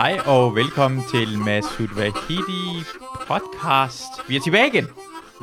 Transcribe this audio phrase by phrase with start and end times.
[0.00, 2.84] Hej og velkommen til Masud Vahidi
[3.26, 4.28] podcast.
[4.28, 4.84] Vi er tilbage igen.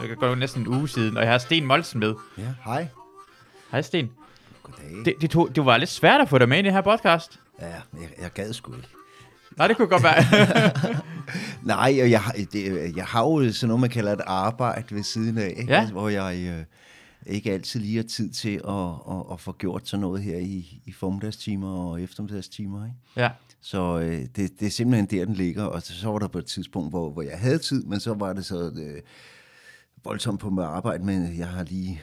[0.01, 2.13] Det går jo næsten en uge siden, og jeg har Sten Molsen med.
[2.37, 2.87] Ja, hej.
[3.71, 4.09] Hej Sten.
[4.63, 5.05] Goddag.
[5.05, 7.39] Det, det, tog, det var lidt svært at få dig med i det her podcast.
[7.61, 8.87] Ja, jeg, jeg gad sgu ikke.
[9.57, 10.23] Nej, det kunne godt være.
[11.75, 15.03] Nej, og jeg, har- det, jeg har jo sådan noget, man kalder et arbejde ved
[15.03, 15.73] siden af, ikke?
[15.73, 15.79] Ja.
[15.79, 16.63] Altså, hvor jeg øh,
[17.33, 20.81] ikke altid lige har tid til at, at, at få gjort sådan noget her i,
[20.85, 22.85] i formiddagstimer og eftermiddagstimer.
[22.85, 22.95] Ikke?
[23.15, 23.29] ja.
[23.61, 25.63] Så øh, det, det er simpelthen der, den ligger.
[25.63, 28.13] Og så, så var der på et tidspunkt, hvor, hvor jeg havde tid, men så
[28.13, 29.01] var det så øh,
[30.03, 32.01] voldsomt på med arbejde, men jeg har lige...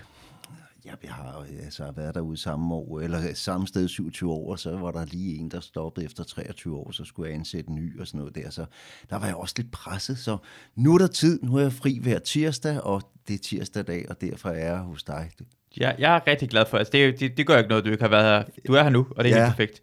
[0.84, 4.76] Ja, jeg har altså, været derude samme år, eller samme sted 27 år, og så
[4.76, 8.00] var der lige en, der stoppede efter 23 år, så skulle jeg ansætte en ny
[8.00, 8.50] og sådan noget der.
[8.50, 8.64] Så
[9.10, 10.36] der var jeg også lidt presset, så
[10.76, 14.06] nu er der tid, nu er jeg fri hver tirsdag, og det er tirsdag dag,
[14.10, 15.30] og derfor er jeg hos dig.
[15.76, 17.20] Jeg, jeg er rigtig glad for altså, det.
[17.20, 17.36] Det.
[17.36, 18.52] Det gør ikke noget, du ikke har været her.
[18.66, 19.44] Du er her nu, og det er Ja.
[19.44, 19.80] helt perfekt.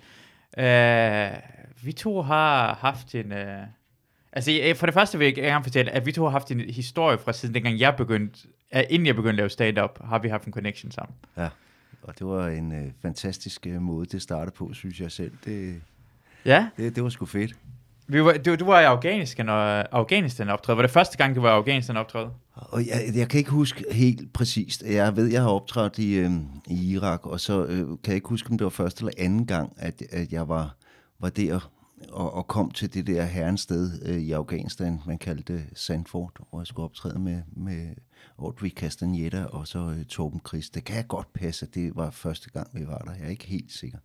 [0.57, 3.31] Uh, vi to har haft en...
[3.31, 3.67] Uh,
[4.33, 7.17] altså, for det første vil jeg gerne fortælle, at vi to har haft en historie
[7.17, 8.39] fra siden dengang jeg begyndte...
[8.75, 11.15] Uh, inden jeg begyndte at lave stand-up, har vi haft en connection sammen.
[11.37, 11.49] Ja,
[12.03, 15.31] og det var en øh, fantastisk øh, måde, det startede på, synes jeg selv.
[15.45, 15.81] Det,
[16.45, 17.55] Ja, det, det var sgu fedt.
[18.07, 20.77] vi var, du, du var i Afghanistan, og Afghanistan optræde.
[20.77, 22.29] Var det første gang, du var i Afghanistan optræde?
[22.55, 24.83] Og jeg, jeg kan ikke huske helt præcist.
[24.83, 26.31] Jeg ved, jeg har optrådt i, øh,
[26.67, 29.45] i Irak, og så øh, kan jeg ikke huske, om det var første eller anden
[29.45, 30.75] gang, at, at jeg var,
[31.21, 31.71] var der
[32.09, 36.31] og, og kom til det der herrens sted øh, i Afghanistan, man kaldte det Sandford,
[36.49, 37.95] hvor jeg skulle optræde med, med
[38.39, 40.69] Audrey Castaneda og så øh, Torben Chris.
[40.69, 43.11] Det kan godt passe, at det var første gang, vi var der.
[43.11, 43.97] Jeg er ikke helt sikker.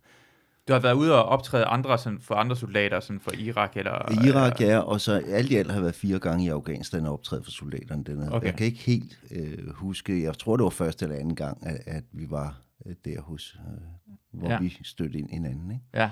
[0.67, 4.25] Du har været ude og optræde andre, sådan, for andre soldater, sådan for Irak eller...
[4.25, 7.13] Irak, ja, og så alt i alt har jeg været fire gange i Afghanistan og
[7.13, 8.03] optrædet for soldaterne.
[8.03, 8.31] Dernede.
[8.33, 8.47] Okay.
[8.47, 11.79] Jeg kan ikke helt øh, huske, jeg tror det var første eller anden gang, at,
[11.85, 14.53] at vi var øh, der hos, øh, hvor Ja.
[14.53, 14.59] ja.
[14.59, 15.71] vi stødte ind hinanden.
[15.71, 15.83] Ikke?
[15.93, 16.09] Ja.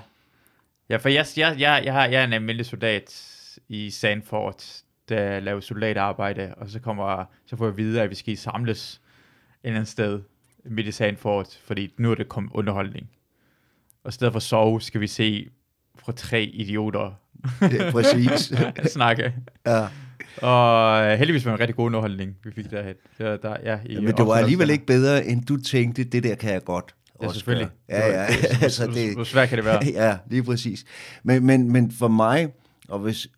[0.88, 3.32] Ja, for jeg, jeg, jeg, jeg, har, jeg er en almindelig soldat
[3.68, 4.64] i Sanford,
[5.08, 9.00] der laver soldatarbejde, og så kommer så får jeg videre, at vi skal samles et
[9.64, 10.22] eller andet sted
[10.64, 13.10] midt i Sanford, fordi nu er det kommet underholdning.
[14.04, 15.48] Og i stedet for sove, skal vi se
[15.98, 17.12] fra tre idioter
[17.60, 18.52] Ja, præcis.
[18.96, 19.34] snakke.
[19.66, 19.86] ja.
[20.42, 22.94] Og øh, heldigvis var det en rigtig god underholdning, vi fik derhen.
[23.18, 26.34] Der, der, ja, i Men det var alligevel ikke bedre, end du tænkte, det der
[26.34, 26.94] kan jeg godt.
[27.20, 27.68] Ja, også selvfølgelig.
[27.88, 28.26] Ja, ja.
[28.26, 29.84] Det altså, Hvor det, svært kan det være?
[30.06, 30.84] ja, lige præcis.
[31.22, 32.48] Men, men, men for mig,
[32.88, 33.28] og hvis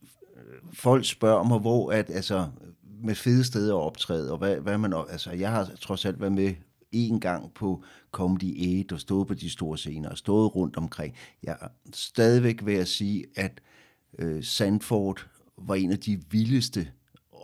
[0.72, 2.46] folk spørger mig, hvor at, altså,
[3.04, 6.32] med fede steder at optræde, og hvad, hvad man, altså, jeg har trods alt været
[6.32, 6.54] med
[6.92, 11.14] en gang på Comedy 8 og stået på de store scener og stået rundt omkring.
[11.42, 13.60] Jeg er stadigvæk ved at sige, at
[14.18, 15.26] øh, Sandford
[15.58, 16.88] var en af de vildeste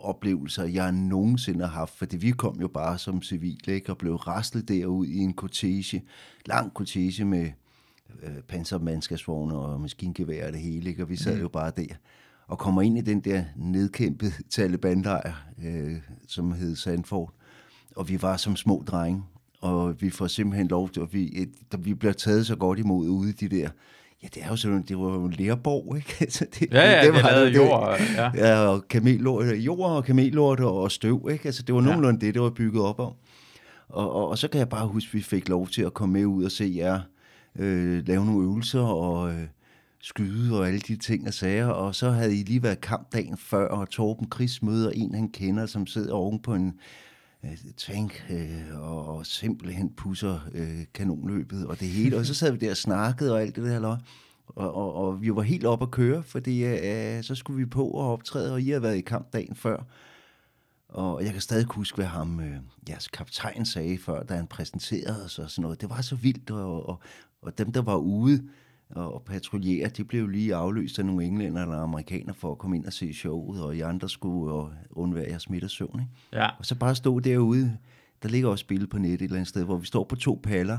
[0.05, 4.15] oplevelser, jeg nogensinde har haft, fordi vi kom jo bare som civile, ikke, og blev
[4.15, 6.03] raslet derud i en kortege,
[6.45, 7.51] lang kortege med
[8.23, 11.03] øh, pansermandskabsvogne og maskingevær og det hele, ikke?
[11.03, 11.95] og vi sad jo bare der
[12.47, 15.33] og kommer ind i den der nedkæmpede Taliban-lejr,
[15.63, 17.33] øh, som hed Sandford,
[17.95, 19.23] og vi var som små drenge,
[19.61, 21.49] og vi får simpelthen lov til, og vi, et,
[21.79, 23.69] vi bliver taget så godt imod ude i de der,
[24.25, 26.15] ja, det er jo sådan, det var jo en lærborg, ikke?
[26.21, 27.55] Altså, det, Ja, ja, det, det var lavede det.
[27.55, 27.99] jord.
[28.15, 28.31] Ja.
[28.35, 31.45] Ja, og kamellort, jord og kamellort og støv, ikke?
[31.45, 31.85] Altså, det var Ja.
[31.87, 33.13] nogenlunde det, det var bygget op om.
[33.89, 36.13] Og, og, og så kan jeg bare huske, at vi fik lov til at komme
[36.13, 36.99] med ud og se jer
[37.59, 39.41] øh, lave nogle øvelser og øh,
[40.01, 41.67] skyde og alle de ting og sager.
[41.67, 45.65] Og så havde I lige været kampdagen før, og Torben Chris møder en, han kender,
[45.65, 46.73] som sidder oven på en
[47.45, 52.17] Øh, tank øh, og, og simpelthen pusser øh, kanonløbet og det hele.
[52.17, 53.97] Og så sad vi der og snakkede og alt det der løg.
[54.47, 57.87] Og, og, og vi var helt op at køre, fordi øh, så skulle vi på
[57.87, 59.83] og optræde, og I har været i kamp dagen før.
[60.89, 62.57] Og jeg kan stadig huske, hvad ham, øh,
[62.89, 65.81] jeres kaptajn sagde før, da han præsenterede os og sådan noget.
[65.81, 66.99] Det var så vildt, og, og,
[67.41, 68.43] og dem, der var ude
[68.89, 72.75] og, og patruljere, de blev lige afløst af nogle englænder eller amerikanere for at komme
[72.75, 75.99] ind og se showet, og I andre skulle øh, undvære jeres middagssøvn.
[75.99, 76.43] Ikke?
[76.43, 76.49] ja.
[76.59, 77.77] Og så bare stå derude.
[78.23, 80.39] Der ligger også billede på nettet et eller andet sted, hvor vi står på to
[80.43, 80.77] paller.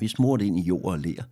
[0.00, 1.22] Vi er smurt ind i jord og ler.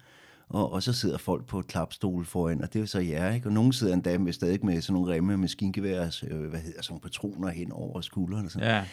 [0.49, 3.49] Og, og så sidder folk på et klapstol foran, og det er så jer, ikke?
[3.49, 6.83] Og nogen sidder endda med, stadig med sådan nogle remme med skingeværs, øh, hvad hedder
[6.83, 8.47] sådan nogle patroner hen over skuldrene.
[8.47, 8.69] Og sådan.
[8.69, 8.85] ja.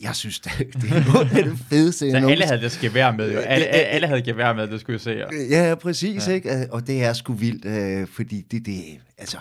[0.00, 2.10] Jeg synes, det, det er noget af det fedeste.
[2.10, 3.38] Så alle havde det gevær med, jo.
[3.38, 5.10] Alle, alle, havde gevær med, det skulle jeg se.
[5.50, 6.32] Ja, ja, præcis, ja.
[6.32, 6.68] ikke?
[6.70, 8.82] Og det er sgu vildt, øh, fordi det, det,
[9.18, 9.38] altså,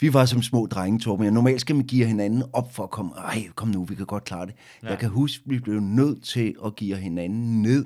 [0.00, 1.24] vi var som små drenge, Torben.
[1.24, 4.06] Ja, normalt skal man give hinanden op for at komme, ej, kom nu, vi kan
[4.06, 4.54] godt klare det.
[4.82, 4.88] Ja.
[4.88, 7.84] Jeg kan huske, vi blev nødt til at give hinanden ned,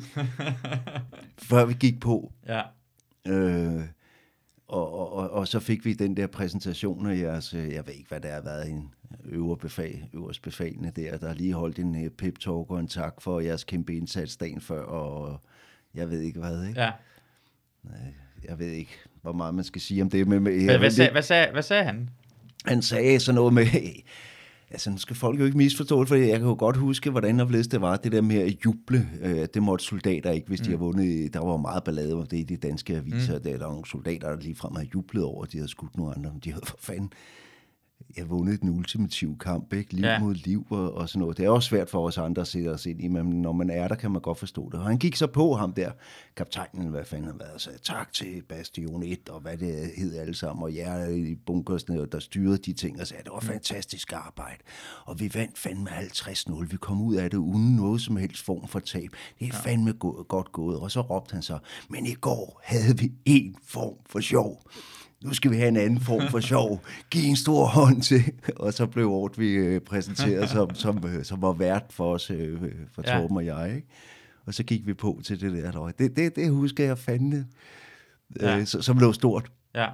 [1.49, 2.33] før vi gik på.
[2.49, 2.63] Ja.
[3.27, 3.83] Øh,
[4.69, 7.95] og, og, og, og så fik vi den der præsentation af jeres, øh, jeg ved
[7.95, 8.91] ikke, hvad det har været, en
[9.25, 13.41] øvre befal, øverst befalende der, der lige holdt en uh, pep-talk og en tak for
[13.41, 15.41] jeres kæmpe indsats dagen før, og
[15.95, 16.81] jeg ved ikke hvad, ikke?
[16.81, 16.91] Ja.
[18.49, 18.93] jeg ved ikke,
[19.23, 20.29] hvor meget man skal sige om det.
[20.29, 22.11] Med, med, Hvad, hvad, sagde, hvad, sagde, hvad sagde han?
[22.67, 23.67] Han sagde sådan noget med,
[24.71, 27.41] altså nu skal folk jo ikke misforstå det, for jeg kan jo godt huske, hvordan
[27.41, 30.65] og det var, det der med at juble, øh, det måtte soldater ikke, hvis mm.
[30.65, 33.43] de har vundet, der var meget ballade om det i de danske aviser, mm.
[33.43, 35.97] der, der var nogle soldater, der lige frem havde jublet over, at de havde skudt
[35.97, 37.13] nogle andre, men de havde for fanden
[38.17, 39.95] jeg vundet den ultimative kamp, ikke?
[39.95, 40.19] liv ja.
[40.19, 41.37] mod liv og, og sådan noget.
[41.37, 43.71] Det er også svært for os andre at sætte os ind i, men når man
[43.71, 44.81] er der, kan man godt forstå det.
[44.81, 45.91] Og han gik så på ham der,
[46.37, 50.17] kaptajnen, hvad fanden han været, og sagde tak til Bastion 1, og hvad det hed
[50.17, 54.13] alle sammen, og jer i bunkersne, der styrede de ting, og sagde, det var fantastisk
[54.13, 54.63] arbejde.
[55.05, 56.65] Og vi vandt fandme 50-0.
[56.71, 59.11] Vi kom ud af det uden noget som helst form for tab.
[59.39, 59.71] Det er ja.
[59.71, 59.93] fandme
[60.29, 60.81] godt gået.
[60.81, 64.63] Og så råbte han så, men i går havde vi en form for sjov
[65.25, 66.85] nu skal vi have en anden form for sjov.
[67.11, 68.23] Giv en stor hånd til.
[68.57, 72.61] Og så blev Ortvi øh, præsenteret som, som, øh, som var vært for os, øh,
[72.95, 73.19] for ja.
[73.19, 73.73] Torben og jeg.
[73.77, 73.89] Ikke?
[74.47, 75.93] Og så gik vi på til det der.
[75.99, 77.47] Det, det, det husker jeg fandme,
[78.41, 78.65] ja.
[78.65, 79.51] som lå stort.
[79.75, 79.89] Ja.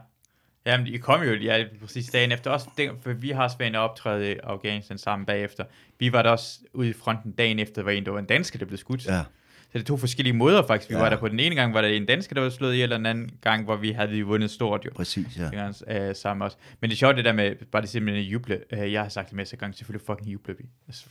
[0.66, 2.68] Jamen, I kom jo ja, præcis dagen efter også,
[3.00, 5.64] for vi har også været optræde i Afghanistan sammen bagefter.
[5.98, 8.58] Vi var der også ude i fronten dagen efter, hvor en, der var en dansker,
[8.58, 9.06] der blev skudt.
[9.06, 9.22] Ja.
[9.68, 10.90] Så det er to forskellige måder faktisk.
[10.90, 11.00] Vi ja.
[11.00, 12.98] var der på den ene gang, var der en dansker, der var slået ihjel, og
[12.98, 14.90] den anden gang, hvor vi havde vundet stort jo.
[14.94, 15.66] Præcis, ja.
[15.68, 16.56] Det øh, sammen også.
[16.80, 18.60] Men det er sjovt det der med, bare det simpelthen at juble.
[18.72, 20.64] Øh, jeg har sagt det med så gang, selvfølgelig fucking juble vi.
[20.86, 21.06] Altså,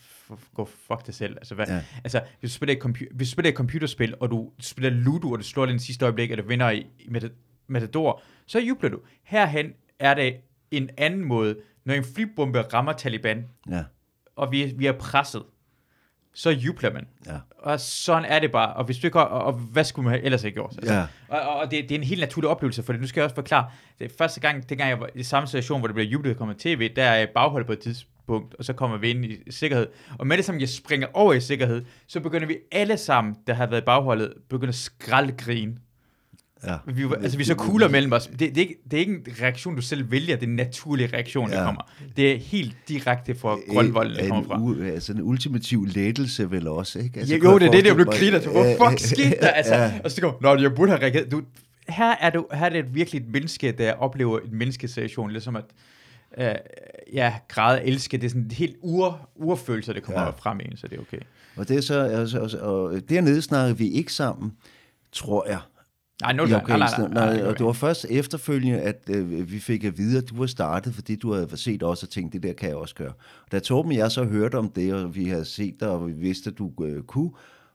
[0.53, 1.37] gå fuck dig selv.
[1.37, 1.81] Altså, hvad, ja.
[2.03, 5.31] altså hvis, du spiller et compu- hvis du spiller et computerspil, og du spiller Ludo,
[5.31, 6.85] og du slår den sidste øjeblik, og du vinder i
[7.67, 8.99] Matador, så jubler du.
[9.23, 10.35] Herhen er det
[10.71, 11.55] en anden måde,
[11.85, 13.83] når en flybombe rammer Taliban, ja.
[14.35, 15.43] og vi, vi er presset,
[16.37, 17.07] så jubler man.
[17.25, 17.37] Ja.
[17.59, 18.73] Og sådan er det bare.
[18.73, 20.73] Og, hvis du ikke, og, og hvad skulle man ellers have gjort?
[20.77, 21.05] Altså, ja.
[21.27, 23.01] Og, og det, det, er en helt naturlig oplevelse, for det.
[23.01, 23.69] Nu skal jeg også forklare.
[23.99, 26.93] Det første gang, dengang jeg var i samme situation, hvor det blev jublet, kommer tv,
[26.95, 29.87] der er jeg bagholdt på et tidspunkt, og så kommer vi ind i sikkerhed.
[30.19, 33.53] Og med det som jeg springer over i sikkerhed, så begynder vi alle sammen, der
[33.53, 35.77] har været i bagholdet, begynder at skraldgrine.
[36.65, 36.77] Ja.
[36.85, 38.27] Vi, altså, vi er så cooler mellem os.
[38.27, 40.55] Det, det, er ikke, det er ikke en reaktion, du selv vælger, det er en
[40.55, 41.55] naturlig reaktion, ja.
[41.55, 41.91] der kommer.
[42.17, 44.61] Det er helt direkte fra grønvolden, der kommer fra.
[44.61, 47.19] U, altså en ultimativ lettelse vel også, ikke?
[47.19, 48.51] Altså, ja, jo, det er det, der blev griner til.
[48.51, 49.47] Hvor fuck skete der?
[49.47, 49.93] Altså, ja.
[50.03, 51.31] Og så går, nå, jeg burde have reageret.
[51.31, 51.41] Du,
[51.89, 55.65] her, er du, her er det virkelig et menneske, der oplever en menneskesituation, ligesom at
[56.37, 56.55] øh,
[57.13, 60.29] ja, græde elske, det er sådan en helt ur, urfølelse, der kommer ja.
[60.29, 61.19] frem i en, så det er okay.
[61.55, 64.53] Og det er så, altså, altså, og dernede snakker vi ikke sammen,
[65.11, 65.59] tror jeg,
[66.21, 69.83] Nej, no, nej, nej, nej, nej, og det var først efterfølgende, at øh, vi fik
[69.83, 72.53] at vide, at du var startet, fordi du havde set også og tænkt, det der
[72.53, 73.13] kan jeg også gøre.
[73.45, 76.07] Og da Torben og jeg så hørte om det, og vi havde set dig, og
[76.07, 77.31] vi vidste, at du øh, kunne,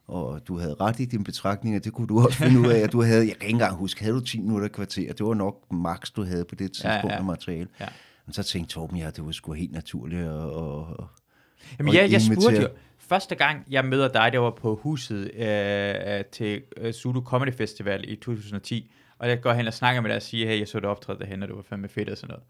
[0.06, 2.92] og du havde ret i dine betragtninger, det kunne du også finde ud af, at
[2.92, 5.72] du havde, jeg kan ikke engang huske, havde du 10 minutter kvarter, det var nok
[5.72, 7.18] max, du havde på det tidspunkt ja, ja.
[7.18, 7.68] af materiale.
[7.80, 7.86] Ja.
[8.26, 11.04] Men så tænkte Torben, ja, det var sgu helt naturligt at, at,
[11.78, 12.68] Jamen, ja, jeg spurgte jo,
[13.12, 18.04] første gang, jeg møder dig, det var på huset øh, til øh, Zulu Comedy Festival
[18.08, 20.80] i 2010, og jeg går hen og snakker med dig og siger, hey, jeg så
[20.80, 22.42] dig optræde derhen, og det var fandme fedt og sådan noget.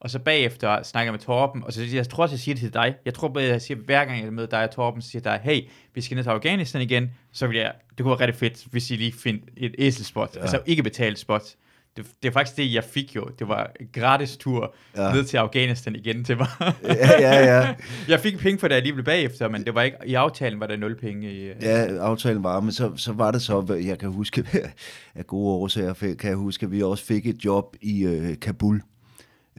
[0.00, 2.62] Og så bagefter snakker jeg med Torben, og så jeg tror også, jeg siger det
[2.62, 2.94] til dig.
[3.04, 5.60] Jeg tror, jeg siger hver gang, jeg møder dig og Torben, så siger dig, hey,
[5.94, 8.90] vi skal ned til Afghanistan igen, så vil jeg, det kunne være rigtig fedt, hvis
[8.90, 10.40] I lige finder et æselspot, ja.
[10.40, 11.42] altså ikke betalt spot
[11.98, 13.28] det, det er faktisk det, jeg fik jo.
[13.38, 15.12] Det var en gratis tur ja.
[15.12, 16.46] ned til Afghanistan igen til mig.
[16.84, 17.74] ja, ja, ja.
[18.08, 20.76] Jeg fik penge for det alligevel bagefter, men det var ikke, i aftalen var der
[20.76, 21.32] nul penge.
[21.32, 24.44] I, ja, aftalen var, men så, så var det så, jeg kan huske,
[25.14, 28.82] af gode årsager, kan jeg huske, at vi også fik et job i uh, Kabul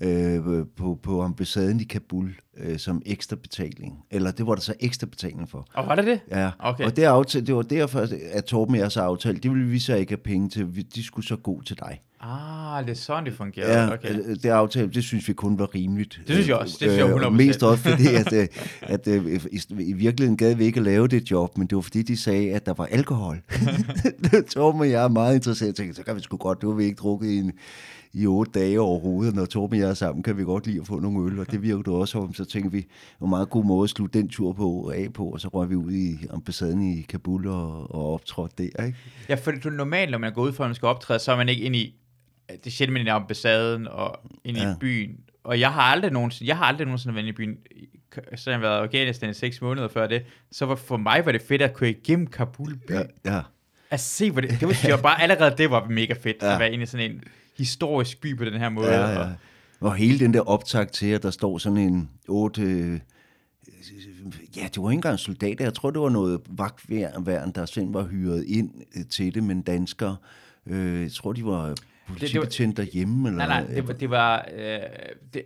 [0.02, 4.04] øh, på, på ambassaden i Kabul øh, som ekstra betaling.
[4.12, 5.68] Eller det var der så ekstra betaling for.
[5.74, 6.20] Og var det det?
[6.32, 6.86] Ja, okay.
[6.86, 9.80] og det, aftale, det var derfor, at Torben og jeg så aftalt, det ville vi
[9.80, 12.02] så ikke have penge til, de skulle så gå til dig.
[12.22, 13.84] Ah, det er sådan, det fungerer.
[13.84, 14.20] Ja, okay.
[14.20, 16.22] Øh, det aftale, det synes vi kun var rimeligt.
[16.28, 17.26] Det synes jeg også, det synes jeg 100%.
[17.26, 18.48] Øh, mest også fordi, at, øh,
[18.82, 21.82] at, at i, i virkeligheden gad vi ikke at lave det job, men det var
[21.82, 23.42] fordi, de sagde, at der var alkohol.
[24.54, 25.78] Torben og jeg er meget interesseret.
[25.96, 27.52] Så kan vi sgu godt, det var vi ikke drukket i en,
[28.14, 29.36] i otte dage overhovedet.
[29.36, 31.52] Når Torben og jeg er sammen, kan vi godt lide at få nogle øl, og
[31.52, 32.34] det virkede også om.
[32.34, 32.88] Så tænkte vi,
[33.22, 35.76] en meget god måde at slutte den tur på af på, og så røg vi
[35.76, 38.86] ud i ambassaden i Kabul og, og optrådte der.
[38.86, 38.98] Ikke?
[39.30, 41.32] Ja, for det er normalt, når man går ud for, at man skal optræde, så
[41.32, 41.96] er man ikke ind i
[42.50, 44.76] det er sjældent, man i ambassaden og ind i ja.
[44.80, 45.20] byen.
[45.44, 47.58] Og jeg har aldrig nogensinde, jeg har aldrig nogensinde været i byen,
[48.36, 51.26] så jeg har været i Afghanistan i seks måneder før det, så var, for mig
[51.26, 52.92] var det fedt at køre igennem Kabul by.
[52.92, 53.42] Ja, ja.
[53.92, 56.54] At se, hvor det, det var, jeg bare allerede det var mega fedt, ja.
[56.54, 57.24] at være inde i sådan en
[57.60, 58.92] historisk by på den her måde.
[58.92, 59.20] Ja, ja.
[59.20, 59.36] Og,
[59.80, 62.62] og hele den der optag til, at der står sådan en otte...
[62.62, 63.00] Øh,
[64.58, 65.66] ja, det var ikke engang soldater.
[65.66, 69.62] Jeg tror, det var noget vagtværn, der selv var hyret ind øh, til det, men
[69.62, 70.18] danskere.
[70.66, 71.76] Øh, jeg tror, de var
[72.08, 73.30] politibetjent derhjemme?
[73.30, 73.48] Eller?
[73.48, 73.94] Nej, nej, det var...
[73.94, 74.80] Det var øh,
[75.34, 75.44] det,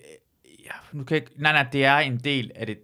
[0.65, 2.77] ja, nu kan jeg, nej, nej, det er en del af det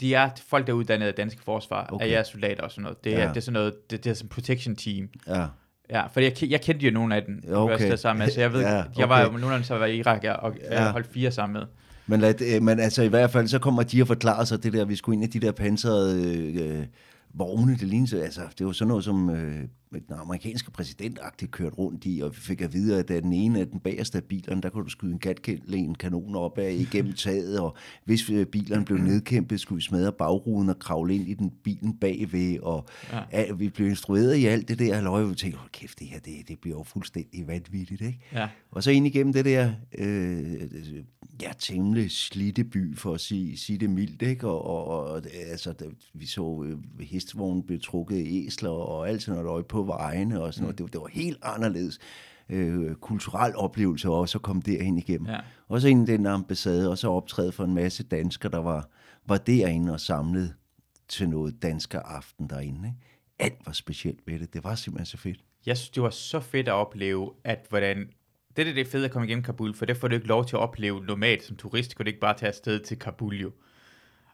[0.00, 2.06] de er folk, der er uddannet af danske forsvar, okay.
[2.06, 3.04] er jeres soldater og sådan noget.
[3.04, 3.28] Det er, ja.
[3.28, 5.08] det er sådan noget, det, det er sådan protection team.
[5.26, 5.46] Ja
[5.92, 7.74] Ja, for jeg, jeg kendte jo nogle af dem, Okay.
[7.74, 7.96] okay.
[7.96, 8.88] sammen med, så jeg ved, Ja, okay.
[8.98, 10.84] jeg var jo nogle af dem, så var i Irak ja, og Ja.
[10.84, 10.90] ja.
[10.90, 11.62] holdt fire sammen med.
[12.06, 14.72] Men, lad, øh, men altså i hvert fald, så kommer de og forklarer sig det
[14.72, 16.24] der, vi skulle ind i de der pansrede
[16.62, 16.84] øh,
[17.34, 19.54] vogne, det lignede, altså det var sådan noget som øh,
[20.00, 21.18] den amerikanske præsident
[21.50, 24.24] kørt rundt i, og vi fik at vide, at den ene af den bagerste af
[24.24, 28.46] bilerne, der kunne du skyde en gatlen kanon op af igennem taget, og hvis øh,
[28.46, 32.86] bilerne blev nedkæmpet, skulle vi smadre bagruden og kravle ind i den bilen bagved, og
[33.12, 33.22] ja.
[33.30, 36.18] at, vi blev instrueret i alt det der, og vi tænkte, hold kæft, det her,
[36.18, 38.18] det, det bliver jo fuldstændig vanvittigt, ikke?
[38.32, 38.48] Ja.
[38.70, 40.60] Og så ind igennem det der, øh,
[41.42, 44.48] ja, temmelig slidte by, for at sige, sige det mildt, ikke?
[44.48, 45.74] Og, og, og altså,
[46.14, 50.62] vi så øh, hestevognen blev trukket æsler og alt sådan noget på vejene og sådan
[50.62, 50.78] noget.
[50.78, 51.98] Det, var- det var helt anderledes
[52.48, 55.28] øh, kulturel oplevelse også at komme derhen igennem.
[55.28, 55.38] Ja.
[55.68, 58.88] Og så ind i den ambassade, og så optræde for en masse danskere, der var,
[59.26, 60.54] var derinde og samlet
[61.08, 62.88] til noget dansker aften derinde.
[62.88, 62.98] Ikke?
[63.38, 64.54] Alt var specielt ved det.
[64.54, 65.40] Det var simpelthen så fedt.
[65.66, 68.08] Jeg synes, det var så fedt at opleve, at hvordan...
[68.56, 70.56] Det er det fede at komme igennem Kabul, for det får du ikke lov til
[70.56, 71.94] at opleve normalt som turist.
[71.96, 73.50] Kunne du ikke bare tage afsted til Kabul jo.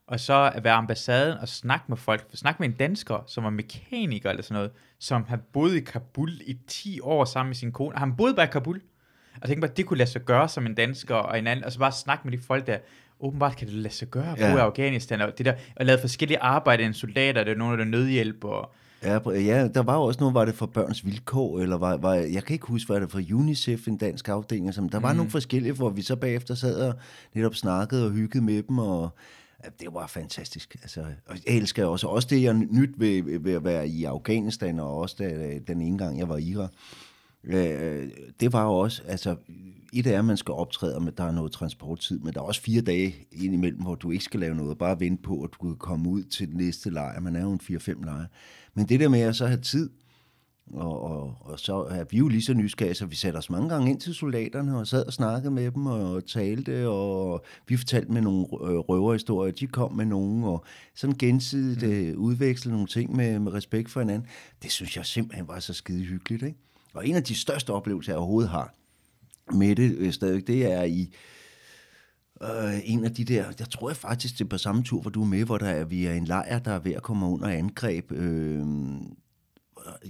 [0.09, 2.27] Og så at være ambassaden og snakke med folk.
[2.35, 6.33] Snakke med en dansker, som var mekaniker eller sådan noget, som har boet i Kabul
[6.47, 7.97] i 10 år sammen med sin kone.
[7.99, 8.81] Han boede bare i Kabul.
[9.43, 11.65] Og tænkte bare, at det kunne lade sig gøre som en dansker og en anden.
[11.65, 12.79] Og så bare snakke med de folk der.
[13.21, 14.57] Åbenbart kan det lade sig gøre at bo Ja.
[14.57, 15.21] i Afghanistan.
[15.21, 17.45] Og, det der, og lave forskellige arbejde end soldater.
[17.45, 18.73] Det er nogle af der nødhjælp og...
[19.03, 22.15] Ja, ja, der var jo også noget, var det for børns vilkår, eller var, var,
[22.15, 25.31] jeg kan ikke huske, var det for UNICEF, en dansk afdeling, som, der var nogle
[25.31, 26.95] forskellige, hvor vi så bagefter sad og
[27.35, 29.11] netop snakkede og hyggede med dem, og
[29.81, 30.77] det var fantastisk.
[30.83, 34.79] Altså, og jeg elsker også, også det, jeg nyt ved, ved at være i Afghanistan,
[34.79, 36.71] og også da, den ene gang, jeg var i Irak,
[37.45, 38.11] Øh,
[38.41, 39.37] det var jo også, altså,
[39.93, 42.63] et er, at man skal optræde, og der er noget transporttid, men der er også
[42.63, 45.77] fire dage indimellem, hvor du ikke skal lave noget, bare vente på, at du kan
[45.77, 47.21] komme ud til den næste lejr.
[47.21, 48.27] Man er jo en 4-5 lejr.
[48.75, 49.91] Men det der med at så have tid,
[50.73, 53.69] og, og, og så er vi jo lige så nysgerrige, så vi satte os mange
[53.69, 58.13] gange ind til soldaterne og sad og snakkede med dem og talte, og vi fortalte
[58.13, 63.17] med nogle øh, røverhistorier, de kom med nogen, og sådan gensidigt øh, udveksle nogle ting
[63.17, 64.29] med, med respekt for hinanden.
[64.63, 66.59] Det synes jeg simpelthen var så skide hyggeligt, ikke?
[66.95, 68.75] Og en af de største oplevelser, jeg overhovedet har
[69.53, 71.15] med det øh, stadig, det er i
[72.43, 75.11] øh, en af de der, jeg tror jeg faktisk, det er på samme tur, hvor
[75.11, 77.27] du er med, hvor der er, vi er en lejr, der er ved at komme
[77.27, 78.13] under angreb.
[78.13, 78.67] Øh,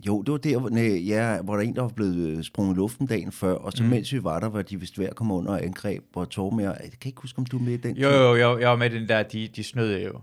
[0.06, 2.74] jo, det var der, nej, ja, hvor der er en, der var blevet øh, sprunget
[2.74, 3.88] i luften dagen før, og så mm.
[3.88, 6.64] mens vi var der, var de vist ved at komme under angreb, hvor Torben og
[6.64, 8.68] jeg, jeg kan ikke huske, om du er med i den Jo, jo, jo, jeg
[8.68, 10.20] var med den der, de, de snød jo.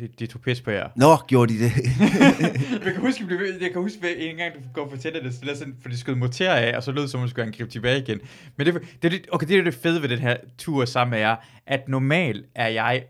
[0.00, 0.88] De, de tog pis på jer.
[0.96, 1.72] Nå, gjorde de det?
[2.84, 5.34] jeg kan huske, jeg, jeg kan huske, at en gang du går og fortæller det,
[5.34, 7.28] så lad sådan, for de skød morter af, og så lød det som, om, man
[7.28, 8.20] skulle angribe tilbage igen.
[8.56, 11.10] Men det, det, er det, okay, det er det fede ved den her tur sammen
[11.10, 13.04] med jer, at normalt er jeg,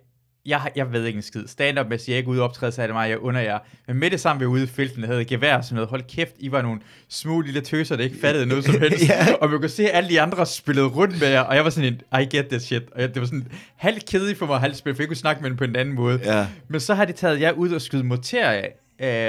[0.46, 1.46] jeg, jeg ved ikke en skid.
[1.46, 3.58] Stand-up, hvis jeg ikke ude optræde, så er det mig, jeg under jer.
[3.86, 5.90] Men med det samme, var ude i felten, havde gevær og sådan noget.
[5.90, 9.08] Hold kæft, I var nogle små lille tøser, der ikke fattede noget som helst.
[9.08, 9.26] Ja.
[9.40, 11.70] Og man kunne se, at alle de andre spillede rundt med jer, og jeg var
[11.70, 12.82] sådan en, I get this shit.
[12.92, 15.42] Og jeg, det var sådan halvt kedeligt for mig halvt spille, for jeg kunne snakke
[15.42, 16.20] med dem på en anden måde.
[16.24, 16.46] Ja.
[16.68, 18.74] Men så har de taget jer ud og skyde morter af,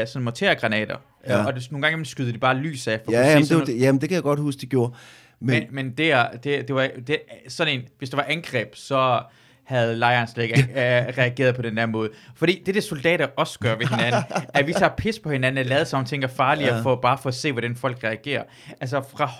[0.02, 0.98] øh, sådan mortergranater.
[1.28, 1.46] Ja.
[1.46, 3.00] Og det, nogle gange skyder de bare lys af.
[3.06, 4.94] For ja, jamen, det, var, det, jamen, det kan jeg godt huske, de gjorde.
[5.40, 8.76] Men, men, men det, er, det, det var det, sådan en, hvis der var angreb,
[8.76, 9.22] så
[9.66, 10.78] havde lejren slet ikke øh,
[11.18, 12.10] reageret på den der måde.
[12.36, 14.22] Fordi det, det soldater også gør ved hinanden,
[14.54, 16.82] at vi tager pis på hinanden og lader som ting er farlige, Ja.
[16.82, 18.44] for, bare for at se, hvordan folk reagerer.
[18.82, 19.32] Altså fra,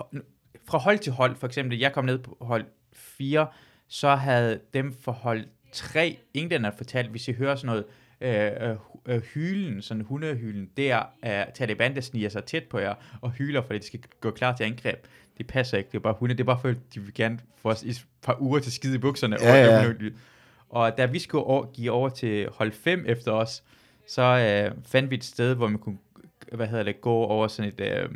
[0.70, 2.66] fra hold til hold, for eksempel, jeg kom ned på hold
[2.96, 3.48] 4,
[3.88, 7.84] så havde dem for hold 3, englænder fortalt, hvis I hører sådan noget,
[8.24, 8.76] øh, øh,
[9.06, 13.32] øh, hylen, sådan hundehylen, det er uh, Taliban, der sniger sig tæt på jer og
[13.32, 15.08] hyler, fordi de skal gå klar til angreb.
[15.38, 17.70] Det passer ikke, det er bare hunde, det er bare for, de vil gerne få
[17.70, 19.38] os i et par uger til skide i bukserne.
[19.42, 19.88] Ja, ja.
[19.88, 19.94] Og,
[20.70, 23.64] og da vi skulle over, give over til hold 5 efter os,
[24.08, 25.98] så øh, fandt vi et sted, hvor man kunne,
[26.52, 28.10] hvad hedder det, gå over sådan et, øh,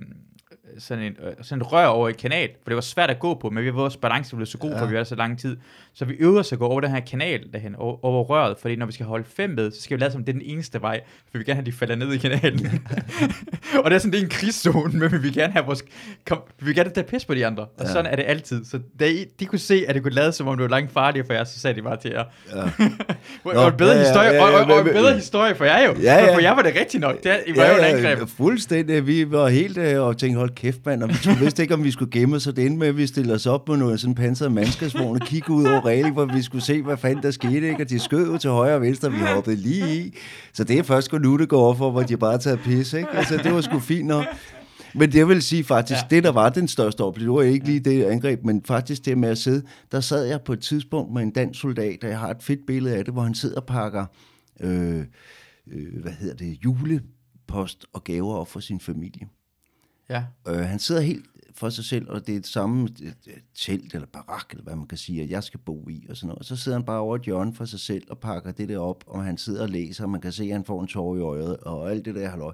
[0.78, 3.34] sådan, en, øh, sådan et rør over et kanal, for det var svært at gå
[3.34, 4.82] på, men vi var vores balance blev så god, ja.
[4.82, 5.58] for vi var der så lang tid.
[6.00, 8.76] Så vi øvede os at gå over den her kanal derhen, over, over røret, fordi
[8.76, 10.82] når vi skal holde fem med, så skal vi lade som det er den eneste
[10.82, 12.82] vej, for vi vil gerne have, at de falder ned i kanalen.
[13.84, 15.84] og det er sådan, det er en krigszone, men vi vil gerne have vores,
[16.28, 17.84] kom, vi vil gerne tage pis på de andre, og Ja.
[17.86, 17.92] ja.
[17.92, 18.66] sådan er det altid.
[18.66, 20.92] Så da I, de kunne se, at det kunne lade som om det var langt
[20.92, 22.24] farligere for jer, så sagde de bare til jer.
[22.56, 22.62] Ja.
[22.62, 25.14] og, Nå, og en bedre ja, ja, historie, ja, og, og, ja, og, en bedre
[25.16, 25.96] historie for jer jo.
[26.02, 26.36] Ja, ja.
[26.36, 27.24] For, jer var det rigtigt nok.
[27.24, 28.30] Det, I var jo en angreb.
[28.30, 29.08] fuldstændig.
[29.08, 31.92] Vi var helt øh, og tænkte, hold kæft mand, og vi vidste ikke, om vi
[31.92, 34.16] skulle gemme os, så det endte med, at vi stillede os op med noget sådan
[34.16, 37.70] pansret mandskabsvogn og kiggede ud over regling, hvor vi skulle se, hvad fanden der skete,
[37.70, 37.84] ikke?
[37.84, 40.18] og de skød jo til højre og venstre, vi hoppede lige i.
[40.54, 43.10] Så det er først nu, det går for, hvor de bare tager pis, ikke?
[43.10, 44.26] Altså, det var sgu fint nok.
[44.96, 46.02] Men det vil sige faktisk.
[46.02, 46.16] Ja.
[46.16, 49.18] det der var den største oplevelse, det var ikke lige det angreb, men faktisk det
[49.18, 52.20] med at sidde, der sad jeg på et tidspunkt med en dansk soldat, og jeg
[52.20, 54.06] har et fedt billede af det, hvor han sidder og pakker,
[54.60, 55.06] øh,
[55.68, 59.28] øh, hvad hedder det, julepost og gaver op for sin familie.
[60.10, 60.24] Ja.
[60.48, 61.26] Øh, han sidder helt
[61.58, 64.76] for sig selv, og det er et samme et, et telt eller barak, eller hvad
[64.76, 66.46] man kan sige, at jeg skal bo i, og sådan noget.
[66.46, 69.04] Så sidder han bare over et hjørne for sig selv og pakker det der op,
[69.08, 71.20] og han sidder og læser, og man kan se, at han får en tår i
[71.20, 72.54] øjet, og alt det der halløj.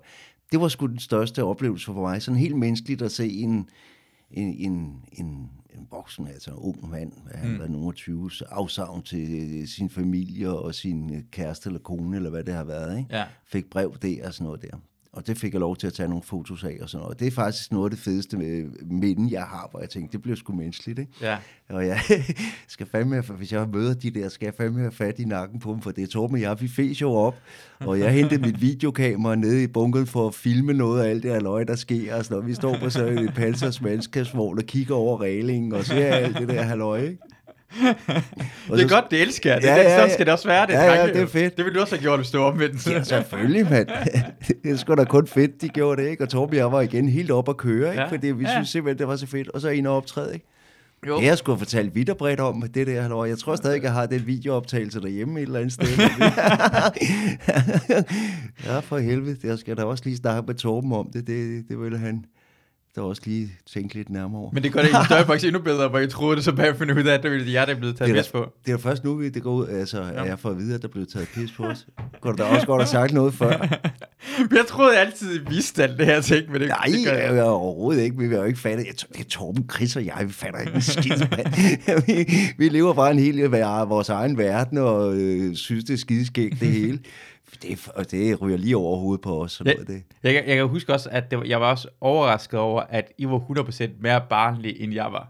[0.52, 2.22] Det var sgu den største oplevelse for mig.
[2.22, 3.70] Sådan helt menneskeligt at se en,
[4.32, 7.60] en, en, en, en voksen, altså en ung mand, han mm.
[7.60, 12.30] var af 20, afsavn til øh, sin familie og sin øh, kæreste eller kone, eller
[12.30, 13.18] hvad det har været, ikke?
[13.18, 13.26] Ja.
[13.46, 14.78] fik brev der og sådan noget der.
[15.14, 17.20] Og det fik jeg lov til at tage nogle fotos af og sådan noget.
[17.20, 20.22] Det er faktisk noget af det fedeste med minden, jeg har, hvor jeg tænkte, det
[20.22, 21.12] bliver sgu menneskeligt, ikke?
[21.22, 21.38] Ja.
[21.70, 22.00] Og jeg
[22.68, 25.72] skal fandme, hvis jeg møder de der, skal jeg fandme have fat i nakken på
[25.72, 27.36] dem, for det er Torben og jeg, vi fes jo op,
[27.80, 31.32] og jeg hentede mit videokamera nede i bunken for at filme noget af alt det
[31.32, 32.48] her løg, der sker og sådan noget.
[32.50, 36.50] Vi står på sådan et pansers mandskabsvogn og kigger over reglingen og ser alt det
[36.50, 37.18] der halløj, ikke?
[38.70, 39.62] Og Det er godt, det elsker jeg.
[39.62, 40.68] Det, Ja, ja, ja, sådan skal det også være.
[40.68, 41.58] Det, Ja, ja, det er fedt.
[41.58, 42.88] Det ville du også have gjort, hvis du var omvendt.
[42.88, 43.88] Ja, selvfølgelig, mand.
[44.64, 46.24] Det er sgu da kun fedt, de gjorde det, ikke?
[46.24, 48.02] Og Torben og jeg var igen helt op at køre, ikke?
[48.02, 48.52] Ja, Fordi vi ja.
[48.52, 49.50] synes simpelthen, det var så fedt.
[49.50, 50.48] Og så en optræde, ikke?
[51.08, 51.20] Jo.
[51.20, 53.28] Det jeg skulle have fortalt vidt og bredt om, det der halløj.
[53.28, 55.88] Jeg tror stadig, jeg har den videooptagelse derhjemme et eller andet sted.
[58.66, 59.38] ja, for helvede.
[59.44, 61.28] Jeg skal da også lige snakke med Torben om det.
[61.28, 62.26] Det, det ville han
[62.96, 64.52] da også lige tænke lidt nærmere over.
[64.54, 66.78] Men det gør det egentlig større faktisk endnu bedre, hvor jeg troede det, så bagefter
[66.86, 68.52] finde ud af, at det ville jeg, der er blevet taget Det er pis på.
[68.66, 70.82] Det er først nu, vi- det går ud, altså, at jeg får at vide, at
[70.82, 71.88] der blev taget pis på os.
[72.22, 73.68] Kunne du da også godt have sagt noget før?
[74.52, 77.12] Jeg troede jeg altid, I vidste alt det her ting, men det, Nej, det gør
[77.14, 77.44] jeg, jeg.
[77.44, 78.18] overhovedet ikke.
[78.18, 78.86] Vi har jo ikke fattet.
[78.86, 81.12] Jeg, det er Torben, Chris og jeg, vi fatter ikke en skid.
[82.08, 83.40] vi, vi lever bare en hel
[83.90, 87.00] vores egen verden og øh, synes, det er skideskægt det hele.
[87.64, 89.52] Det, og det ryger lige over hovedet på os.
[89.52, 89.74] Sådan Ja.
[89.74, 90.04] noget, det.
[90.24, 93.12] Jeg, kan- jeg kan huske også, at det, var- jeg var også overrasket over, at
[93.18, 95.30] I var 100% mere barnlig, end jeg var.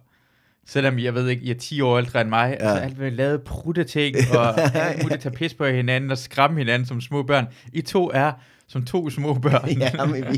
[0.66, 2.58] Selvom jeg ved ikke, I er 10 år ældre end mig.
[2.60, 2.68] Ja.
[2.70, 6.18] Altså alt, hvad vi lavede prutte ting, og alt muligt tage pis på hinanden, og
[6.18, 7.46] skræmme hinanden som små børn.
[7.74, 8.32] I to er
[8.68, 9.70] som to små børn.
[9.70, 10.38] ja, men vi,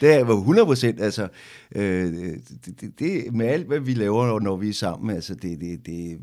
[0.00, 1.28] det jo 100 procent, altså,
[1.76, 5.60] øh, det, det, det, med alt, hvad vi laver, når vi er sammen, altså, det,
[5.60, 6.18] det, det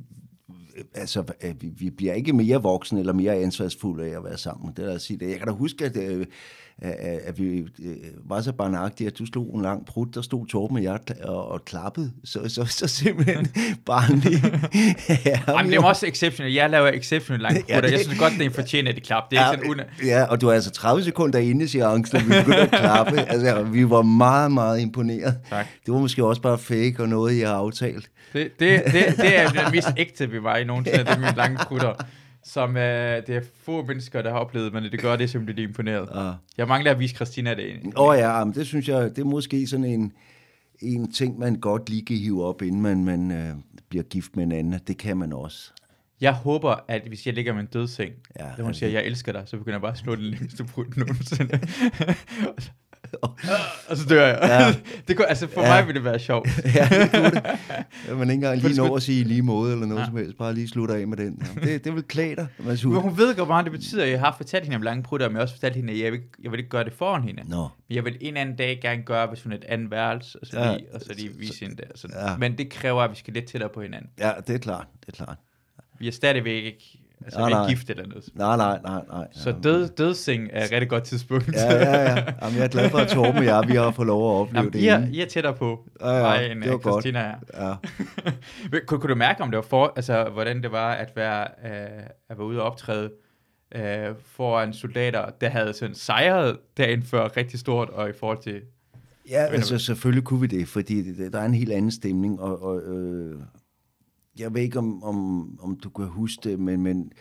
[0.93, 4.73] altså, øh, vi, vi bliver ikke mere voksne eller mere ansvarsfulde af at være sammen.
[4.77, 5.29] Det er at sige det.
[5.29, 6.25] Jeg kan da huske, at, øh,
[6.81, 10.47] at, at vi øh, var så barnagtige, at du slog en lang prut, der stod
[10.47, 12.11] Torben og jeg og, og klappede.
[12.23, 13.47] Så, så, så simpelthen
[13.85, 14.43] barnlig.
[15.25, 16.55] ja, Jamen, det er var- også exceptionelt.
[16.55, 17.81] Jeg laver exceptionelt langt Ja, prutter.
[17.89, 19.23] det- Jeg synes godt, det er en fortjent et klap.
[19.31, 19.83] Det er ikke sådan una...
[20.11, 23.19] ja, og du er altså 30 sekunder inde seancen, og vi begyndte at klappe.
[23.31, 25.37] Altså, vi var meget, meget imponeret.
[25.49, 25.65] Tak.
[25.85, 28.09] Det var måske også bare fake og noget, jeg har aftalt.
[28.33, 30.99] Det, det, det, det er den mest ægte, vi var i nogensinde.
[30.99, 31.93] Det er mine lange prutter.
[32.43, 36.09] Som øh, det er få mennesker, der har oplevet, men det gør det simpelthen imponeret.
[36.15, 36.31] Ja.
[36.57, 37.93] Jeg mangler at vise Christina det.
[37.95, 40.13] Åh oh, ja, men det synes jeg, det er måske sådan en,
[40.79, 43.55] en ting, man godt lige kan hive op, inden man, man øh,
[43.89, 44.79] bliver gift med en anden.
[44.87, 45.71] Det kan man også.
[46.21, 49.31] Jeg håber, at hvis jeg ligger med en dødseng, Ja, og hun siger, jeg elsker
[49.31, 51.59] dig, så begynder jeg bare at slå den længste prut nogensinde.
[53.89, 54.39] og så dør jeg.
[54.43, 54.75] Ja.
[55.07, 55.67] det kunne, altså for Ja.
[55.69, 56.47] mig ville det være sjovt.
[56.75, 57.43] ja, det kunne det.
[58.17, 60.05] Man ikke engang lige nå at sige lige måde eller noget ja.
[60.05, 60.37] Som helst.
[60.37, 61.43] Bare lige slutte af med den.
[61.63, 64.05] Det, det vil klæde dig, Mads Men hun ved godt, meget det betyder.
[64.05, 66.11] Jeg har fortalt hende om lange prutter, men jeg har også fortalt hende, at jeg
[66.11, 67.43] vil, jeg vil ikke gøre det foran hende.
[67.49, 67.67] Nå.
[67.89, 70.47] Men jeg vil en anden dag gerne gøre, hvis hun er et andet værelse, og
[70.47, 70.73] så Ja.
[70.75, 71.85] lige, og så lige vise hende det.
[71.91, 72.15] og Sådan.
[72.27, 72.37] Ja.
[72.37, 74.09] Men det kræver, at vi skal lidt tættere på hinanden.
[74.19, 74.87] Ja, det er klart.
[75.05, 75.37] Det er klart.
[75.99, 77.69] Vi er stadigvæk ikke, altså, Nej, nej.
[77.69, 78.23] gift eller noget.
[78.33, 79.27] Nej, nej, nej, nej.
[79.31, 81.53] Så død, dødseng er et rigtig godt tidspunkt.
[81.53, 82.15] Ja, ja, ja.
[82.41, 84.59] Jamen, jeg er glad for, at Torben og jeg, vi har fået lov at opleve
[84.59, 85.07] Jamen, det I, er.
[85.11, 87.03] I er tættere på Ja, ja, mig, end det var øh, godt.
[87.03, 87.35] Christina er.
[87.67, 87.75] Ja.
[88.87, 92.03] Kunne, kunne du mærke, om det var for, altså, hvordan det var at være, øh,
[92.29, 93.11] at være ude og optræde
[93.75, 98.61] øh, foran soldater, der havde sådan sejret dagen før rigtig stort, og i forhold til...
[99.29, 102.63] Ja, altså selvfølgelig kunne vi det, fordi det, der er en helt anden stemning, og,
[102.63, 103.39] og øh,
[104.39, 107.11] jeg ved ikke, om, om, om du kan huske det, men, men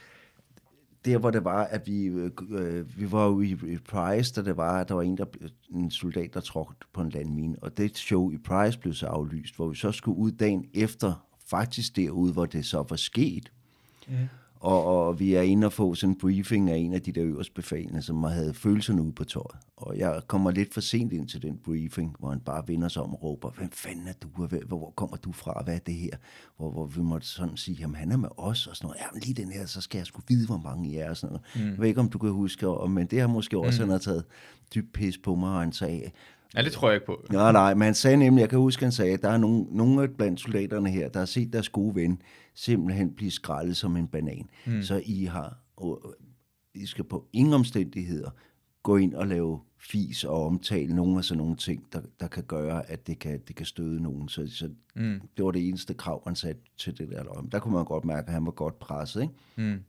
[1.04, 4.56] der hvor det var, at vi, øh, vi var jo i, i Price, da det
[4.56, 5.24] var, at der var en, der,
[5.70, 9.56] en soldat, der trådte på en landmine, og det show i Price blev så aflyst,
[9.56, 13.52] hvor vi så skulle ud dagen efter, faktisk derude, hvor det så var sket.
[14.10, 14.28] Ja.
[14.60, 17.24] Og, og vi er inde og få sådan en briefing af en af de der
[17.24, 19.56] øverste befalende, som havde følelserne ude på tøjet.
[19.76, 23.02] Og jeg kommer lidt for sent ind til den briefing, hvor han bare vender sig
[23.02, 24.28] om og råber, hvem fanden er du,
[24.66, 26.10] hvor, kommer du fra, hvad er det her?
[26.56, 29.00] Hvor, hvor vi måtte sådan sige, jamen han er med os, og sådan noget.
[29.00, 31.32] Jamen lige den her, så skal jeg sgu vide, hvor mange I er, og sådan
[31.32, 31.66] noget.
[31.66, 31.70] Mm.
[31.70, 33.88] Jeg ved ikke, om du kan huske, og, men det har måske også, mm.
[33.88, 34.24] han har taget
[34.74, 36.10] dyb pis på mig, og han sagde,
[36.56, 37.26] Ja, det tror jeg ikke på.
[37.30, 39.66] Nej, nej, men han sagde nemlig, jeg kan huske, han sagde, at der er nogle,
[39.70, 42.22] nogle blandt soldaterne her, der har set deres gode ven
[42.54, 44.48] simpelthen blive skrællet som en banan.
[44.66, 44.82] Mm.
[44.82, 46.14] Så I har, og,
[46.74, 48.30] I skal på ingen omstændigheder
[48.82, 52.44] gå ind og lave fis og omtale nogle af sådan nogle ting, der, der kan
[52.44, 54.28] gøre, at det kan, det kan støde nogen.
[54.28, 55.20] Så, så mm.
[55.36, 57.52] det var det eneste krav, han satte til det der løg.
[57.52, 59.22] Der kunne man godt mærke, at han var godt presset.
[59.22, 59.34] Ikke?
[59.56, 59.84] Mm.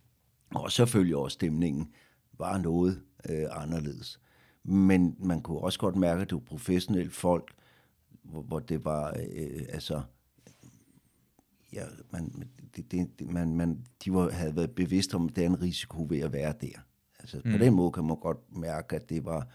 [0.56, 1.90] Og selvfølgelig også stemningen
[2.38, 4.20] var noget øh, anderledes.
[4.64, 7.52] Men man kunne også godt mærke, at det var professionelle folk,
[8.24, 10.02] hvor, hvor det var, øh, altså,
[11.74, 12.44] ja, man,
[12.76, 16.06] det, det, man, man, de var, havde været bevidst om, at der er en risiko
[16.10, 16.80] ved at være der.
[17.20, 17.52] Altså, mm.
[17.52, 19.48] på den måde kan man godt mærke, at det var,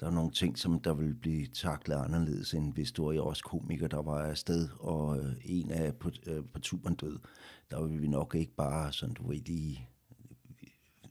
[0.00, 3.44] der var nogle ting, som der ville blive taklet anderledes, end hvis du var også
[3.44, 7.18] komiker, der var afsted, og øh, en af på, øh, på turen død.
[7.70, 9.88] Der ville vi nok ikke bare sådan, du ved, lige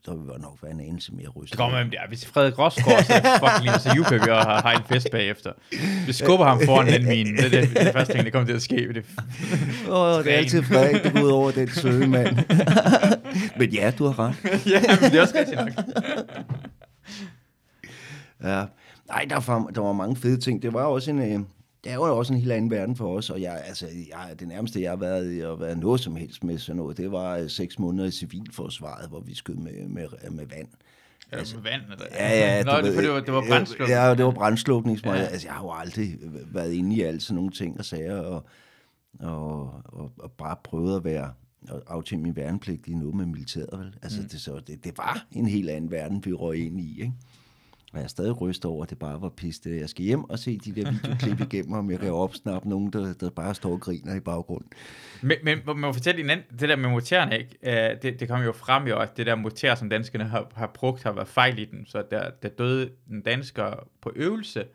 [0.05, 1.51] der vil nok være en anelse mere rystet.
[1.51, 4.71] Det kommer med, ja, hvis Frederik Rosgaard så fucking lige, så jubler vi har, har
[4.71, 5.51] en fest bagefter.
[6.05, 7.37] Vi skubber ham foran den mine.
[7.37, 8.93] Det er det, det, første ting, der kommer til at ske.
[8.93, 9.05] Det,
[9.89, 12.37] oh, det er altid Frederik, der går ud over den søge mand.
[13.59, 14.35] men ja, du har ret.
[14.65, 15.69] ja, men det er også rigtigt nok.
[18.43, 18.65] ja.
[19.07, 20.61] Nej, der var, der var mange fede ting.
[20.61, 21.19] Det var også en...
[21.19, 21.39] Øh,
[21.83, 24.47] det er jo også en helt anden verden for os, og jeg, altså, jeg, det
[24.47, 27.47] nærmeste, jeg har været i at være noget som helst med sådan noget, det var
[27.47, 30.67] seks måneder i civilforsvaret, hvor vi skød med, med, med vand.
[31.31, 31.81] Ja, altså, med vand?
[31.91, 32.05] Eller?
[32.11, 32.63] Ja, ja.
[32.63, 33.89] Nå, det, ved, det var, det var brændslukning.
[33.89, 34.99] Ja, det var brændslukning.
[35.05, 35.11] Ja.
[35.11, 36.17] Altså, jeg har jo aldrig
[36.53, 38.45] været inde i alle sådan nogle ting og sager, og,
[39.19, 41.33] og, og, og bare prøvet at være
[41.69, 43.79] og aftjene min værnepligt i noget med militæret.
[43.79, 43.95] Vel?
[44.01, 44.29] Altså, mm.
[44.29, 47.01] det, så det, det var en helt anden verden, vi røg ind i.
[47.01, 47.13] Ikke?
[47.91, 49.79] Og jeg er stadig rystet over, at det bare var piste.
[49.79, 53.13] Jeg skal hjem og se de der videoklip igennem, om jeg kan opsnappe nogen, der,
[53.13, 54.69] der bare står og griner i baggrunden.
[55.21, 57.57] Men, men man må fortælle en anden, det der med motorerne, ikke?
[57.63, 60.71] Uh, det, det kommer jo frem jo, at det der motor, som danskerne har, har
[60.73, 61.85] brugt, har været fejl i den.
[61.85, 64.65] Så der, der døde en dansker på øvelse,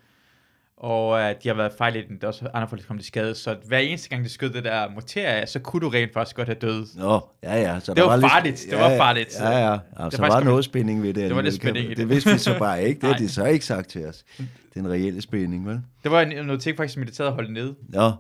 [0.76, 3.06] og uh, de har været fejl i den, der er også andre folk, kom til
[3.06, 6.36] skade, så hver eneste gang, de skød det der motor så kunne du rent faktisk
[6.36, 6.86] godt have død.
[6.96, 7.80] Nå, ja, ja.
[7.80, 9.40] Så det var, var farligt, lidt, det var farligt.
[9.40, 9.78] Ja, ja, ja.
[9.96, 11.28] Altså, der var noget spænding ved det.
[11.28, 11.96] Det var lidt spænding det.
[11.96, 14.24] Det vidste vi så bare ikke, det har de så ikke sagt til os.
[14.38, 15.80] Det er en reelle spænding, vel?
[16.02, 17.74] Det var en, noget ting faktisk, militæret holdt nede.
[17.94, 18.10] Ja.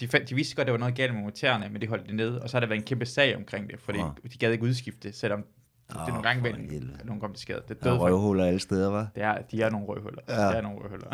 [0.00, 2.06] De, fandt, de vidste godt, at der var noget galt med motorerne, men de holdt
[2.06, 4.04] det nede, og så har der været en kæmpe sag omkring det, fordi ja.
[4.32, 5.44] de gad ikke udskifte, selvom
[5.88, 7.62] det er nogle gange vel, at nogen kom til skade.
[7.68, 9.08] Det er døde røvhuller alle steder, var.
[9.14, 10.22] Det er, de er nogle røvhuller.
[10.28, 10.48] Ja.
[10.48, 11.10] Det er nogle røvhuller.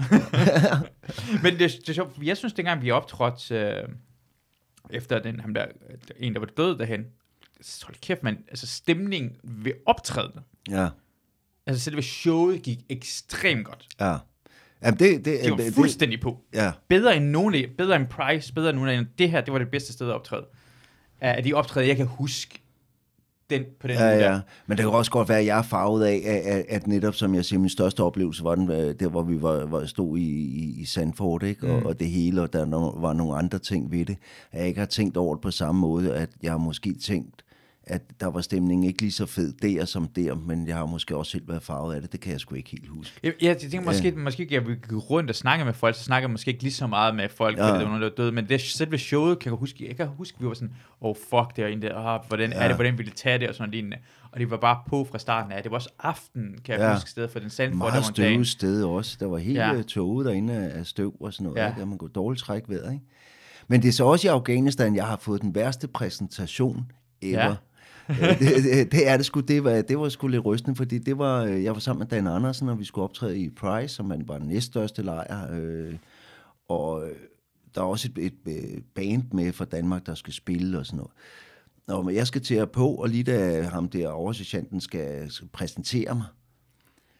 [1.42, 3.88] Men det, det er sjovt, jeg synes, dengang vi optrådte øh,
[4.90, 5.66] efter den, ham der,
[6.16, 7.06] en, der var død derhen,
[7.60, 10.42] så hold kæft, man, altså stemningen ved optrædende.
[10.70, 10.88] Ja.
[11.66, 13.88] Altså selve showet gik ekstremt godt.
[14.00, 14.16] Ja.
[14.82, 16.44] Jamen det, det, de var det, fuldstændig på.
[16.54, 16.72] Ja.
[16.88, 19.70] Bedre end nogen, bedre end Price, bedre end nogen af det her, det var det
[19.70, 20.46] bedste sted at optræde.
[21.20, 22.59] Af de optræde, jeg kan huske
[23.50, 24.40] den, på den ja, måde ja.
[24.66, 27.34] Men det kan også godt være, at jeg er farvet af, at, at netop, som
[27.34, 30.30] jeg siger, min største oplevelse var den, øh, der, hvor vi var, var stod i,
[30.30, 31.66] i, i Sandford, ikke?
[31.66, 31.72] Mm.
[31.72, 32.66] Og, og det hele, og der
[33.00, 34.16] var nogle andre ting ved det.
[34.52, 37.44] At jeg ikke har tænkt over det på samme måde, at jeg har måske tænkt,
[37.90, 41.16] at der var stemningen ikke lige så fed der som der, men jeg har måske
[41.16, 42.12] også selv været farvet af det.
[42.12, 43.20] Det kan jeg sgu ikke helt huske.
[43.24, 44.16] Ja, jeg tænker måske, ja.
[44.16, 46.72] måske jeg vil gå rundt og snakke med folk, så snakker jeg måske ikke lige
[46.72, 47.62] så meget med folk, ja.
[47.62, 49.96] fordi der var nogen, der var døde, men det selve showet kan jeg huske, jeg
[49.96, 52.56] kan huske, vi var sådan, oh fuck, det er en der, oh, hvordan ja.
[52.56, 53.96] er det, hvordan ville tage det, og sådan lignende.
[54.32, 55.62] Og det var bare på fra starten af.
[55.62, 56.94] Det var også aften, kan jeg ja.
[56.94, 57.74] huske, stedet for den sand.
[57.74, 59.16] Meget støvet sted også.
[59.20, 59.82] Der var helt ja.
[59.82, 61.58] toget derinde af støv og sådan noget.
[61.58, 61.74] Ja.
[61.78, 63.04] Der man kunne dårligt trække ved, ikke?
[63.68, 67.44] Men det er så også i Afghanistan, jeg har fået den værste præsentation ever.
[67.44, 67.54] Ja
[68.38, 71.18] det, det, det er det sgu, det var, det var sgu lidt rystende, fordi det
[71.18, 74.06] var, øh, jeg var sammen med Dan Andersen, og vi skulle optræde i Price, som
[74.06, 75.94] man var den næststørste lejr, øh,
[76.68, 77.16] og øh,
[77.74, 80.96] der er også et, et, øh, band med fra Danmark, der skal spille og sådan
[80.96, 82.04] noget.
[82.04, 86.14] Og jeg skal til at på, og lige da ham der oversergeanten skal, skal præsentere
[86.14, 86.26] mig,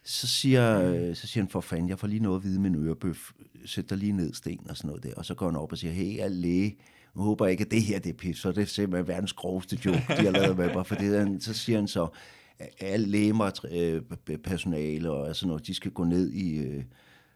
[0.04, 1.14] så siger, mm.
[1.14, 3.30] så siger han, for fanden, jeg får lige noget at vide med en ørebøf.
[3.64, 5.14] Sæt dig lige ned, Sten, og sådan noget der.
[5.16, 6.76] Og så går han op og siger, hey, jeg er læge
[7.16, 9.32] nu håber jeg ikke, at det her det er pis, for det er simpelthen verdens
[9.32, 10.86] groveste joke, de har lavet med mig.
[10.86, 12.06] For det, så siger han så,
[12.58, 16.84] at alle lægepersonale øh, og sådan noget, de skal gå ned i, øh,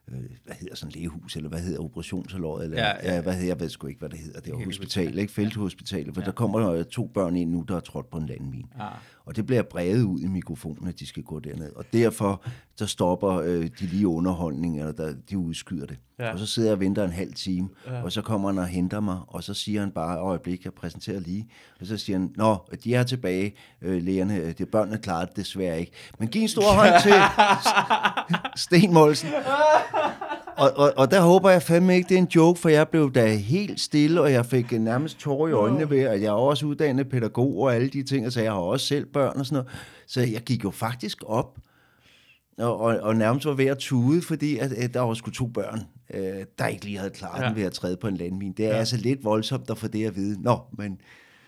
[0.08, 3.20] øh, hvad hedder sådan lægehus, eller hvad hedder operationsalåret, eller ja, ja, ja.
[3.20, 5.32] hvad hedder, jeg ved sgu ikke, hvad det hedder, det er hospital, ikke?
[5.32, 6.26] Felthospitalet, for ja.
[6.26, 8.68] der kommer der to børn ind nu, der er trådt på en landmine.
[8.78, 8.88] Ja.
[9.26, 11.72] Og det bliver brevet ud i mikrofonen, at de skal gå derned.
[11.72, 12.44] Og derfor,
[12.78, 15.98] der stopper øh, de lige underholdning, eller der, de udskyder det.
[16.18, 16.32] Ja.
[16.32, 18.02] Og så sidder jeg og venter en halv time, ja.
[18.02, 21.20] og så kommer han og henter mig, og så siger han bare, øjeblik, jeg præsenterer
[21.20, 21.48] lige.
[21.80, 25.80] Og så siger han, nå, de er tilbage, øh, lægerne, de børnene klarer det desværre
[25.80, 25.92] ikke.
[26.18, 27.12] Men giv en stor hånd til
[28.64, 29.28] Sten Molsen.
[30.56, 33.12] Og, og, og der håber jeg fandme ikke, det er en joke, for jeg blev
[33.12, 36.66] da helt stille, og jeg fik nærmest tårer i øjnene ved, at jeg er også
[36.66, 39.78] uddannet pædagog og alle de ting, så jeg har også selv børn og sådan noget.
[40.06, 41.58] Så jeg gik jo faktisk op
[42.58, 45.46] og, og, og nærmest var ved at tude, fordi at, at der var sgu to
[45.46, 45.80] børn,
[46.14, 47.48] øh, der ikke lige havde klaret ja.
[47.48, 48.54] den ved at træde på en landmine.
[48.56, 48.76] Det er ja.
[48.76, 50.42] altså lidt voldsomt at få det at vide.
[50.42, 51.00] Nå, men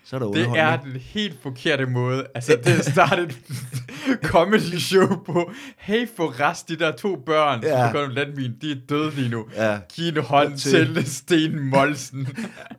[0.09, 2.27] så er der Det er den helt forkerte måde.
[2.35, 3.39] Altså, det er startet
[4.33, 7.85] comedy show på, hey for rest, de der to børn, ja.
[7.85, 9.45] som går landmine, de er døde lige nu.
[9.57, 9.79] Ja.
[9.95, 12.29] Giv en hånd til Sten Molsen.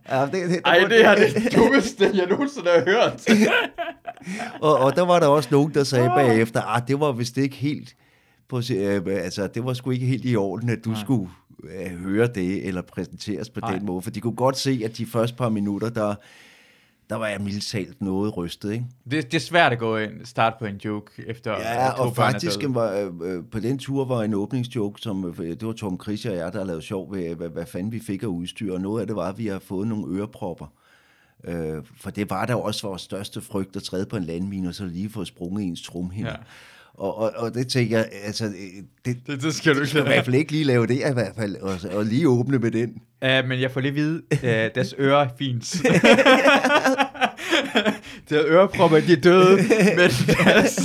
[0.09, 3.25] ja, det, det, det, Ej, det er det dummeste, jeg nogensinde har hørt.
[4.67, 7.55] og, og der var der også nogen, der sagde bagefter, ah, det var vist ikke
[7.55, 7.95] helt
[8.49, 11.01] på, øh, altså, det var sgu ikke helt i orden, at du Nej.
[11.01, 11.29] skulle
[11.63, 13.73] øh, høre det, eller præsenteres på Nej.
[13.73, 14.01] den måde.
[14.01, 16.15] For de kunne godt se, at de første par minutter, der,
[17.09, 18.85] der var jeg mildt talt noget rystet, ikke?
[19.11, 22.15] Det, det er svært at gå ind starte på en joke efter Ja, to og
[22.15, 25.99] faktisk var, øh, øh, på den tur var en åbningsjoke, som øh, det var Tom
[26.03, 28.81] Chris og jeg, der lavede sjov ved, hvad, hvad fanden vi fik af udstyr, og
[28.81, 30.73] noget af det var, at vi har fået nogle ørepropper.
[31.43, 34.75] Øh, for det var der også vores største frygt at træde på en landmine, og
[34.75, 36.31] så lige få sprunget ens trumhinder.
[36.31, 36.37] Ja.
[36.97, 37.03] Ja.
[37.03, 38.51] Og, og, og det tænker jeg, altså, øh,
[39.05, 41.13] det, Det, det skal du ikke skal i hvert fald ikke lige lave det i
[41.13, 42.89] hvert fald, og, og lige åbne med den.
[43.21, 44.39] Uh, men jeg får lige at vide, uh,
[44.75, 45.75] deres ører er fint.
[48.29, 49.55] deres ørepropper, de er døde,
[49.97, 50.75] men deres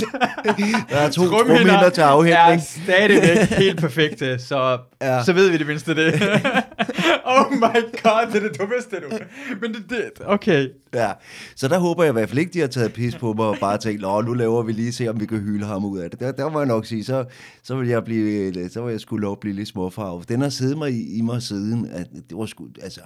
[0.89, 2.61] Der er to trumhinder til er afhængning.
[2.83, 5.23] stadigvæk helt perfekte, så, ja.
[5.23, 6.13] Så ved vi det mindste det.
[7.35, 9.17] oh my god, det er det dummeste du.
[9.61, 10.69] Men det, det okay.
[10.93, 11.11] Ja,
[11.55, 13.57] så der håber jeg i hvert fald ikke, de har taget pis på mig og
[13.59, 16.09] bare tænkt, Åh, nu laver vi lige se, om vi kan hylde ham ud af
[16.09, 16.19] det.
[16.19, 17.25] Der, der må jeg nok sige, så,
[17.63, 20.29] så vil jeg blive, så vil jeg skulle lov blive lidt småfarvet.
[20.29, 23.01] Den har siddet mig i, i mig siden, at det var sgu, altså,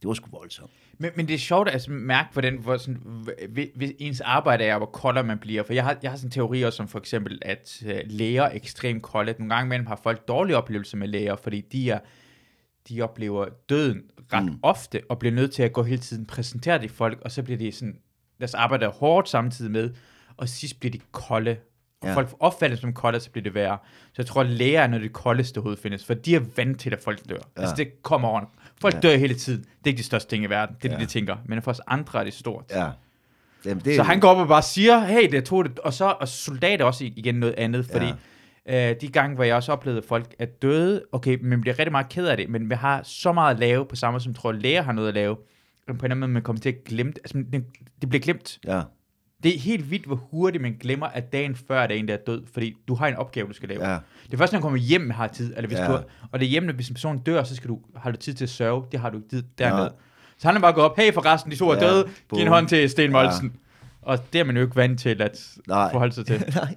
[0.00, 0.70] det var sgu voldsomt.
[1.00, 4.76] Men, men det er sjovt at altså, mærke, hvordan hvor sådan, hvis, ens arbejde er,
[4.76, 5.62] hvor koldere man bliver.
[5.62, 8.42] For jeg har, jeg har sådan en teori også, som for eksempel, at uh, læger
[8.42, 9.34] er ekstremt kolde.
[9.38, 11.98] Nogle gange imellem har folk dårlige oplevelser med læger, fordi de er
[12.88, 14.58] de oplever døden ret mm.
[14.62, 17.58] ofte, og bliver nødt til at gå hele tiden præsentere det folk, og så bliver
[17.58, 17.98] de sådan,
[18.40, 19.90] deres arbejde er hårdt samtidig med,
[20.36, 21.56] og sidst bliver de kolde.
[22.00, 22.14] Og ja.
[22.14, 23.78] Folk opfatter som kolde, så bliver det værre.
[24.06, 26.40] Så jeg tror, at læger er noget af det koldeste overhovedet findes, for de er
[26.56, 27.34] vant til, at folk dør.
[27.34, 27.60] Ja.
[27.60, 28.40] Altså det kommer over.
[28.80, 29.00] Folk ja.
[29.00, 29.60] dør hele tiden.
[29.60, 30.76] Det er ikke de største ting i verden.
[30.82, 31.00] Det er ja.
[31.00, 31.36] Det, de tænker.
[31.46, 32.64] Men for os andre er det stort.
[32.70, 32.90] Ja.
[33.66, 35.78] Jamen, det, Så han går op og bare siger, hey, det tog det.
[35.78, 38.12] Og så og soldater også igen noget andet, fordi
[38.66, 38.90] ja.
[38.90, 41.92] øh, de gange, hvor jeg også oplevede, at folk er døde, okay, men bliver rigtig
[41.92, 44.34] meget ked af det, men vi har så meget at lave, på samme måde som
[44.34, 45.42] tror, læger har noget at lave, på
[45.92, 47.18] en eller anden måde, man kommer til at glemme det.
[47.18, 47.64] Altså, det,
[48.00, 48.58] det bliver glemt.
[48.66, 48.82] Ja,
[49.42, 52.14] Det er helt vildt, hvor hurtigt man glemmer, at dagen før er der en, der
[52.14, 53.88] er død, fordi du har en opgave, du skal lave.
[53.90, 55.52] ja, Det er først, når du kommer hjem, har tid.
[55.56, 55.86] Eller hvis Ja.
[55.86, 55.98] du,
[56.32, 58.44] og det er hjemme, hvis en person dør, så skal du, har du tid til
[58.44, 58.84] at sørge.
[58.92, 59.82] Det har du ikke tid dernede.
[59.82, 59.88] Ja.
[60.38, 62.46] Så han er bare gået op, hey forresten, de to er Ja, døde, giv en
[62.46, 62.48] boom.
[62.48, 63.52] hånd til Sten Molsen.
[64.02, 65.90] Og det er man jo ikke vant til at Nej.
[65.92, 66.44] forholde sig til.
[66.56, 66.74] Nej,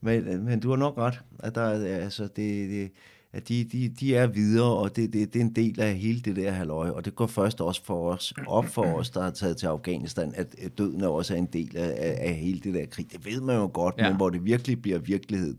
[0.00, 1.20] men, men du har nok ret.
[1.38, 2.90] At der, er- altså, det, det,
[3.36, 6.20] at de, de, de er videre, og det, det, det er en del af hele
[6.20, 9.30] det der halvøje, og det går først også for os, op for os, der har
[9.30, 13.12] taget til Afghanistan, at døden er også en del af, af, hele det der krig.
[13.12, 14.08] Det ved man jo godt, Ja.
[14.08, 15.56] men hvor det virkelig bliver virkelighed,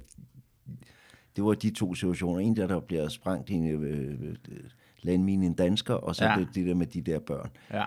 [1.35, 2.39] det var de to situationer.
[2.39, 4.35] En der, der bliver sprængt i en øh, øh,
[5.01, 6.31] landmine en dansker, og så Ja.
[6.31, 6.39] ja.
[6.39, 7.49] det, det der med de der børn.
[7.73, 7.83] Ja.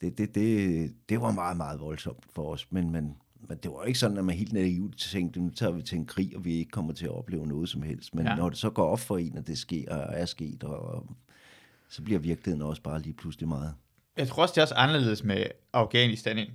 [0.00, 3.16] Det, det, det, det var meget, meget voldsomt for os, men, men,
[3.48, 6.06] men det var ikke sådan, at man helt naivt tænkte, nu tager vi til en
[6.06, 8.14] krig, og vi ikke kommer til at opleve noget som helst.
[8.14, 8.34] Men Ja.
[8.36, 11.06] når det så går op for en, at det sker og er sket, og, og
[11.88, 13.74] så bliver virkeligheden også bare lige pludselig meget.
[14.16, 16.38] Jeg tror også, det er også anderledes med Afghanistan.
[16.38, 16.52] ikke?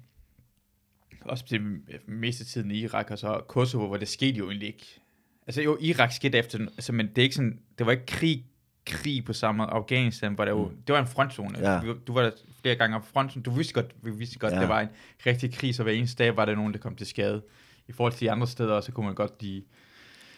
[1.21, 1.61] Også til
[2.07, 4.99] meste tiden i Irak og så Kosovo, hvor det skete jo egentlig ikke.
[5.47, 8.45] Altså jo, Irak skete efter, altså, men det er ikke sådan, det var ikke krig,
[8.85, 9.69] krig på samme måde.
[9.69, 11.59] Afghanistan, hvor der jo, det var en frontzone.
[11.71, 11.79] Ja.
[11.81, 13.43] Du, du var flere gange på frontzone.
[13.43, 14.59] Du vidste godt, vi vidste godt, ja.
[14.59, 14.87] Det var en
[15.25, 17.41] rigtig krig, så hver eneste dag var der nogen, der kom til skade.
[17.87, 19.63] I forhold til de andre steder, så kunne man godt lige...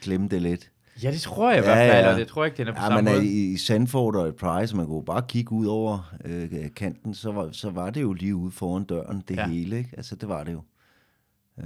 [0.01, 0.71] Glemme det lidt.
[1.03, 2.11] Ja, det tror jeg i Ja, hvert fald, ja.
[2.13, 3.25] og det tror jeg ikke, den er på Ja, samme men måde.
[3.27, 7.31] i, i Sandford og i Price, man kunne bare kigge ud over øh, kanten, så
[7.31, 9.47] var, så var det jo lige ude foran døren, det Ja.
[9.47, 9.77] hele.
[9.77, 9.89] Ikke?
[9.97, 10.61] Altså, det var det jo.
[11.59, 11.65] Øh,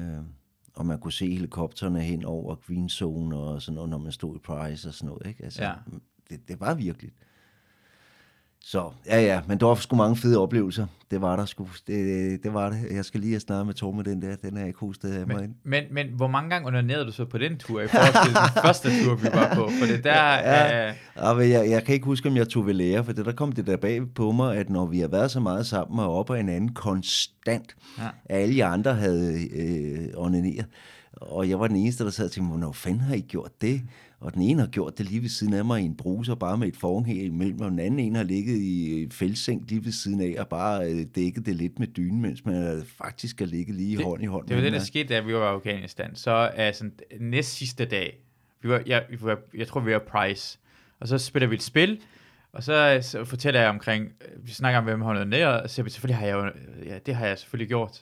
[0.75, 4.35] og man kunne se helikopterne hen over Green Zone og sådan noget, når man stod
[4.35, 5.27] i Price og sådan noget.
[5.27, 5.43] Ikke?
[5.43, 5.71] Altså, Ja.
[6.29, 7.11] det, det var virkelig.
[8.65, 10.85] Så, ja, ja, men der var sgu mange fede oplevelser.
[11.11, 11.67] Det var der sgu.
[11.87, 12.79] Det, det var det.
[12.91, 14.35] Jeg skal lige have snakket med Torben med den der.
[14.35, 15.35] Den er ikke hostet af mig.
[15.41, 18.33] Men, men, men hvor mange gange onanerede du så på den tur, i forhold til
[18.35, 19.69] den første tur, vi var på?
[19.79, 20.33] For det der...
[20.33, 20.87] Ja.
[20.89, 23.25] Øh, Ja, men jeg, jeg kan ikke huske, om jeg tog ved lære, for det,
[23.25, 25.99] der kom det der bag på mig, at når vi har været så meget sammen
[25.99, 28.03] og op ad hinanden konstant, Ja.
[28.29, 30.65] alle de andre havde øh, onaneret,
[31.13, 33.81] og jeg var den eneste, der sad og tænkte, hvornår fanden har I gjort det?
[34.23, 36.57] Og den ene har gjort det lige ved siden af mig i en bruser, bare
[36.57, 39.91] med et forhæng imellem, og den anden en har ligget i et fældseng lige ved
[39.91, 43.45] siden af, og bare øh, dækket det lidt med dynen, mens man øh, faktisk har
[43.45, 44.47] ligget lige Det- hånd i hånd.
[44.47, 46.15] Det var det, der skete, da vi var i Afghanistan.
[46.15, 48.17] Så sådan, næst sidste dag,
[48.61, 50.59] vi var, jeg, vi var, jeg tror, vi var Price,
[50.99, 51.99] og så spiller vi et spil,
[52.53, 55.75] og så, så fortæller jeg omkring, øh, vi snakker om, hvem noget nær, og så
[55.75, 56.51] siger vi, selvfølgelig har jeg jo,
[56.85, 58.01] ja, det har jeg selvfølgelig gjort.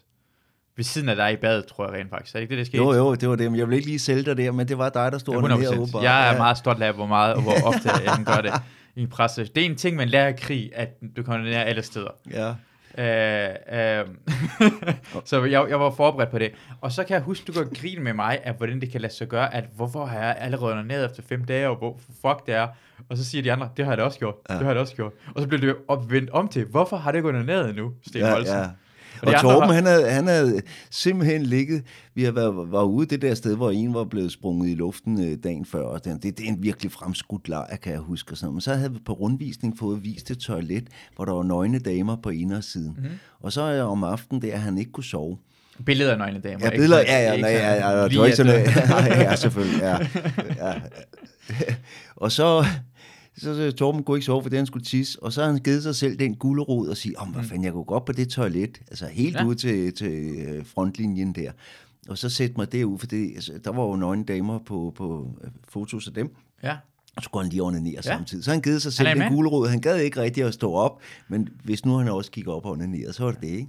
[0.81, 2.35] Ved siden af dig i badet, tror jeg rent faktisk.
[2.35, 2.77] Er det ikke det, der skete?
[2.77, 4.77] Jo, jo, det var det, men jeg vil ikke lige sælge dig der, men det
[4.77, 5.79] var dig, der stod Ja, 100%.
[5.79, 6.03] åbenbart.
[6.03, 6.37] Jeg er Ja.
[6.37, 8.51] meget stolt af, hvor meget og hvor ofte jeg gør det
[8.95, 9.43] i en presse.
[9.55, 12.09] Det er en ting, man lærer i krig, at du kommer nær alle steder.
[12.33, 12.53] Ja.
[12.97, 14.05] Øh, øh,
[15.25, 16.51] så jeg, jeg var forberedt på det.
[16.81, 19.13] Og så kan jeg huske, du kan grine med mig, af hvordan det kan lade
[19.13, 22.55] sig gøre, at hvorfor har jeg allerede ned efter fem dage, og hvor fuck det
[22.55, 22.67] er.
[23.09, 24.53] Og så siger de andre, det har jeg da også gjort, ja.
[24.53, 25.11] Det har jeg da også gjort.
[25.35, 28.31] Og så bliver det opvendt om til, hvorfor har det gået ned endnu, Sten ja,
[28.33, 28.55] Holsen?
[28.57, 28.65] ja.
[29.21, 31.83] Og Torben, var- han havde, han havde simpelthen ligget,
[32.15, 35.23] vi har været, var ude det der sted, hvor en var blevet sprunget i luften
[35.31, 38.31] øh, dagen før, og det, det, det er en virkelig fremskudt lejr, kan jeg huske.
[38.31, 38.53] Og sådan.
[38.53, 42.15] Men så havde vi på rundvisning fået vist et toilet, hvor der var nøgne damer
[42.15, 42.95] på indersiden.
[42.97, 43.05] Mm.
[43.39, 45.37] Og så øh, om aftenen der, han ikke kunne sove.
[45.85, 46.59] Billeder af nøgne damer.
[46.61, 48.43] Ja, ikke billeder, sådan- ja, ja, ikke nej, ja, ja, ja, ikke
[49.15, 49.97] ja, ja, selvfølgelig, ja,
[50.67, 50.73] ja.
[52.15, 52.65] Og så,
[53.41, 55.83] så, så Torben kunne ikke sove, fordi han skulle tisse, og så har han givet
[55.83, 58.29] sig selv den gulerod og sige, om hvad fanden, jeg kunne gå op på det
[58.29, 59.39] toilet, altså helt Mm.
[59.39, 59.45] Ja.
[59.45, 60.11] ud til, til
[60.47, 61.51] øh, frontlinjen der,
[62.09, 65.29] og så sætte mig derud, for det, altså, der var jo nøgne damer på, på
[65.43, 66.75] øh, fotos af dem, Ja.
[67.15, 68.01] og så går han lige onanere Ja.
[68.01, 68.43] samtidig.
[68.43, 69.67] Så han givet sig selv den gulerod.
[69.67, 72.71] Han gad ikke rigtig at stå op, men hvis nu han også gik op og
[72.71, 73.67] onanerede, så var det det, ikke?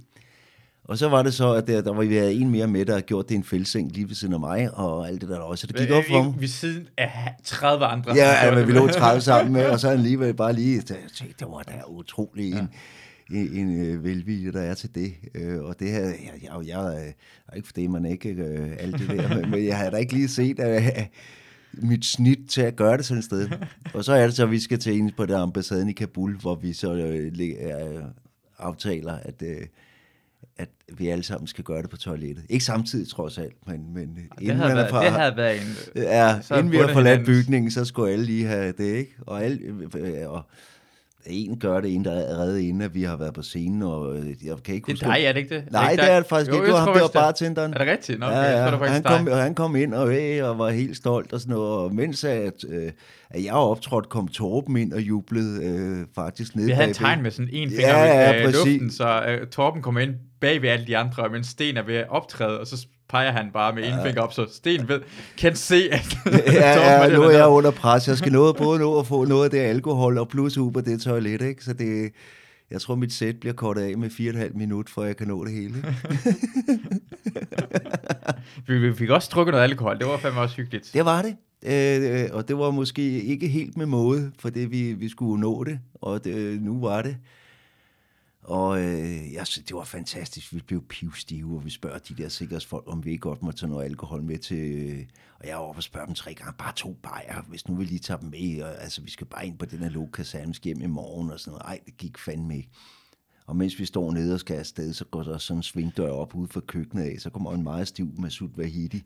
[0.83, 2.91] Og så var det så, at der, der var vi havde en mere med, der
[2.91, 5.61] havde gjort det en fældseng lige ved siden af mig, og alt det der også.
[5.61, 6.35] Så det gik op for ham.
[6.39, 8.15] Ved siden af 30 andre.
[8.15, 11.47] Ja, ja, men vi lå 30 sammen med, og så alligevel bare lige, tænkte, det
[11.47, 12.69] var da utrolig en,
[13.31, 15.13] en, en øh, velvilje, der er til det.
[15.35, 17.13] Øh, og det her, jeg, jeg, jeg,
[17.47, 20.13] er ikke fordi man ikke øh, alt det der, men, men jeg har da ikke
[20.13, 20.81] lige set øh,
[21.73, 23.49] mit snit til at gøre det sådan et sted.
[23.93, 26.37] Og så er det så, at vi skal til en på der ambassaden i Kabul,
[26.37, 28.03] hvor vi så øh,
[28.59, 29.61] aftaler, at, øh,
[30.57, 32.45] at vi alle sammen skal gøre det på toilettet.
[32.49, 35.67] Ikke samtidig, trods alt, men, men Det havde, været, det havde været en...
[35.95, 39.15] Ja, Så inden vi har forladt bygningen, så skulle alle lige have det, ikke?
[39.21, 39.59] Og, alle,
[39.97, 40.41] øh, og
[41.25, 44.15] en gør det, en der er reddet inden, at vi har været på scenen, og
[44.17, 45.05] øh, jeg kan ikke Det huske...
[45.05, 45.63] er dig, er det ikke det?
[45.71, 46.65] Nej, det er det faktisk Jo, ikke.
[46.65, 47.73] Det var ham, det var det- bartenderen.
[47.73, 48.19] Er det rigtigt?
[48.19, 48.71] Nå, okay, ja, ja.
[48.71, 51.53] det han, kom, og han kom ind og, øh, og var helt stolt og sådan
[51.55, 52.91] noget, og mens at, øh,
[53.29, 57.21] at jeg optrådte, kom Torben ind og jublede øh, faktisk ned Vi havde et tegn
[57.21, 60.61] med sådan en finger Ja, ja, i øh, luften, så uh, Torben kommer ind bag
[60.61, 63.75] ved alle de andre, mens Sten er ved at optræde, og så peger han bare
[63.75, 65.01] med en finger op, så Sten ved,
[65.37, 66.17] kan se, at
[66.53, 68.07] Ja, ja, nu er jeg under pres.
[68.07, 71.01] Jeg skal nå, både nå at få noget af det alkohol og plus på det
[71.01, 71.63] toilet, ikke?
[71.63, 72.11] Så det,
[72.71, 75.17] jeg tror, mit sæt bliver kortet af med fire og et halvt minut, for jeg
[75.17, 75.75] kan nå det hele.
[78.67, 80.89] Vi, vi fik også drukket noget alkohol, det var fandme også hyggeligt.
[80.93, 81.35] Det var det.
[81.65, 85.63] Øh, og det var måske ikke helt med måde, for det vi, vi skulle nå
[85.63, 87.17] det, og det, nu var det.
[88.43, 90.53] Og øh, jeg synes, det var fantastisk.
[90.53, 93.69] Vi blev pivstive, og vi spørger de der sikkerhedsfolk, om vi ikke godt må tage
[93.69, 94.57] noget alkohol med til...
[94.57, 95.05] Øh,
[95.39, 97.83] og jeg var oppe og spørger dem tre gange, bare to bajer, hvis nu vi
[97.83, 98.61] lige tager dem med.
[98.61, 101.51] Og, altså, vi skal bare ind på den her lokaserne, hjem i morgen og sådan
[101.51, 101.65] noget.
[101.65, 102.69] Ej, det gik fandme ikke.
[103.47, 106.35] Og mens vi står nede og skal afsted, så går der sådan en svingdør op
[106.35, 107.15] ude for køkkenet af.
[107.19, 109.03] Så kommer en meget stiv Masud Vahidi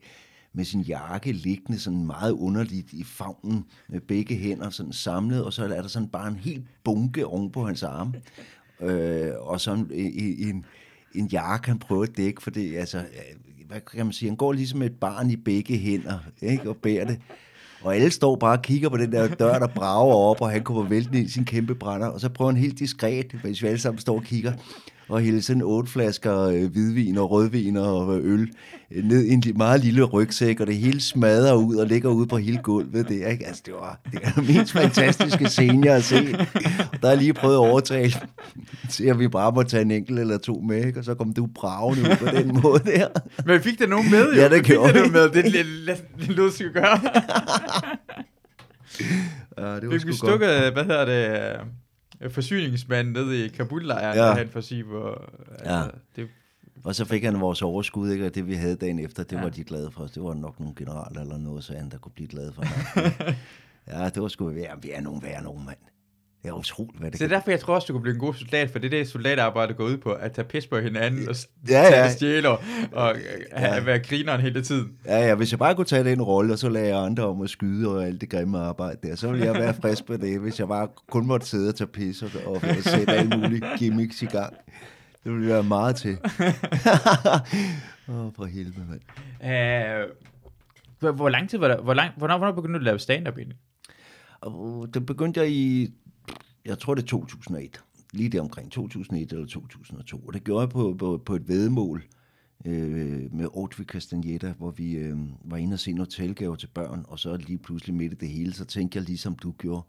[0.53, 5.53] med sin jakke liggende sådan meget underligt i favnen med begge hænder sådan samlet, og
[5.53, 8.13] så er der sådan bare en helt bunke oven på hans arm.
[8.81, 10.65] Øh, og sådan en, en,
[11.15, 14.37] en jakke, han prøver at dække, for det, altså, øh, hvad kan man sige, han
[14.37, 17.19] går ligesom et barn i begge hænder, ikke, og bærer det.
[17.81, 20.63] Og alle står bare og kigger på den der dør, der brager op, og han
[20.63, 23.67] kommer væltende ind i sin kæmpe brænder, og så prøver han helt diskret, hvis vi
[23.67, 24.53] alle sammen står og kigger,
[25.09, 28.49] og hælde sådan otte flasker øh, hvidvin og rødvin og øl
[28.91, 32.27] øh, ned i en meget lille rygsæk, og det hele smadrer ud og ligger ude
[32.27, 33.09] på hele gulvet.
[33.09, 33.47] Det ikke?
[33.47, 36.47] Altså, det var det er den mest fantastiske scene, jeg har set.
[37.01, 38.13] Der er lige prøvet at overtale
[38.89, 40.99] til, at vi bare må tage en enkelt eller to med, ikke?
[40.99, 43.07] og så kom du bravende ud på den måde der.
[43.45, 44.41] Men fik der nogen med, jo?
[44.41, 45.67] Ja, det gjorde nogen med, det lidt
[46.17, 46.99] lidt lød, skal gøre.
[49.57, 50.15] Ja, det var Fik vi godt.
[50.17, 51.57] stukket, hvad hedder det,
[52.21, 54.25] øh, forsyningsmanden nede i Kabul-lejren, Ja.
[54.27, 54.33] ja.
[54.33, 55.31] han for at sige, hvor...
[55.65, 55.83] Ja.
[55.83, 56.27] Altså, det,
[56.83, 58.25] Og så fik han vores overskud, ikke?
[58.25, 59.37] og det vi havde dagen efter, det Ja.
[59.37, 59.43] ja.
[59.43, 60.11] var de glade for os.
[60.11, 62.63] Det var nok nogle generaler eller noget, så han der kunne blive glad for.
[63.91, 65.77] ja, det var sgu, ja, vi er nogen værre nogen, mand.
[66.43, 68.13] Det er utroligt, hvad det så det er derfor, jeg tror også, du kunne blive
[68.13, 70.79] en god soldat, for det er det, soldatarbejde går ud på, at tage pis på
[70.79, 71.35] hinanden og
[71.69, 72.09] Ja, ja.
[72.09, 72.57] stjæler
[72.91, 73.21] og øh,
[73.51, 74.91] have, være grineren hele tiden.
[75.05, 77.41] Ja, ja, hvis jeg bare kunne tage den rolle, og så lade jeg andre om
[77.41, 80.39] at skyde og alt det grimme arbejde der, så ville jeg være frisk på det,
[80.39, 84.21] hvis jeg bare kun måtte sidde og tage pis og, og sætte alle mulige gimmicks
[84.21, 84.53] i gang.
[85.23, 86.17] Det ville være meget til.
[88.09, 89.01] Åh, oh, for helvede, mand.
[89.41, 90.11] Uh,
[90.99, 93.37] hvor, hvor lang tid var der, hvor lang, hvornår, hvornår begyndte du at lave stand-up
[93.37, 93.57] egentlig?
[94.41, 95.93] Og det begyndte jeg i,
[96.67, 100.17] jeg tror det er 2001, lige der omkring 2001 eller 2002.
[100.17, 102.03] Og det gjorde jeg på, på, på et vedmål
[102.65, 107.05] øh, med Audrey Castaneda, hvor vi øh, var inde og se noget hotelgave til børn,
[107.07, 109.85] og så lige pludselig midt i det hele, så tænkte jeg ligesom du gjorde,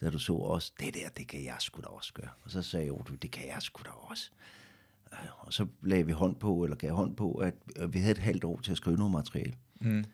[0.00, 2.30] da du så os, det der, det kan jeg sgu da også gøre.
[2.42, 4.30] Og så sagde Audrey, det kan jeg sgu da også.
[5.38, 7.54] Og så lagde vi hånd på, eller gav hånd på, at
[7.88, 9.54] vi havde et halvt år til at skrive noget materiale.
[9.80, 10.04] Mm.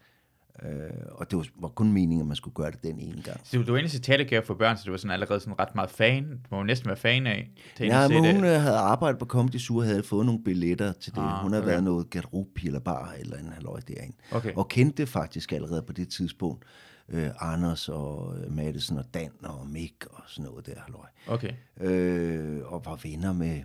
[0.62, 0.70] Øh,
[1.10, 3.40] og det var, var kun meningen, at man skulle gøre det den ene gang.
[3.44, 5.58] Så du, du var inde til teatergave for børn, så du var sådan allerede sådan
[5.60, 6.30] ret meget fan.
[6.30, 7.50] Du må jo næsten være fan af.
[7.80, 8.54] Ja, men hun det.
[8.54, 11.20] øh, havde arbejdet på Comedy Sur, havde fået nogle billetter til det.
[11.20, 11.72] Ah, hun havde okay.
[11.72, 14.16] været noget Gatrup eller bare eller en halvøj derinde.
[14.32, 14.52] Okay.
[14.56, 16.64] Og kendte faktisk allerede på det tidspunkt
[17.08, 21.06] øh, Anders og øh, Madison og Dan og Mick og sådan noget der halvøj.
[21.26, 21.52] Okay.
[21.80, 23.62] Øh, og var venner med,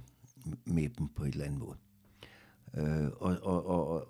[0.65, 1.77] med dem på et eller andet måde.
[2.77, 4.07] Øh, og, og, og,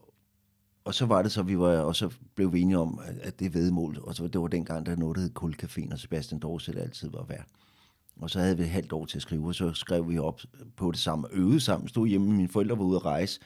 [0.85, 3.39] og, så var det så, vi var, og så blev vi enige om, at, at
[3.39, 6.77] det vedmål, og så, det var dengang, der nåede der hed Kulcaféen, og Sebastian Dorset
[6.77, 7.45] altid var værd.
[8.21, 10.41] Og så havde vi et halvt år til at skrive, og så skrev vi op
[10.77, 13.39] på det samme, øvede sammen, stod hjemme, mine forældre var ude at rejse,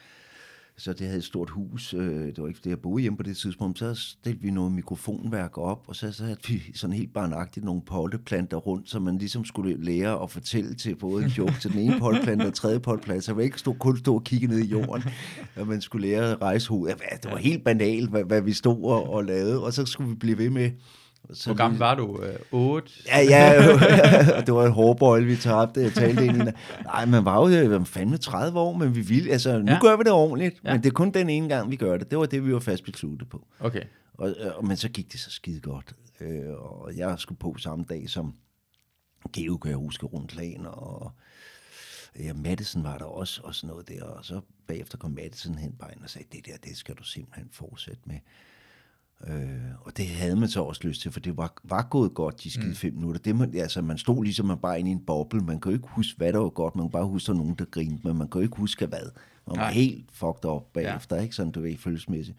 [0.78, 3.22] så det havde et stort hus, øh, det var ikke det, jeg boede hjemme på
[3.22, 7.64] det tidspunkt, så stillede vi noget mikrofonværk op, og så, så vi sådan helt barnagtigt
[7.64, 11.72] nogle potteplanter rundt, så man ligesom skulle lære at fortælle til både en joke til
[11.72, 14.58] den ene potteplante og tredje potteplante, så man ikke stod, kun stå og kigge ned
[14.58, 15.02] i jorden,
[15.56, 17.02] og man skulle lære at rejse hovedet.
[17.22, 20.16] Det var helt banalt, hvad, hvad vi stod og, og lavede, og så skulle vi
[20.16, 20.70] blive ved med
[21.32, 22.22] så Hvor gammel var du?
[22.22, 22.92] Øh, 8?
[23.06, 23.70] Ja, ja,
[24.46, 25.80] det var en hårdbøjle, vi tabte.
[25.80, 26.44] Jeg talte ind i
[26.84, 29.78] Nej, man var jo øh, fandme 30 år, men vi ville, altså, nu ja.
[29.80, 30.72] gør vi det ordentligt, ja.
[30.72, 32.10] men det er kun den ene gang, vi gør det.
[32.10, 33.46] Det var det, vi var fast besluttet på.
[33.60, 33.82] Okay.
[34.14, 35.92] Og, og, men så gik det så skide godt.
[36.20, 38.34] Øh, og jeg skulle på samme dag som
[39.32, 41.12] Geo, kan jeg huske, rundt og
[42.18, 44.04] ja, Madison var der også, og sådan noget der.
[44.04, 47.48] Og så bagefter kom Madison hen på og sagde, det der, det skal du simpelthen
[47.52, 48.18] fortsætte med.
[49.24, 52.42] Øh, og det havde man så også lyst til, for det var, var gået godt
[52.42, 52.74] de skide mm.
[52.74, 53.20] fem minutter.
[53.20, 55.40] Det, man, altså, man stod ligesom man bare inde i en boble.
[55.40, 56.76] Man kan jo ikke huske, hvad der var godt.
[56.76, 59.10] Man kan bare huske, at nogen, der grinede, men man kan jo ikke huske, hvad.
[59.46, 59.72] Man var Nej.
[59.72, 61.22] helt fucked op bagefter, ja.
[61.22, 61.34] ikke?
[61.34, 62.38] Sådan, du ved, følelsesmæssigt.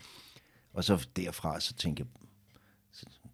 [0.74, 2.08] Og så derfra, så tænkte jeg,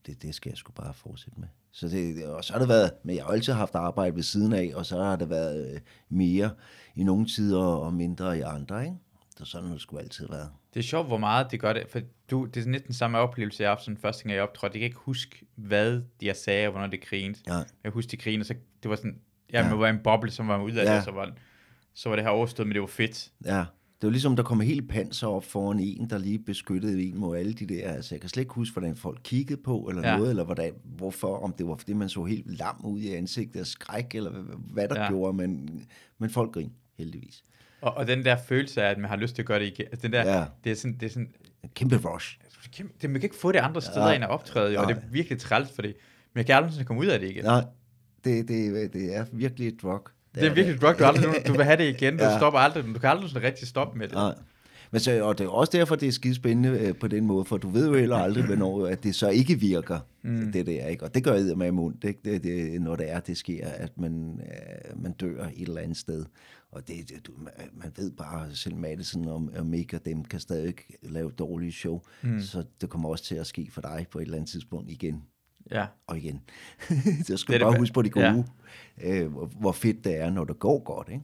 [0.06, 1.48] det, det skal jeg sgu bare fortsætte med.
[1.72, 4.54] Så det, og så har det været, men jeg har altid haft arbejde ved siden
[4.54, 5.80] af, og så har det været øh,
[6.10, 6.52] mere
[6.96, 8.98] i nogle tider og mindre i andre, ikke?
[9.38, 10.50] Så sådan det sgu altid været.
[10.74, 12.00] Det er sjovt, hvor meget det gør det, for
[12.32, 14.74] du, det er næsten samme oplevelse, jeg har haft sådan første gang, jeg optrådte.
[14.74, 17.40] Jeg kan ikke huske, hvad de sagde, og hvornår det grinede.
[17.48, 17.58] Ja.
[17.84, 18.54] Jeg husker, de grinede, så
[18.84, 19.20] det var sådan,
[19.54, 19.70] ja, ja.
[19.70, 20.96] man var en boble, som var ud af ja.
[20.96, 21.32] det, så var,
[21.94, 23.32] så var det her overstået, men det var fedt.
[23.46, 23.66] Ja,
[24.04, 27.38] det var ligesom, der kom helt panser op foran en, der lige beskyttede en mod
[27.38, 30.18] alle de der, altså jeg kan slet ikke huske, hvordan folk kiggede på, eller ja.
[30.18, 33.60] noget, eller hvordan, hvorfor, om det var, fordi man så helt lam ud i ansigtet
[33.60, 34.32] af skræk, eller
[34.74, 35.10] hvad der ja.
[35.10, 35.82] gjorde, men,
[36.18, 37.44] men folk grin, heldigvis.
[37.84, 39.86] Og, og den der følelse af, at man har lyst til at gøre det igen,
[39.92, 40.46] altså den der, ja.
[40.64, 41.30] det er sådan, det er sådan...
[41.64, 42.38] En kæmpe rush.
[43.02, 44.16] Det, man kan ikke få det andre steder ja.
[44.16, 45.96] end at optræde, og det er virkelig træls for det.
[46.34, 47.44] Men jeg kan aldrig komme ud af det igen.
[47.44, 47.64] Nej,
[48.24, 50.04] det, det, det er virkelig et drug.
[50.04, 52.24] Det, det er, er virkelig et drug, du, aldrig, du vil have det igen, du
[52.30, 52.38] ja.
[52.38, 54.16] stopper aldrig, du kan aldrig sådan rigtig stoppe med det.
[54.16, 54.34] Nej.
[54.92, 57.46] Men så, og det er også derfor, det er skide spændende øh, på den måde,
[57.46, 60.52] for du ved jo heller aldrig, hvornår at det så ikke virker, mm.
[60.52, 61.06] det der, ikke?
[61.06, 63.98] Og det gør jeg med mund, det, det, det, når det er, det sker, at
[63.98, 66.26] man, øh, man dør et eller andet sted.
[66.74, 67.30] Og det, det,
[67.74, 72.01] man ved bare, selv Madison og, og Mick og dem kan stadig lave dårlige show,
[72.21, 72.41] mm.
[72.41, 75.24] så det kommer også til at ske for dig på et eller andet tidspunkt igen.
[75.71, 75.86] Ja.
[76.07, 76.41] Og igen.
[77.28, 78.45] så skal du bare huske på det gode,
[79.01, 79.21] ja.
[79.21, 81.24] øh, hvor fedt det er, når det går godt, ikke?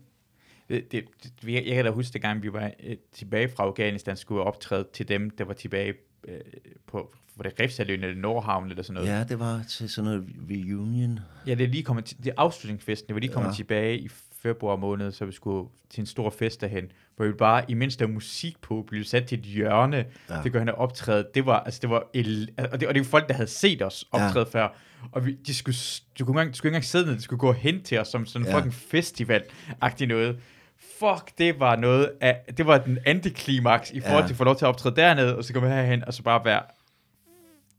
[0.70, 1.06] Det, det,
[1.44, 4.88] jeg, jeg kan da huske, det gang vi var øh, tilbage fra Afghanistan, skulle optræde
[4.94, 5.94] til dem, der var tilbage
[6.24, 6.42] øh,
[6.88, 9.08] på var det Refsaløen eller Nordhavn eller sådan noget.
[9.08, 11.20] Ja, det var til sådan noget reunion.
[11.48, 13.56] Ja, det er lige kommet til, det er afslutningsfesten, det var lige kommet ja.
[13.56, 14.10] tilbage i
[14.42, 18.08] februar måned, så vi skulle til en stor fest derhen, hvor vi bare, imens der
[18.08, 20.42] musik på, blev sat til et hjørne, ja.
[20.44, 21.28] det gør han optræde.
[21.34, 23.82] Det var, altså det var, el, og, det, og det var folk, der havde set
[23.82, 24.60] os optræde ja.
[24.60, 24.76] før,
[25.12, 25.76] og vi, de skulle,
[26.20, 28.08] du kunne ikke, de skulle ikke engang sidde ned, de skulle gå hen til os
[28.08, 28.58] som sådan en ja.
[28.58, 30.40] fucking festival-agtig noget
[31.00, 34.28] fuck, det var noget af, det var den antiklimaks i forhold ja.
[34.28, 36.46] til at få lov til at optræde dernede, og så komme herhen, og så bare
[36.46, 36.62] være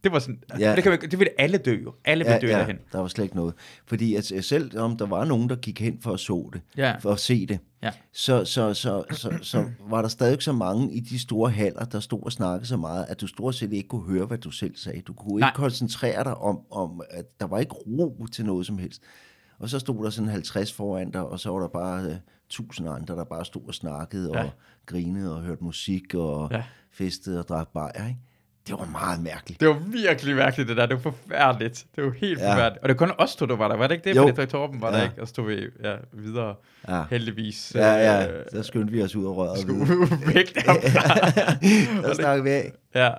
[0.05, 0.74] det var sådan, ja.
[0.74, 1.94] det, kan man, det ville alle dø jo.
[2.05, 2.78] Alle ville ja, dø ja, derhen.
[2.92, 3.55] der var slet ikke noget.
[3.86, 6.96] Fordi at, selv om der var nogen, der gik hen for at så det, ja.
[6.96, 7.90] for at se det, ja.
[8.12, 12.01] så, så, så, så, så, var der stadig så mange i de store haller, der
[12.01, 14.76] stod og snakkede så meget, at du stort set ikke kunne høre, hvad du selv
[14.76, 15.01] sagde.
[15.01, 15.48] Du kunne Nej.
[15.48, 19.03] ikke koncentrere dig om, om, at der var ikke ro til noget som helst.
[19.59, 22.16] Og så stod der sådan 50 foran dig, og så var der bare uh,
[22.48, 24.44] tusind andre, der bare stod og snakkede ja.
[24.44, 24.51] og
[24.86, 26.64] grinede og hørte musik og ja.
[26.92, 28.20] festede og drak bajer, ikke?
[28.66, 29.61] Det var meget mærkeligt.
[29.61, 30.86] Det var virkelig mærkeligt, det der.
[30.86, 31.84] Det var forfærdeligt.
[31.96, 32.52] Det var helt ja.
[32.52, 32.82] forfærdeligt.
[32.82, 33.76] Og det var kun os to, der var der.
[33.76, 34.16] Var det ikke det?
[34.16, 34.32] Jo.
[34.34, 34.96] Fordi Torben var ja.
[34.96, 35.20] der ikke.
[35.20, 36.54] Og så stod vi ja, videre.
[36.88, 37.02] Ja.
[37.11, 37.72] Heldigvis.
[37.74, 38.26] Ja, ja.
[38.26, 39.61] Øh, så skyndte vi os ud og rørte.
[39.61, 39.86] Skulle
[40.34, 42.02] væk derfra.
[42.08, 42.72] der snakkede vi af.
[42.94, 43.11] Ja.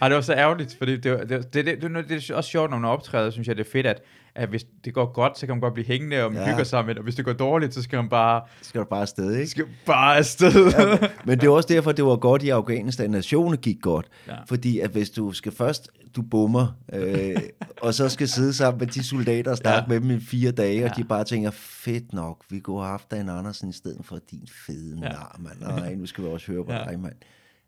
[0.00, 2.50] Ej, det var så ærgerligt, for det, det, det, det, det, det, det er også
[2.50, 4.02] sjovt, når man optræder, synes jeg, det er fedt, at,
[4.34, 6.48] at hvis det går godt, så kan man godt blive hængende, og man ja.
[6.50, 8.42] hygger sammen, og hvis det går dårligt, så skal man bare...
[8.62, 9.50] Skal du bare afsted, ikke?
[9.50, 10.72] Skal bare afsted.
[10.78, 13.10] ja, men det er også derfor, det var godt i Afghanistan.
[13.10, 14.06] Nationen gik godt.
[14.28, 14.36] Ja.
[14.48, 17.36] Fordi at hvis du skal først, du bummer, øh,
[17.82, 20.00] og så skal sidde sammen med de soldater og snakke ja.
[20.00, 20.90] med dem i fire dage, ja.
[20.90, 24.18] og de bare tænker, fedt nok, vi kunne have haft Dan Andersen i stedet for
[24.30, 25.08] din fede ja.
[25.08, 25.60] nar, mand.
[25.60, 26.84] Nej, nu skal vi også høre på ja.
[26.84, 27.14] dig, mand.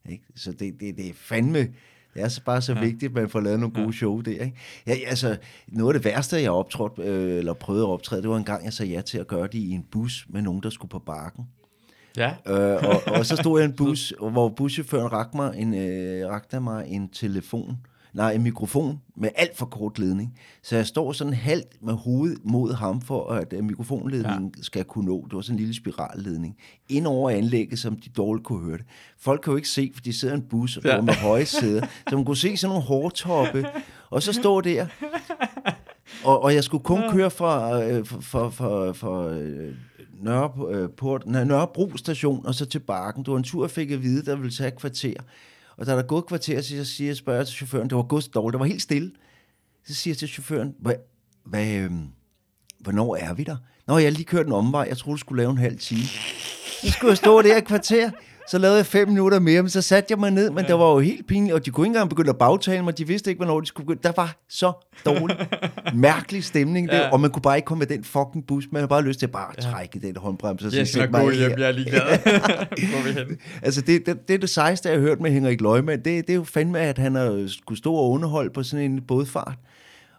[0.08, 0.24] Ikke?
[0.36, 1.68] Så det, det, det er fandme
[2.18, 2.80] det er så bare så ja.
[2.80, 3.92] vigtigt, at man får lavet nogle gode ja.
[3.92, 4.30] show der.
[4.30, 4.52] Ikke?
[4.86, 5.36] Ja, altså,
[5.68, 8.64] noget af det værste, jeg optrådte, øh, eller prøvede at optræde, det var en gang,
[8.64, 10.98] jeg sagde ja til at gøre det i en bus med nogen, der skulle på
[10.98, 11.44] bakken.
[12.16, 12.30] Ja.
[12.46, 16.28] øh, og, og så stod jeg i en bus, hvor buschaufføren rakte mig en, øh,
[16.28, 17.76] rakte mig en telefon
[18.12, 20.38] nej, en mikrofon med alt for kort ledning.
[20.62, 24.62] Så jeg står sådan halvt med hovedet mod ham, for at mikrofonledningen ja.
[24.62, 25.24] skal kunne nå.
[25.24, 26.56] Det var sådan en lille spiralledning.
[26.88, 28.86] Ind over anlægget, som de dårligt kunne høre det.
[29.18, 31.00] Folk kan jo ikke se, for de sidder i en bus og ja.
[31.00, 31.86] med høje sæder.
[32.09, 33.66] Så man kunne se sådan nogle hårtoppe.
[34.11, 34.86] Og så står der,
[36.24, 39.74] og, og jeg skulle kun køre fra, øh, for, for, for øh,
[40.22, 43.24] Nørreport, nej, Nørrebro station og så til Bakken.
[43.24, 45.14] Det var en tur, jeg fik at vide, der ville tage et kvarter.
[45.78, 47.96] Og da der er gået et kvarter, så siger jeg, spørger jeg til chaufføren, det
[47.96, 49.10] var gået dårligt, det var helt stille.
[49.86, 50.94] Så siger jeg til chaufføren, hvad,
[51.44, 52.06] hvad, øhm,
[52.78, 53.56] hvornår er vi der?
[53.86, 56.02] Nå, jeg har lige kørt en omvej, jeg troede, du skulle lave en halv time.
[56.82, 58.10] Så skulle jeg stå der et kvarter.
[58.51, 60.68] Så lavede jeg fem minutter mere, men så satte jeg mig ned, men ja.
[60.68, 63.07] det var jo helt pinligt, og de kunne ikke engang begynde at bagtale mig, de
[63.07, 64.03] vidste ikke, hvornår de skulle begynde.
[64.03, 64.72] Der var så
[65.05, 65.36] dårlig,
[65.94, 67.11] mærkelig stemning der, ja.
[67.11, 69.26] og man kunne bare ikke komme med den fucking bus, man havde bare lyst til
[69.26, 70.07] at bare trække ja.
[70.07, 70.66] den håndbremse.
[70.66, 73.36] Og jeg skal gå hjem, jeg er lige glad.
[73.62, 76.30] altså det, det, det, er det sejeste, jeg har hørt med Henrik Løgman, det, det
[76.30, 79.59] er jo fandme, at han har skulle stå og underholde på sådan en bådfart.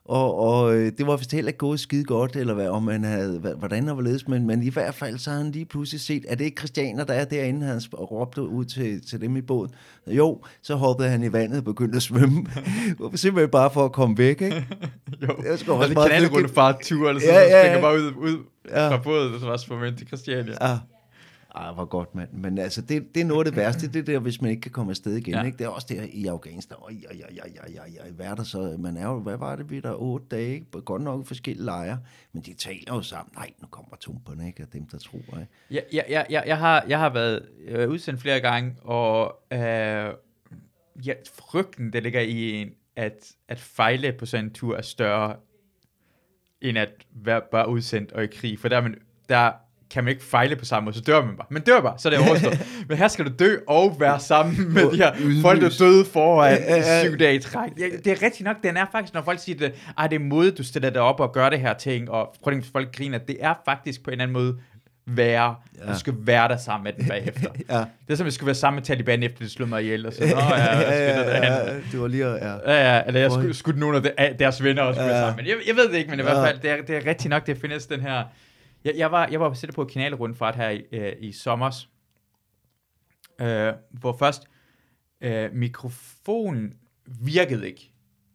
[0.09, 3.03] Og, og øh, det var vist heller ikke gået skide godt, eller hvad, om man
[3.03, 6.25] havde, hvordan var ledes, men, men i hvert fald så har han lige pludselig set,
[6.29, 9.71] at det ikke Christianer, der er derinde, han råbte ud til, til dem i båden.
[10.07, 12.45] Jo, så hoppede han i vandet og begyndte at svømme.
[13.15, 14.55] Simpelthen bare for at komme væk, ikke?
[15.27, 17.81] jo, det skal også bare kanalrunde far tur, eller sådan ja, ja, ja.
[17.81, 18.37] bare ud, ud
[18.69, 18.89] ja.
[18.89, 20.53] fra båden, og så var svømme til Christiania.
[20.61, 20.77] Ja.
[21.59, 22.33] Ej, hvor godt, mand.
[22.33, 24.71] Men altså, det, det er noget af det værste, det der, hvis man ikke kan
[24.71, 25.33] komme afsted igen.
[25.33, 25.43] Ja.
[25.43, 25.57] Ikke?
[25.57, 26.77] Det er også det i Afghanistan.
[26.81, 28.75] Oj, oj, oj, oj, oj, oj, hvad er der så?
[28.79, 30.81] Man er jo, hvad var det, vi der otte dage, ikke?
[30.81, 31.99] Godt nok forskellige lejre,
[32.33, 33.33] men de taler jo sammen.
[33.35, 34.61] Nej, nu kommer tumperne, ikke?
[34.61, 35.47] Af dem, der tror, ikke?
[35.71, 39.59] Ja, ja, ja, ja jeg, har, jeg har været øh, udsendt flere gange, og øh,
[41.05, 45.35] ja, frygten, der ligger i en, at, at fejle på sådan en tur er større,
[46.61, 48.59] end at være bare udsendt og i krig.
[48.59, 48.95] For der, man,
[49.29, 49.51] der
[49.91, 51.47] kan man ikke fejle på samme måde, så dør man bare.
[51.49, 52.67] Men dør bare, så er det overstået.
[52.89, 56.83] Men her skal du dø og være sammen med de her folk, der døde foran
[57.03, 57.69] syv dage i træk.
[57.79, 60.19] Ja, det er rigtigt nok, den er faktisk, når folk siger, det, ah, det er
[60.19, 63.17] måde, du stiller dig op og gør det her ting, og prøv at folk griner,
[63.17, 64.57] det er faktisk på en eller anden måde
[65.15, 65.91] være, ja.
[65.93, 67.49] du skal være der sammen med den bagefter.
[67.69, 67.77] ja.
[67.77, 70.05] Det er som, at jeg skulle være sammen med Taliban, efter de slog mig ihjel,
[70.05, 72.53] og så, Nå, ja, ja, ja, ja, ja, det var lige, ja.
[72.53, 75.07] Ja, ja, eller jeg skulle, skulle nogle af deres venner også ja.
[75.07, 75.35] være sammen.
[75.35, 76.33] Men jeg, jeg ved det ikke, men i ja.
[76.33, 78.23] hvert fald, det er, det er rigtigt nok, det findes den her,
[78.83, 81.85] jeg, jeg, var, jeg var sætte på kanalrundfart her i, øh, i sommer,
[83.41, 84.47] øh, hvor først
[85.21, 86.73] øh, mikrofonen
[87.05, 87.91] virkede ikke.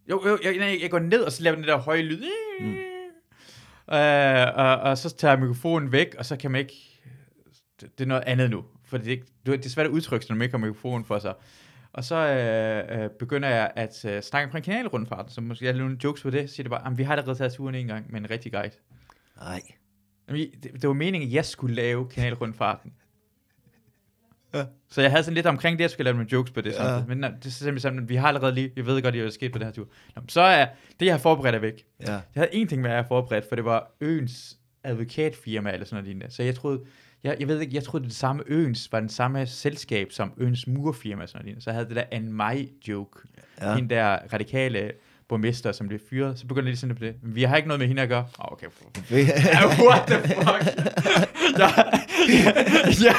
[0.09, 2.23] Jo, jo jeg, jeg, jeg går ned, og så laver den der høje lyd.
[2.59, 2.75] Mm.
[3.95, 7.01] Øh, og, og så tager jeg mikrofonen væk, og så kan man ikke...
[7.81, 8.65] Det, det er noget andet nu.
[8.83, 9.05] For det,
[9.45, 11.33] det, det er svært at udtrykke, når man ikke har mikrofonen for sig.
[11.93, 15.79] Og så øh, øh, begynder jeg at øh, snakke omkring kanalrundfarten, så måske jeg har
[15.79, 18.11] nogle jokes på det, så siger det bare, vi har allerede taget turen en gang
[18.11, 18.75] med en rigtig guide.
[19.37, 19.61] Nej.
[20.29, 22.93] Det, det var meningen, at jeg skulle lave kanalrundfarten.
[24.53, 24.65] Ja.
[24.89, 26.73] Så jeg havde sådan lidt omkring det, jeg skulle lave med jokes på det.
[26.73, 27.03] Ja.
[27.07, 29.51] Men det er simpelthen sådan, vi har allerede lige, jeg ved godt, det er sket
[29.51, 29.87] på den her tur.
[30.15, 30.67] Nå, så er
[30.99, 31.85] det, jeg har forberedt er væk.
[31.99, 32.11] Ja.
[32.11, 35.85] Jeg havde en ting med, at jeg har forberedt, for det var øens advokatfirma eller
[35.85, 36.33] sådan noget lignende.
[36.33, 36.81] Så jeg troede,
[37.23, 40.33] jeg, jeg ved ikke, jeg troede, det, det samme øens var den samme selskab som
[40.37, 41.27] øens murfirma.
[41.27, 41.63] Sådan noget.
[41.63, 43.19] Så jeg havde det der en mig joke.
[43.61, 43.75] Ja.
[43.75, 44.91] Den der radikale
[45.29, 47.15] borgmester, som bliver fyret, så begynder de sådan på det.
[47.21, 48.25] Vi har ikke noget med hende at gøre.
[48.39, 48.67] Oh, okay.
[49.87, 50.63] what the fuck?
[51.61, 51.69] ja,
[53.03, 53.13] ja,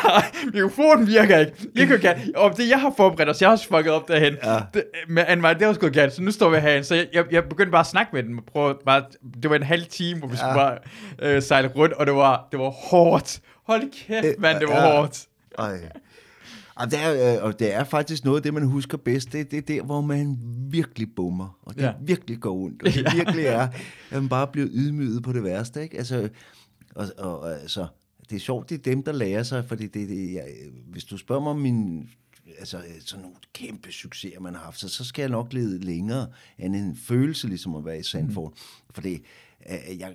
[0.53, 1.53] mikrofonen virker ikke.
[1.75, 2.37] Jeg kan galt.
[2.37, 4.37] Og det, jeg har forberedt os, jeg har også fucket op derhen.
[4.45, 4.59] Ja.
[4.75, 6.85] Det, med Anne det også gået galt, så nu står vi herhen.
[6.85, 8.41] Så jeg, jeg, jeg begyndte bare at snakke med den.
[8.53, 9.05] Prøve, bare,
[9.43, 10.39] det var en halv time, hvor vi ja.
[10.39, 10.79] skulle bare
[11.19, 13.41] øh, sejle rundt, og det var, det var hårdt.
[13.67, 14.97] Hold kæft, mand, det var ja.
[14.97, 15.27] hårdt.
[15.59, 15.79] Ej.
[16.77, 19.33] Og det, er, øh, og det er faktisk noget af det, man husker bedst.
[19.33, 20.39] Det, det er der, hvor man
[20.71, 21.59] virkelig bummer.
[21.63, 21.93] Og det ja.
[22.01, 22.83] virkelig går ondt.
[22.83, 23.15] Og det ja.
[23.15, 23.69] virkelig er,
[24.11, 25.83] at man bare bliver ydmyget på det værste.
[25.83, 25.99] Ikke?
[25.99, 26.29] Altså,
[26.95, 27.87] og, og, altså,
[28.31, 29.65] det er sjovt, det er dem, der lærer sig.
[29.65, 30.45] Fordi det, det, jeg,
[30.87, 32.09] hvis du spørger mig om min
[32.59, 36.27] altså sådan nogle kæmpe succeser, man har haft, så, så skal jeg nok lede længere
[36.59, 38.51] end en følelse, ligesom at være i Sandford.
[38.51, 38.95] Mm.
[38.95, 39.15] Fordi
[39.71, 40.15] øh, jeg,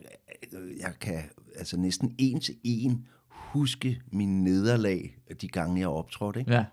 [0.79, 1.23] jeg kan
[1.55, 3.05] altså næsten en til en
[3.53, 6.39] huske min nederlag de gange, jeg optrådte.
[6.39, 6.53] Ikke?
[6.53, 6.65] Ja.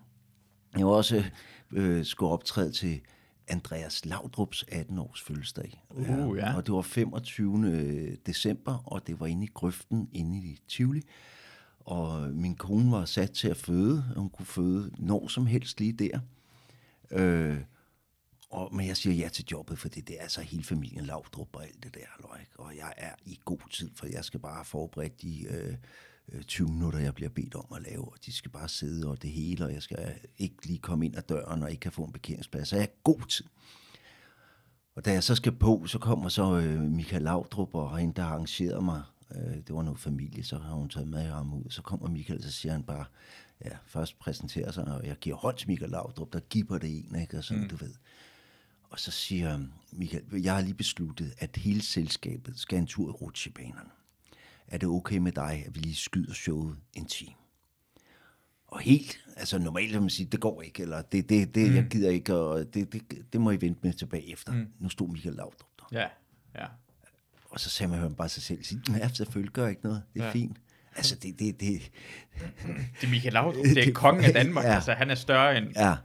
[0.76, 1.24] Jeg var også
[1.72, 3.00] øh, skulle optræde til
[3.48, 5.84] Andreas Laudrups 18-års fødselsdag.
[5.90, 6.56] Uh, ja.
[6.56, 8.16] Og det var 25.
[8.26, 11.02] december, og det var inde i grøften, inde i Tivoli.
[11.80, 15.80] Og min kone var sat til at føde, og hun kunne føde når som helst
[15.80, 16.20] lige der.
[17.10, 17.58] Øh,
[18.50, 21.64] og, men jeg siger ja til jobbet, for det er altså hele familien Laudrup og
[21.64, 22.28] alt det der.
[22.58, 25.46] Og jeg er i god tid, for jeg skal bare forberede de...
[25.50, 25.74] Øh,
[26.46, 29.22] 20 øh, minutter, jeg bliver bedt om at lave, og de skal bare sidde og
[29.22, 32.04] det hele, og jeg skal ikke lige komme ind ad døren, og ikke kan få
[32.04, 32.68] en parkeringsplads.
[32.68, 33.44] Så jeg har god tid.
[34.94, 38.22] Og da jeg så skal på, så kommer så øh, Michael Laudrup, og hende, der
[38.22, 39.02] har arrangeret mig,
[39.34, 41.64] øh, det var noget familie, så har hun taget med ham ud.
[41.70, 43.04] Så kommer Michael, så siger han bare,
[43.64, 47.20] ja, først præsenterer sig, og jeg giver hånd til Michael Laudrup, der giver det en,
[47.20, 47.68] ikke, og sådan, mm.
[47.68, 47.94] du ved.
[48.90, 49.60] Og så siger
[49.92, 53.90] Michael, jeg har lige besluttet, at hele selskabet skal en tur i rutsjebanerne.
[54.68, 57.32] Er det okay med dig, at vi lige skyder showet en time?
[58.66, 61.76] Og helt, altså normalt vil man sige, det går ikke, eller det, det, det mm.
[61.76, 63.02] jeg gider ikke, og det, det,
[63.32, 64.52] det må I vente med tilbage efter.
[64.52, 64.66] Mm.
[64.78, 65.98] Nu stod Michael Laudrup der.
[66.00, 66.06] Ja,
[66.60, 66.66] ja.
[67.50, 70.20] Og så sagde man bare sig selv, sige, ja, selvfølgelig gør jeg ikke noget, det
[70.20, 70.32] er ja.
[70.32, 70.56] fint.
[70.96, 71.90] Altså, det, det, det...
[73.00, 74.74] Det er Michael Laudrup, det er kongen af Danmark, ja.
[74.74, 75.68] altså han er større end...
[75.76, 75.96] Ja,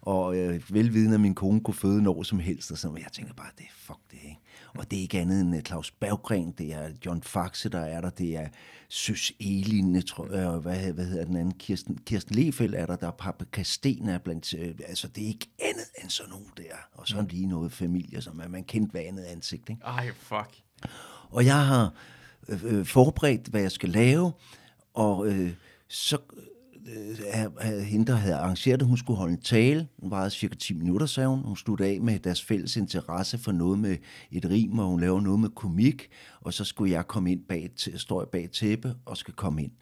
[0.00, 3.34] og øh, velvidende, at min kone kunne føde når som helst, og så jeg tænker
[3.34, 4.38] bare, det er fuck det, ikke?
[4.78, 8.00] Og det er ikke andet end øh, Claus Berggren, det er John Faxe, der er
[8.00, 8.48] der, det er
[8.88, 12.96] Søs Elin, tror jeg, og hvad, hvad hedder den anden, Kirsten, Kirsten Lefeldt er der,
[12.96, 16.50] der er Papa Kasten er blandt, øh, altså det er ikke andet end sådan nogen
[16.56, 19.82] der, og så lige noget familie, som er man kendt hver andet ansigt, ikke?
[19.84, 20.62] Ej, fuck.
[21.30, 21.92] Og jeg har
[22.48, 24.32] øh, øh forberedt, hvad jeg skal lave,
[24.94, 25.52] og øh,
[25.88, 26.42] så øh,
[26.88, 29.88] Øh, hende, der havde arrangeret det, hun skulle holde en tale.
[29.98, 31.44] Hun varede cirka 10 minutter, sagde hun.
[31.44, 33.96] Hun stod af med deres fælles interesse for noget med
[34.32, 36.08] et rim, og hun laver noget med komik.
[36.40, 39.72] Og så skulle jeg komme ind bag, står jeg bag tæppe og skal komme ind.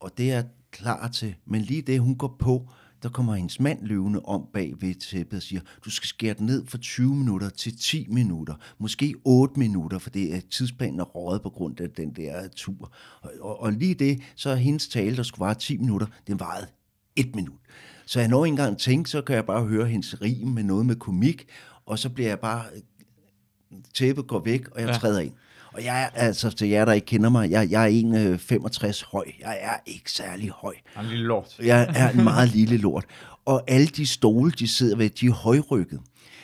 [0.00, 1.34] Og det er jeg klar til.
[1.44, 2.70] Men lige det, hun går på,
[3.02, 6.46] der kommer hendes mand løvende om bag ved tæppet og siger, du skal skære den
[6.46, 11.04] ned fra 20 minutter til 10 minutter, måske 8 minutter, for det er tidsplanen er
[11.04, 12.92] rådet på grund af den der tur.
[13.22, 16.40] Og, og, og lige det, så er hendes tale, der skulle vare 10 minutter, den
[16.40, 16.66] varede
[17.16, 17.58] et minut.
[18.06, 20.86] Så jeg når ikke engang tænke, så kan jeg bare høre hendes rim med noget
[20.86, 21.46] med komik,
[21.86, 22.64] og så bliver jeg bare,
[23.94, 24.94] tæppet går væk, og jeg ja.
[24.94, 25.32] træder ind.
[25.72, 28.92] Og jeg er, altså til jer, der ikke kender mig, jeg, jeg er 1,65 øh,
[29.12, 29.24] høj.
[29.40, 30.74] Jeg er ikke særlig høj.
[31.00, 31.58] En lille lort.
[31.62, 33.04] Jeg er en meget lille lort.
[33.44, 36.00] Og alle de stole, de sidder ved, de er højrykket.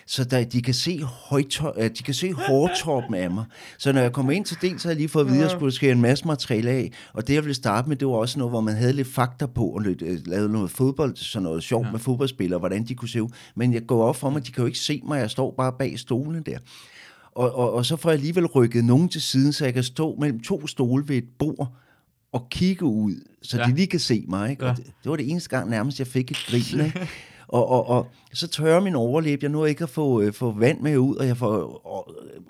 [0.07, 3.45] Så der, de kan se, højtop, de kan se hårtoppen af mig.
[3.79, 5.43] Så når jeg kommer ind til det, så har jeg lige fået at vide, at
[5.43, 6.93] jeg skulle skære en masse materiale af.
[7.13, 9.47] Og det, jeg ville starte med, det var også noget, hvor man havde lidt fakta
[9.47, 11.93] på, og lidt, øh, lavede noget fodbold, så noget sjovt ja.
[11.93, 13.29] med fodboldspillere, hvordan de kunne se ud.
[13.57, 15.73] Men jeg går op for mig, de kan jo ikke se mig, jeg står bare
[15.79, 16.59] bag stolen der.
[17.35, 20.17] Og, og, og så får jeg alligevel rykket nogen til siden, så jeg kan stå
[20.21, 21.73] mellem to stole ved et bord
[22.33, 23.65] og kigge ud, så ja.
[23.65, 24.51] de lige kan se mig.
[24.51, 24.67] Ikke?
[24.67, 24.73] Ja.
[24.73, 26.81] Det, det var det eneste gang nærmest, jeg fik et grin.
[26.87, 27.09] Ikke?
[27.49, 29.43] Og, og, og så tørrer min overlæb.
[29.43, 31.83] Jeg nu ikke at få, øh, få vand med ud, og jeg får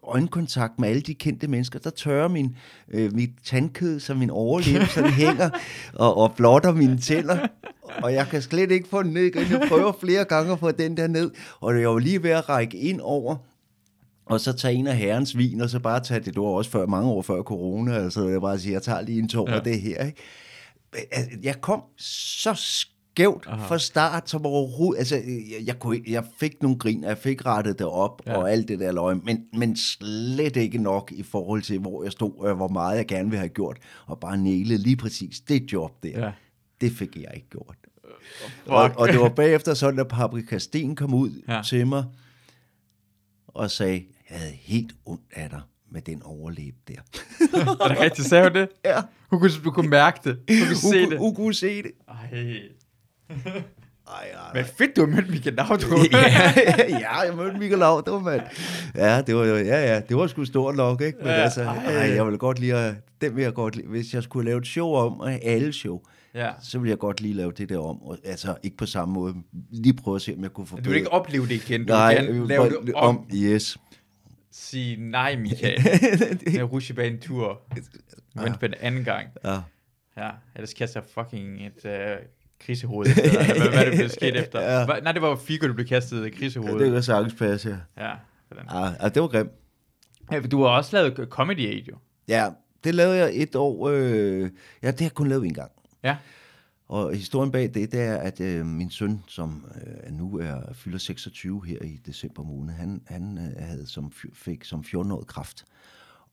[0.02, 1.78] øjenkontakt med alle de kendte mennesker.
[1.78, 2.56] Der tørrer min,
[2.88, 5.50] øh, mit tandkød som min overlæb, så det hænger
[5.94, 7.46] og, og blotter mine tænder.
[8.02, 9.30] Og jeg kan slet ikke få den ned.
[9.50, 11.30] Jeg prøver flere gange at få den der ned,
[11.60, 13.36] og jeg var lige ved at række ind over
[14.26, 16.70] og så tage en af herrens vin, og så bare tage det, det var også
[16.70, 19.56] før, mange år før corona, altså jeg bare sige, jeg tager lige en tår ja.
[19.56, 20.04] af det her.
[20.04, 20.22] Ikke?
[21.42, 23.66] Jeg kom så skævt Aha.
[23.66, 27.78] fra start, som overhovedet, altså jeg, jeg, kunne, jeg fik nogle grin, jeg fik rettet
[27.78, 28.36] det op, ja.
[28.36, 32.12] og alt det der løg, men, men slet ikke nok i forhold til, hvor jeg
[32.12, 35.72] stod, og hvor meget jeg gerne ville have gjort, og bare næle lige præcis det
[35.72, 36.24] job der.
[36.24, 36.32] Ja.
[36.80, 37.76] Det fik jeg ikke gjort.
[38.66, 41.62] Og, og det var bagefter sådan, at Paprika Sten kom ud ja.
[41.64, 42.04] til mig,
[43.48, 45.60] og sagde, jeg havde helt ondt af dig
[45.90, 46.94] med den overlæb der.
[47.84, 48.68] er det rigtigt, sagde hun det?
[48.84, 49.00] Ja.
[49.30, 50.38] Hun kunne, du kunne mærke det.
[50.48, 51.18] Hun kunne se hun, det.
[51.18, 51.92] Hun kunne se det.
[52.08, 52.58] Ej.
[54.06, 56.12] Ej, ej, Men fedt, du har mødt Michael Laudrup.
[56.12, 58.42] ja, ja, jeg mødte Michael Laudrup, mand.
[58.94, 61.18] Ja, det var, ja, ja, det var sgu stort nok, ikke?
[61.18, 61.92] Men ja, altså, ej.
[61.92, 64.94] jeg ville godt lide, dem vil jeg godt lide, hvis jeg skulle lave et show
[64.94, 66.00] om, alle show,
[66.34, 66.50] ja.
[66.62, 68.02] så vil jeg godt lige lave det der om.
[68.02, 69.34] Og, altså, ikke på samme måde.
[69.70, 70.76] Lige prøve at se, om jeg kunne få...
[70.76, 71.80] Du vil ikke opleve det igen?
[71.86, 73.18] Du Nej, vil gerne lave det om.
[73.18, 73.26] om.
[73.34, 73.76] Yes
[74.54, 75.80] sige nej, Michael.
[76.52, 77.62] med rusjebanen tur.
[78.34, 78.52] Men ja.
[78.60, 79.28] den anden gang.
[79.44, 79.60] Ja.
[80.16, 82.26] Ja, ellers kaster jeg fucking et uh,
[82.60, 84.60] krisehoved efter hvad, hvad det blev sket efter.
[84.60, 84.84] Ja.
[84.84, 86.78] Hva, nej, det var Figo, der blev kastet et krisehoved.
[86.78, 88.04] Ja, det var sagtens passe, ja.
[88.04, 88.14] Ja,
[88.80, 89.50] ja, ja, det var grimt.
[90.32, 91.96] Ja, du har også lavet Comedy Aid, jo.
[92.28, 92.48] Ja,
[92.84, 93.88] det lavede jeg et år.
[93.88, 94.50] Øh,
[94.82, 95.70] ja, det har jeg kun lavet en gang.
[96.04, 96.16] Ja.
[96.88, 100.98] Og historien bag det, det er, at øh, min søn, som øh, nu er fylder
[100.98, 105.64] 26 her i december måned, han, han øh, havde som, fik som 14-årig kraft.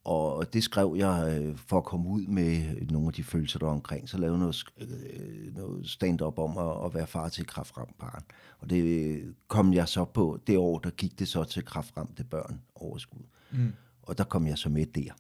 [0.04, 3.68] Og det skrev jeg øh, for at komme ud med nogle af de følelser, der
[3.68, 4.10] omkring.
[4.10, 8.24] Så lavede noget, øh, noget stand-up om at, at være far til kraftramt barn.
[8.60, 10.40] Og det øh, kom jeg så på.
[10.48, 13.24] Det år, der gik det så til kraftramte børn overskud.
[13.52, 13.74] Mm.
[14.02, 15.12] Og der kom jeg så med der.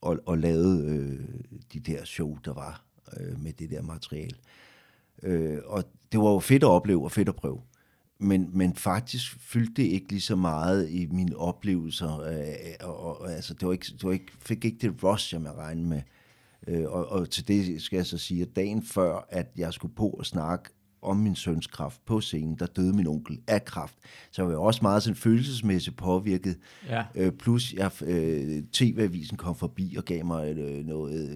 [0.00, 1.24] Og, og lavede øh,
[1.72, 2.84] de der show, der var
[3.20, 4.36] øh, med det der materiale.
[5.22, 7.60] Øh, og det var jo fedt at opleve og fedt at prøve.
[8.18, 12.20] Men, men faktisk fyldte det ikke lige så meget i mine oplevelser.
[12.20, 15.42] Øh, og, og, altså, det var ikke, det var ikke, fik ikke det rush, jeg
[15.42, 16.02] jeg regnede med.
[16.66, 19.94] Øh, og, og til det skal jeg så sige, at dagen før, at jeg skulle
[19.94, 20.70] på og snakke
[21.04, 23.94] om min søns kraft på scenen, der døde min onkel af kraft.
[24.30, 26.58] Så jeg var også meget sådan følelsesmæssigt påvirket.
[26.88, 27.04] Ja.
[27.14, 31.30] Øh, plus jeg, øh, TV-avisen kom forbi og gav mig øh, noget,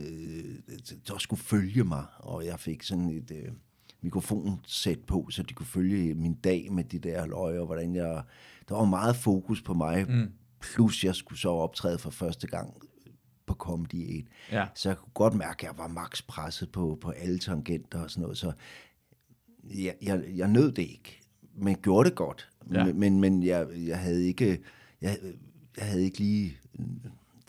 [0.69, 3.31] øh, der skulle følge mig, og jeg fik sådan et...
[3.31, 3.53] Øh,
[4.03, 8.23] mikrofonsæt på, så de kunne følge min dag med de der løg, og hvordan jeg...
[8.69, 10.33] Der var meget fokus på mig, mm.
[10.61, 12.75] plus jeg skulle så optræde for første gang
[13.47, 14.31] på Comedy 8.
[14.53, 14.67] Ja.
[14.75, 18.11] Så jeg kunne godt mærke, at jeg var max presset på, på alle tangenter og
[18.11, 18.53] sådan noget, så
[19.75, 21.21] jeg, jeg, jeg nød det ikke,
[21.57, 22.49] men gjorde det godt.
[22.73, 22.85] Ja.
[22.85, 24.59] Men, men, men jeg, jeg havde ikke...
[25.03, 25.19] Jeg,
[25.77, 26.59] jeg havde ikke lige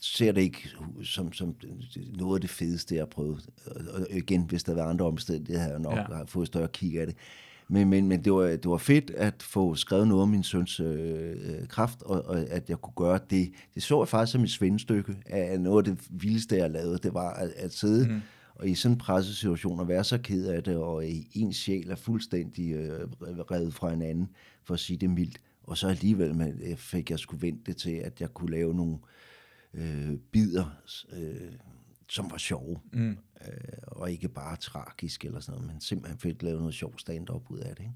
[0.01, 0.69] ser det ikke
[1.03, 1.55] som, som
[2.17, 3.49] noget af det fedeste, jeg har prøvet.
[3.93, 6.23] Og igen, hvis der var andre omstændigheder, havde jeg nok ja.
[6.23, 7.15] fået større kig af det.
[7.67, 10.79] Men, men, men det, var, det var fedt at få skrevet noget om min søns
[10.79, 13.51] øh, kraft, og, og at jeg kunne gøre det.
[13.75, 16.97] Det så jeg faktisk som et svendestykke af noget af det vildeste, jeg lavede.
[16.97, 18.21] Det var at, at sidde mm.
[18.59, 21.03] Og i sådan en pressesituation og være så ked af det, og
[21.33, 24.29] en sjæl er fuldstændig øh, revet fra en anden,
[24.63, 25.41] for at sige det mildt.
[25.63, 28.97] Og så alligevel man, fik jeg skulle vente til, at jeg kunne lave nogle
[29.73, 30.65] øh, bider,
[31.13, 31.51] øh,
[32.09, 32.79] som var sjove.
[32.93, 33.17] Mm.
[33.47, 37.51] Øh, og ikke bare tragisk eller sådan noget, men simpelthen fedt lavet noget sjov stand-up
[37.51, 37.83] ud af det.
[37.83, 37.93] Ikke?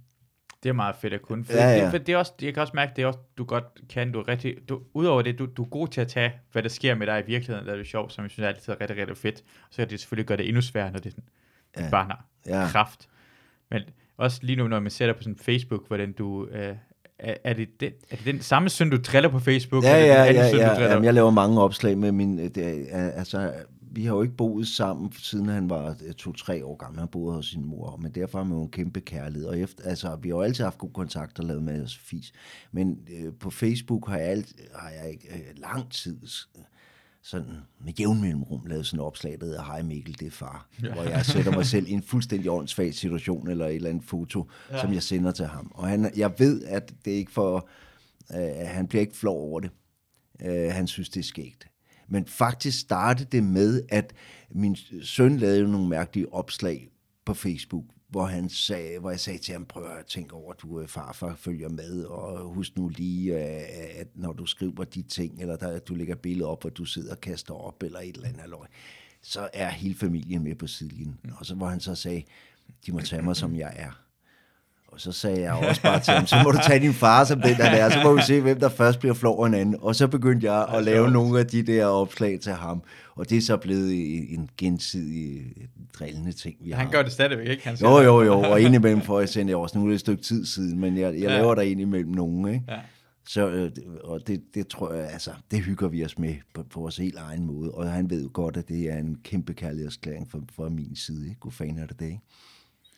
[0.63, 1.45] Det er meget fedt at kunne.
[1.45, 1.83] For Ja, ja.
[1.83, 4.11] Det, for det er også, jeg kan også mærke, det er også, du godt kan,
[4.11, 6.69] du er rigtig, du, udover det, du, du er god til at tage, hvad der
[6.69, 8.97] sker med dig i virkeligheden, der er det sjovt, som jeg synes altid er rigtig,
[8.97, 9.43] rigtig fedt.
[9.71, 11.15] Så kan det selvfølgelig gøre det endnu sværere, når det
[11.77, 11.89] ja.
[11.91, 12.67] bare har Ja.
[12.67, 13.07] kraft.
[13.71, 13.81] Men
[14.17, 16.75] også lige nu, når man ser dig på sådan Facebook, hvordan du, øh,
[17.19, 19.83] er, er, det den, er det den samme søn, du driller på Facebook?
[19.83, 20.91] Ja, eller ja, anden ja, søn, du ja.
[20.91, 22.37] Jamen, jeg laver mange opslag med min...
[22.37, 23.51] Det er, altså,
[23.93, 26.99] vi har jo ikke boet sammen, siden han var to-tre år gammel.
[26.99, 29.47] Han boede hos sin mor, men derfor har man jo en kæmpe kærlighed.
[29.47, 32.33] Og efter, altså, vi har jo altid haft god kontakt og lavet med os fis.
[32.71, 36.17] Men øh, på Facebook har jeg, alt, har jeg ikke øh, lang tid
[37.21, 37.53] sådan
[37.85, 40.67] med jævn mellemrum lavet sådan et opslag, der hedder, hej Mikkel, det er far.
[40.83, 40.93] Ja.
[40.93, 44.49] Hvor jeg sætter mig selv i en fuldstændig åndssvag situation, eller et eller andet foto,
[44.71, 44.81] ja.
[44.81, 45.71] som jeg sender til ham.
[45.75, 47.69] Og han, jeg ved, at det er ikke for,
[48.35, 49.69] øh, han bliver ikke flov over det.
[50.41, 51.67] Øh, han synes, det er skægt.
[52.13, 54.13] Men faktisk startede det med, at
[54.51, 56.89] min søn lavede nogle mærkelige opslag
[57.25, 60.61] på Facebook, hvor, han sagde, hvor jeg sagde til ham, prøv at tænke over, at
[60.61, 65.01] du er farfar følger med, og husk nu lige, øh, at når du skriver de
[65.01, 68.15] ting, eller der, du lægger billeder op, hvor du sidder og kaster op, eller et
[68.15, 68.67] eller andet halløj,
[69.21, 71.19] så er hele familien med på sidelinjen.
[71.39, 72.23] Og så hvor han så sagde,
[72.85, 74.02] de må tage mig, som jeg er.
[74.93, 77.41] Og så sagde jeg også bare til ham, så må du tage din far som
[77.41, 79.75] den, der er, så må vi se, hvem der først bliver flov over en anden.
[79.81, 82.83] Og så begyndte jeg at lave nogle af de der opslag til ham.
[83.15, 83.93] Og det er så blevet
[84.33, 85.41] en gensidig
[85.99, 86.81] drillende ting, vi har.
[86.81, 87.67] Han gør det stadigvæk, ikke?
[87.67, 90.23] Han Jo, jo, jo, og indimellem får jeg sendt også, nu er det et stykke
[90.23, 91.37] tid siden, men jeg, jeg ja.
[91.37, 92.65] laver der indimellem nogen, ikke?
[92.69, 92.79] Ja.
[93.27, 93.71] Så, øh,
[94.03, 97.17] og det, det tror jeg, altså, det hygger vi os med på, på vores helt
[97.17, 100.69] egen måde, og han ved jo godt, at det er en kæmpe kærlighedserklæring fra, fra
[100.69, 101.39] min side, ikke?
[101.39, 102.21] God fan er det det, ikke?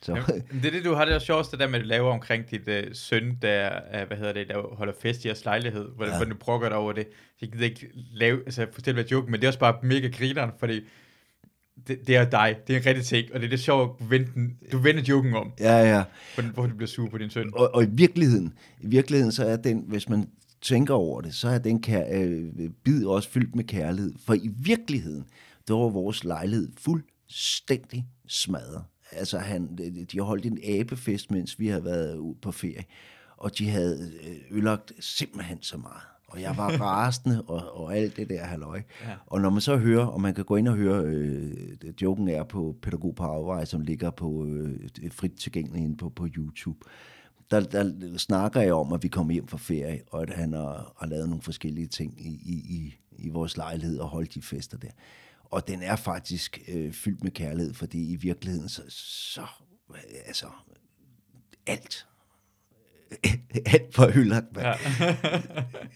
[0.06, 2.52] Så, Jamen, det er det, du har det sjoveste der med, at du laver omkring
[2.52, 6.14] dit øh, søn, der, øh, hvad hedder det, der holder fest i jeres lejlighed, hvordan,
[6.14, 6.18] ja.
[6.18, 7.08] hvordan du brokker dig over det.
[7.42, 10.52] Jeg gider ikke lave, altså fortælle hvad joke, men det er også bare mega grineren,
[10.60, 10.82] fordi
[11.88, 14.06] det, det er dig, det er en rigtig ting, og det er det sjovt, du
[14.06, 14.30] vender,
[14.72, 16.04] du vender joken om, ja, ja.
[16.36, 17.52] hvordan, hvorfor du bliver sur på din søn.
[17.54, 20.30] Og, og i virkeligheden, i virkeligheden, så er den, hvis man
[20.62, 24.14] tænker over det, så er den kær, øh, bid også fyldt med kærlighed.
[24.26, 25.26] For i virkeligheden,
[25.68, 28.84] der var vores lejlighed fuldstændig smadret.
[29.16, 29.78] Altså, han,
[30.12, 32.84] de har holdt en abefest, mens vi havde været ude på ferie,
[33.38, 36.02] og de havde øh, ødelagt simpelthen så meget.
[36.28, 38.82] Og jeg var rasende og, og alt det der halløj.
[39.04, 39.14] Ja.
[39.26, 41.54] Og når man så hører, og man kan gå ind og høre, øh,
[42.02, 44.80] joken er på Pædagog på Afvej, som ligger på øh,
[45.12, 46.80] frit tilgængelig inde på, på YouTube,
[47.52, 50.94] der, der snakker jeg om, at vi kommer hjem fra ferie, og at han har,
[51.00, 54.78] har lavet nogle forskellige ting i, i, i, i vores lejlighed og holdt de fester
[54.78, 54.88] der.
[55.56, 59.42] Og den er faktisk øh, fyldt med kærlighed, fordi i virkeligheden så, så
[60.26, 60.46] altså,
[61.68, 62.08] alt,
[63.74, 64.68] alt var ødelagt, mand.
[65.00, 65.16] Ja.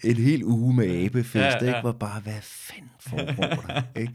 [0.10, 1.64] En hel uge med abefest, Ja, ja, ja.
[1.64, 1.76] ja.
[1.76, 1.86] ikke?
[1.86, 4.14] Var bare, hvad fanden foregår der, ikke?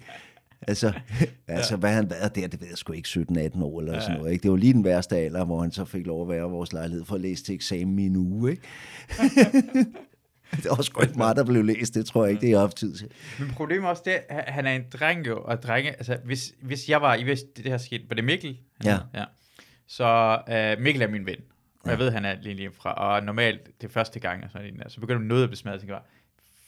[0.61, 0.93] Altså,
[1.47, 4.01] altså hvad han været der, det ved jeg sgu ikke, 17-18 år eller ja.
[4.01, 4.31] sådan noget.
[4.31, 4.43] Ikke?
[4.43, 6.73] Det var lige den værste alder, hvor han så fik lov at være i vores
[6.73, 8.51] lejlighed for at læse til eksamen i en uge.
[8.51, 8.63] Ikke?
[10.63, 11.93] det var sgu ikke meget, der blev læst.
[11.93, 13.07] Det tror jeg ikke, det jeg haft tid til.
[13.39, 16.53] Men problemet er også det, at han er en dreng jo, og drenge, altså hvis,
[16.61, 18.57] hvis jeg var, I vidste, det her skete, var det Mikkel?
[18.83, 18.99] Ja.
[19.13, 19.25] ja.
[19.87, 21.39] Så uh, Mikkel er min ven,
[21.83, 24.49] og jeg ved, han er lige lige fra, og normalt, det er første gang, og
[24.51, 26.05] sådan, så begynder man noget at og tænker bare,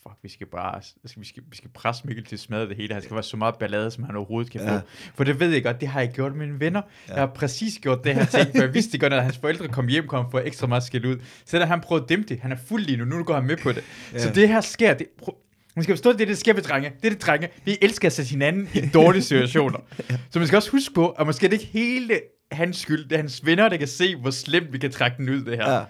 [0.10, 0.82] fuck, vi skal bare,
[1.18, 3.38] vi skal, vi skal presse Mikkel til at smadre det hele, han skal være så
[3.38, 4.78] meget ballade, som han overhovedet kan Ja.
[4.78, 4.82] få.
[5.16, 6.82] For det ved jeg godt, det har jeg gjort med mine venner.
[7.08, 7.14] Ja.
[7.14, 9.88] Jeg har præcis gjort det her ting, for jeg vidste godt, at hans forældre kom
[9.88, 11.18] hjem, kom for ekstra meget skilt ud.
[11.46, 13.44] Så da han prøvede at dæmpe det, han er fuld lige nu, nu går han
[13.48, 13.84] med på det.
[14.14, 14.20] Ja.
[14.20, 15.08] Så det her sker, det,
[15.76, 16.92] man skal forstå, det er det, der sker ved drenge.
[17.02, 17.50] Det er det, drenge.
[17.66, 19.80] Vi elsker at sætte hinanden i dårlige situationer.
[20.32, 22.20] Så man skal også huske på, at måske er det ikke hele
[22.52, 23.04] hans skyld.
[23.04, 25.58] Det er hans venner, der kan se, hvor slemt vi kan trække den ud, det
[25.58, 25.72] her.
[25.74, 25.84] Ja.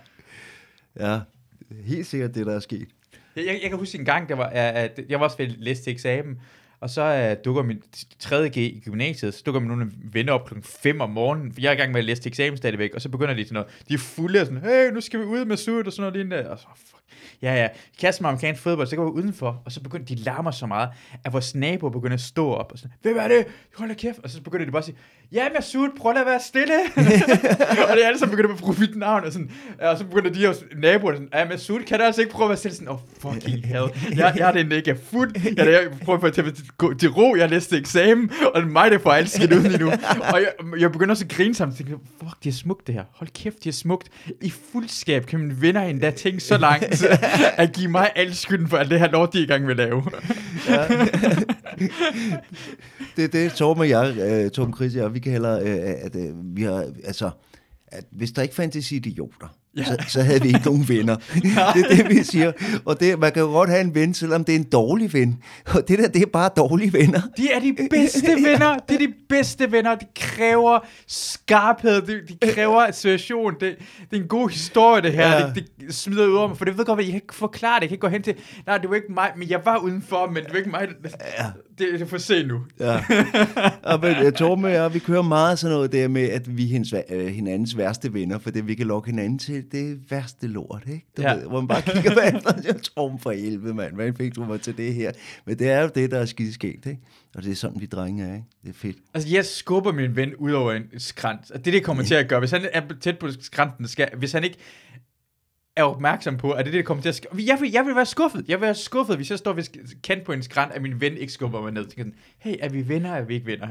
[1.14, 1.20] ja,
[1.86, 2.88] helt sikkert det, der er sket.
[3.38, 5.94] Jeg, jeg, kan huske en gang, der var, at jeg var også ved læst til
[5.94, 6.40] eksamen,
[6.80, 7.82] Og så uh, dukker min
[8.24, 11.70] 3.G i gymnasiet, så dukker min nogle venner op klokken 5 om morgenen, for jeg
[11.70, 13.70] er i gang med at læse til eksamen stadigvæk, og så begynder de sådan noget,
[13.90, 16.14] de er fulde af sådan, hey, nu skal vi ud med sut, og sådan noget
[16.30, 16.68] lignende, og så,
[17.42, 17.68] ja, ja,
[18.00, 20.90] Kast mig amerikansk fodbold, så går vi udenfor, og så begynder de larmer så meget,
[21.24, 23.46] at vores naboer begynder at stå op og sådan, hvem er det?
[23.76, 24.98] Hold da kæft, og så begynder de bare at sige,
[25.32, 26.74] ja, Masud, prøv at være stille.
[27.90, 29.52] og det er alle sammen begynder at bruge mit navn, og, sådan,
[29.82, 32.50] og så begynder de også naboerne sådan, ja, Masud, kan du altså ikke prøve at
[32.50, 32.76] være stille?
[32.76, 33.90] Sådan, oh, fucking hell.
[34.16, 35.36] Jeg, jeg er det ikke fuld.
[35.58, 38.92] Jeg, jeg prøver at tage til, til ro, jeg læste eksamen, og det er mig,
[38.92, 39.88] der får alt skidt ud lige nu.
[40.34, 42.96] Og jeg, jeg begynder også at grine sammen, og tænker, fuck, det er smukt det
[42.96, 43.04] her.
[43.12, 44.10] Hold kæft, det er smukt.
[44.42, 47.04] I fuldskab kan man vinde endda ting så langt,
[47.64, 49.72] at give mig al skylden for alt det her lort, de er i gang med
[49.72, 50.04] at lave.
[50.68, 50.88] ja.
[53.16, 56.06] det er det, Torben og jeg, uh, Torben Chris og jeg, vi kan hellere, uh,
[56.06, 57.30] at uh, vi har, altså,
[57.88, 59.48] at hvis der ikke fandtes idioter,
[59.78, 59.84] ja.
[59.84, 61.16] så, så havde vi ikke nogen venner.
[61.74, 62.52] det er det, vi siger.
[62.86, 65.44] Og det, man kan jo godt have en ven, selvom det er en dårlig ven.
[65.66, 67.22] Og det der, det er bare dårlige venner.
[67.38, 68.78] De er de bedste venner.
[68.90, 69.96] Det er de bedste venner.
[69.96, 72.02] De kræver skarphed.
[72.02, 73.54] De, de kræver situation.
[73.54, 73.76] Det,
[74.10, 75.30] det er en god historie, det her.
[75.30, 75.52] Ja.
[75.56, 77.82] Det, det smider ud om for det ved godt, at jeg kan ikke forklare det.
[77.82, 80.28] Jeg kan ikke gå hen til, nej, det var ikke mig, men jeg var udenfor,
[80.28, 80.88] men det var ikke mig.
[81.40, 81.46] Ja.
[81.78, 82.62] Det, det får se nu.
[82.80, 83.04] Ja.
[83.84, 86.68] Og men, Torben og jeg, vi kører meget sådan noget der med, at vi er
[86.68, 90.84] hendes, øh, hinandens værste venner, for det vi kan lokke hinanden til, det værste lort,
[90.88, 91.06] ikke?
[91.18, 91.36] Du ja.
[91.36, 94.46] ved, hvor man bare kigger på efter, jeg tror for helvede, mand, hvad fik du
[94.46, 95.12] mig til det her?
[95.46, 97.02] Men det er jo det, der er skideskægt, ikke?
[97.36, 98.46] Og det er sådan, vi drenge er, ikke?
[98.64, 98.98] Det er fedt.
[99.14, 101.52] Altså, jeg skubber min ven ud over en skrant.
[101.52, 102.40] Og det, det kommer til at gøre.
[102.40, 104.58] Hvis han er tæt på skranten, skal, hvis han ikke
[105.78, 107.28] er opmærksom på, at det er det, der kommer til at ske.
[107.34, 108.46] Jeg vil, jeg vil være skuffet.
[108.48, 111.18] Jeg vil være skuffet, hvis jeg står ved kendt på en skrant, at min ven
[111.18, 111.84] ikke skubber mig ned.
[111.84, 113.68] Så sådan, hey, er vi venner, er vi ikke venner?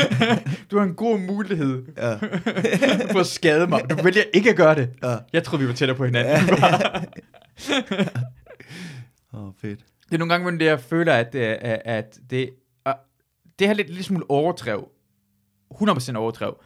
[0.70, 2.14] du har en god mulighed ja.
[3.12, 3.90] for at skade mig.
[3.90, 4.90] Du vælger ikke at gøre det.
[5.02, 5.16] Ja.
[5.32, 6.54] Jeg tror vi var tættere på hinanden.
[9.34, 9.80] Åh, oh, fedt.
[10.08, 12.50] Det er nogle gange, hvor jeg føler, at, øh, at det,
[13.58, 14.88] det her lidt, lidt smule overdrev.
[15.74, 16.56] 100% overdrev.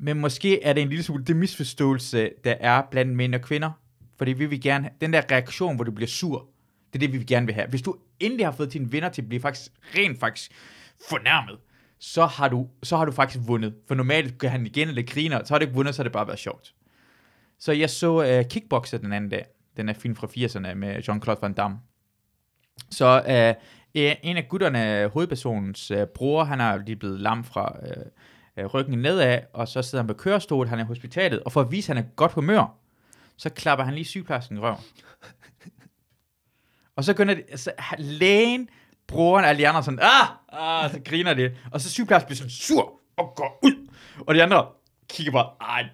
[0.00, 3.70] Men måske er det en lille smule det misforståelse, der er blandt mænd og kvinder
[4.18, 6.48] fordi vi vil gerne have, den der reaktion, hvor du bliver sur,
[6.92, 7.68] det er det, vi gerne vil have.
[7.68, 10.52] Hvis du endelig har fået din vinder til at blive faktisk, rent faktisk
[11.08, 11.58] fornærmet,
[11.98, 13.74] så har du, så har du faktisk vundet.
[13.88, 16.12] For normalt kan han igen eller griner, så har du ikke vundet, så har det
[16.12, 16.74] bare været sjovt.
[17.58, 19.46] Så jeg så uh, Kickboxer den anden dag.
[19.76, 21.78] Den er film fra 80'erne med Jean-Claude Van Damme.
[22.90, 27.76] Så uh, en af gutterne, hovedpersonens uh, bror, han er lige blevet lam fra
[28.58, 31.60] uh, ryggen nedad, og så sidder han på kørestol, han er i hospitalet, og for
[31.60, 32.78] at vise, at han er godt humør,
[33.38, 34.78] så klapper han lige sygeplejersken i røven.
[36.96, 38.68] og så begynder det, altså, lægen,
[39.06, 41.56] brugeren alle de andre sådan, ah, ah, så griner det.
[41.72, 43.88] Og så sygeplejersken bliver sådan sur og går ud.
[44.26, 44.66] Og de andre
[45.08, 45.88] kigger bare, ej,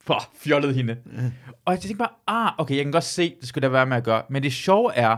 [0.00, 0.96] for fjollet hende.
[1.04, 1.32] Mm.
[1.64, 3.96] Og jeg tænker bare, ah, okay, jeg kan godt se, det skulle der være med
[3.96, 4.22] at gøre.
[4.30, 5.16] Men det sjove er,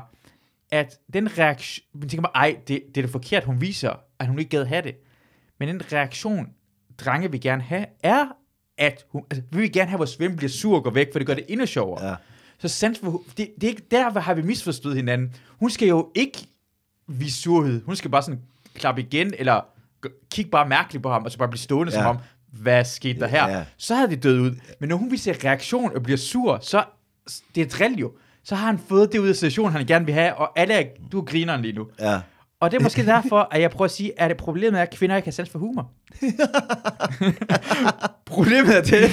[0.70, 4.26] at den reaktion, man tænker bare, ej, det, det er det forkert, hun viser, at
[4.26, 4.96] hun ikke gad have det.
[5.58, 6.54] Men den reaktion,
[6.98, 8.26] drenge vil gerne have, er,
[8.80, 11.12] at hun, altså, vi vil gerne have, at vores ven bliver sur og går væk,
[11.12, 12.08] for det gør det endnu sjovere.
[12.08, 12.14] Ja.
[12.58, 15.34] Så sans for, det, det er ikke, der har vi misforstået hinanden.
[15.58, 16.38] Hun skal jo ikke
[17.06, 17.82] vise surhed.
[17.84, 18.40] Hun skal bare sådan
[18.74, 19.60] klappe igen, eller
[20.30, 21.98] kigge bare mærkeligt på ham, og så bare blive stående ja.
[21.98, 22.18] som om,
[22.52, 23.48] hvad skete der her?
[23.48, 23.64] Ja.
[23.76, 24.50] Så havde det død ud.
[24.80, 26.84] Men når hun viser reaktion og bliver sur, så
[27.54, 28.12] det er drill jo.
[28.44, 30.84] Så har han fået det ud af situationen, han gerne vil have, og alle er,
[31.12, 31.88] du er grineren lige nu.
[32.00, 32.20] Ja.
[32.60, 34.90] Og det er måske derfor, at jeg prøver at sige, at det problemet er, at
[34.90, 35.90] kvinder ikke har sans for humor.
[38.26, 39.04] problemet er det,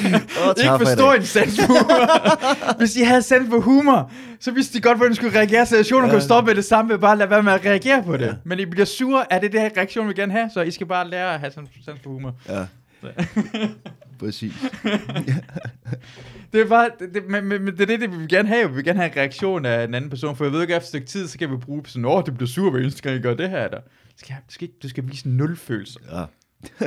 [0.46, 2.08] oh, ikke forstår en sans for humor.
[2.80, 5.66] Hvis de havde sans for humor, så vidste de godt, hvordan de skulle reagere.
[5.66, 6.14] Situationen ja.
[6.14, 8.26] kunne stoppe med det samme, ved bare lade være med at reagere på det.
[8.26, 8.34] Ja.
[8.44, 10.88] Men I bliver sure, er det det her reaktion, vi gerne have, så I skal
[10.88, 11.70] bare lære at have sans
[12.04, 12.34] for humor.
[12.50, 12.66] Ja.
[14.20, 14.54] Præcis.
[16.54, 18.70] det er bare, det, det, men, men, det er det, det, vi vil gerne have.
[18.70, 20.86] Vi vil gerne have en reaktion af en anden person, for jeg ved ikke, efter
[20.86, 23.16] et stykke tid, så kan vi bruge sådan, åh, det bliver sur, hver eneste gang,
[23.16, 23.68] I gør det her.
[23.68, 23.80] Der.
[23.80, 26.00] Du skal, du skal, ikke, du skal vise nul følelser.
[26.12, 26.20] Ja.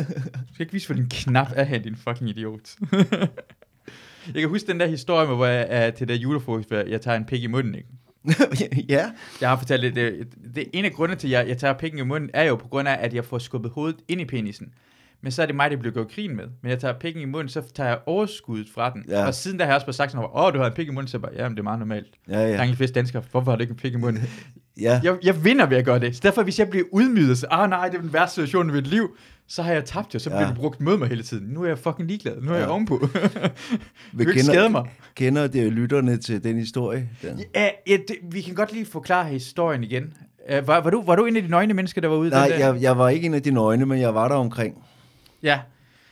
[0.48, 2.76] du skal ikke vise, hvor din knap er hen, din fucking idiot.
[4.34, 7.16] jeg kan huske den der historie med, hvor jeg er til der julefrokost, jeg tager
[7.16, 7.88] en pik i munden, ikke?
[8.88, 9.10] ja.
[9.40, 12.00] Jeg har fortalt det, det, det, en af grundene til, at jeg, jeg tager pikken
[12.00, 14.72] i munden, er jo på grund af, at jeg får skubbet hovedet ind i penisen
[15.22, 16.44] men så er det mig, der bliver gået grin med.
[16.62, 19.04] Men jeg tager pikken i munden, så tager jeg overskuddet fra den.
[19.08, 19.26] Ja.
[19.26, 20.90] Og siden der har jeg også bare sagt sådan, åh, du har en pik i
[20.90, 22.06] munden, så jeg bare, jamen, det er meget normalt.
[22.28, 22.52] Ja, ja.
[22.52, 24.22] Der er de fleste danskere, hvorfor har du ikke en pik i munden?
[24.80, 25.00] ja.
[25.04, 26.16] jeg, jeg vinder ved at gøre det.
[26.16, 28.72] Så derfor, hvis jeg bliver udmydet, så, ah nej, det er den værste situation i
[28.72, 29.16] mit liv,
[29.48, 30.48] så har jeg tabt jo, så bliver ja.
[30.48, 31.46] du brugt mod mig hele tiden.
[31.46, 32.60] Nu er jeg fucking ligeglad, nu er ja.
[32.60, 32.98] jeg ovenpå.
[34.18, 34.84] du ikke skade mig.
[35.14, 37.08] Kender det lytterne til den historie?
[37.22, 37.40] Den?
[37.54, 40.12] Ja, ja det, vi kan godt lige forklare historien igen.
[40.52, 42.30] Uh, var, var, du, var du en af de nøgne mennesker, der var ude?
[42.30, 42.66] Nej, den der?
[42.66, 44.84] Jeg, jeg var ikke en af de nøgne, men jeg var der omkring.
[45.42, 45.60] Ja.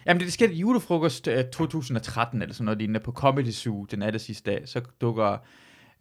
[0.07, 4.03] Jamen, det skete i julefrokost øh, 2013, eller sådan noget lignende, på Comedy Zoo den
[4.03, 4.63] aller sidste dag.
[4.69, 5.39] Så dukker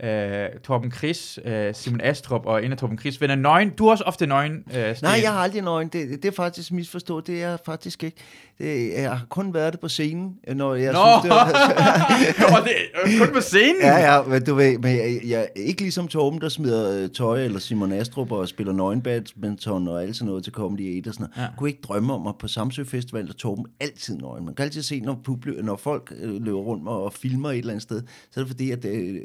[0.04, 3.70] øh, Torben Chris, øh, Simon Astrup og en af Torben Chris venner nøgen.
[3.70, 5.08] Du er også ofte nøgen, øh, Sten.
[5.08, 5.88] Nej, jeg har aldrig nøgen.
[5.88, 7.28] Det, det er faktisk misforstået.
[7.28, 8.18] Det er jeg faktisk ikke.
[8.58, 12.64] Det, jeg har kun været det på scenen, når jeg Nå, synes, det var...
[13.06, 13.82] det kun på scenen.
[13.82, 17.44] Ja, ja, men du ved, men jeg, jeg ikke ligesom Torben, der smider øh, tøj,
[17.44, 21.24] eller Simon Astrup og spiller nøgenbadminton og alt sådan noget til Comedy 8 og sådan
[21.24, 21.38] noget.
[21.38, 21.42] Ja.
[21.42, 21.48] Ja.
[21.58, 24.46] kunne ikke drømme om, at på Samsø Festival er Torben altid nøgen.
[24.46, 27.72] Man kan altid se, når, publi- når folk øh, løber rundt og, filmer et eller
[27.72, 29.22] andet sted, så er det fordi, at, øh,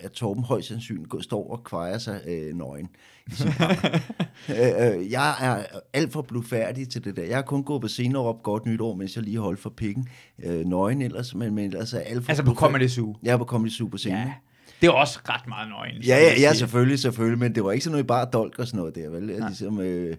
[0.00, 2.88] at Torben højst sandsynligt går, står og kvejer sig øh, nøgen.
[4.48, 7.24] øh, øh, jeg er alt for blufærdig til det der.
[7.24, 10.08] Jeg har kun gået på og råbt godt nytår, mens jeg lige holdt for pikken.
[10.44, 12.54] Øh, nøgen ellers, men, men ellers er alt for Altså på.
[12.54, 13.16] Comedy Zoo.
[13.22, 14.18] Jeg er på Comedy Zoo på scenen.
[14.18, 14.32] Ja.
[14.80, 16.02] Det er også ret meget nøgen.
[16.02, 18.78] Ja, ja, ja, selvfølgelig, selvfølgelig, men det var ikke sådan noget bare dolk og sådan
[18.78, 19.22] noget der, vel?
[19.22, 20.16] Ligesom, øh,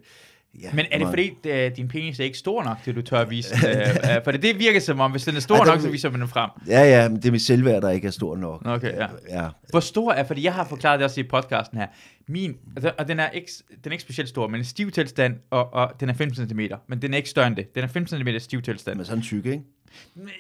[0.62, 3.18] ja, Men er det fordi, at din penis er ikke stor nok, til du tør
[3.20, 3.66] at vise den?
[3.70, 3.76] øh,
[4.16, 6.20] øh, For det, virker som om, hvis den er stor der- nok, så viser man
[6.22, 6.50] den frem.
[6.68, 8.62] Ja, ja, men det er mit selvværd, der ikke er stor nok.
[8.66, 9.08] Okay, ja.
[9.30, 9.48] ja.
[9.70, 11.88] Hvor stor er, fordi jeg har forklaret det også i podcasten her,
[12.28, 15.36] min, altså, og den er, ikke, den er ikke specielt stor, men en stiv tilstand,
[15.50, 17.76] og, og den er 15 cm, men den er ikke større end det.
[17.76, 18.98] Den er 15 cm stiv tilstand.
[18.98, 19.62] Men sådan tyk, ikke?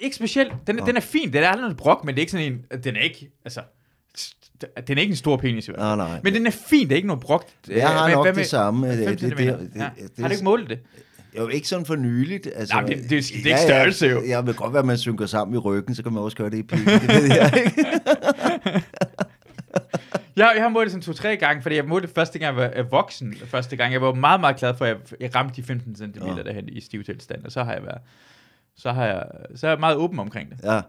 [0.02, 2.32] Ikke specielt, den, den er fin, den er aldrig noget brok, men det er ikke
[2.32, 3.62] sådan en, den er ikke, altså,
[4.88, 5.98] den er ikke en stor penis i hvert fald.
[5.98, 6.20] Nej, nej.
[6.24, 7.46] Men den er fin, det er ikke noget brok.
[7.70, 8.88] Jeg har Øh, nok hvad det samme.
[8.88, 9.58] Det- 5 det- det- centimeter?
[9.58, 9.90] det- ja.
[9.98, 10.80] det- Har du ikke målt det?
[11.38, 12.48] Jo, ikke sådan for nyligt.
[12.56, 14.22] Altså, Nej, det- det- det er ikke størrelse, jo.
[14.28, 16.38] Ja, det kan godt være, at man synker sammen i ryggen, så kan man også
[16.38, 16.88] gøre det i pikken.
[16.88, 17.86] Det ved jeg ikke.
[20.36, 22.72] Jeg, jeg har målt det sådan to-tre gange, fordi jeg målte det første gang, jeg
[22.76, 23.34] var voksen.
[23.46, 23.94] Første gang.
[23.94, 26.44] Jeg var meget, meget glad for, at jeg, jeg ramte de 15 cm Ja.
[26.44, 28.02] derhen i stiv tilstand, og så har jeg været,
[28.78, 29.24] så har jeg,
[29.56, 30.58] så er jeg meget åben omkring det.
[30.64, 30.82] Ja.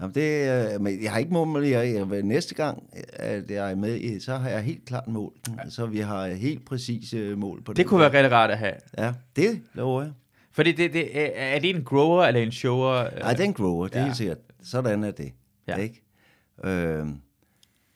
[0.00, 2.82] Jamen det, øh, men jeg har ikke målt, jeg, jeg, næste gang,
[3.12, 5.70] at jeg er med i, så har jeg helt klart målt den.
[5.70, 7.76] Så vi har helt præcise mål på det.
[7.76, 8.74] Det kunne være rigtig rart at have.
[8.98, 10.12] Ja, det lover jeg.
[10.52, 13.02] Fordi det, det, er- det en grower eller en shower?
[13.20, 14.02] Nej, det er en grower, det er Ja.
[14.02, 14.06] ja.
[14.06, 14.38] helt sikkert.
[14.62, 15.32] Sådan er det.
[15.68, 15.76] Ja.
[15.76, 15.82] Ja.
[15.82, 16.02] Ikke?
[16.64, 17.20] Øhm,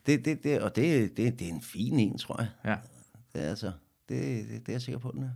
[0.07, 2.48] det, det, det, og det, det, det er en fin en, tror jeg.
[2.64, 2.76] Ja.
[3.34, 3.72] Det er, altså,
[4.09, 5.28] det, det, det er jeg sikker på, den er.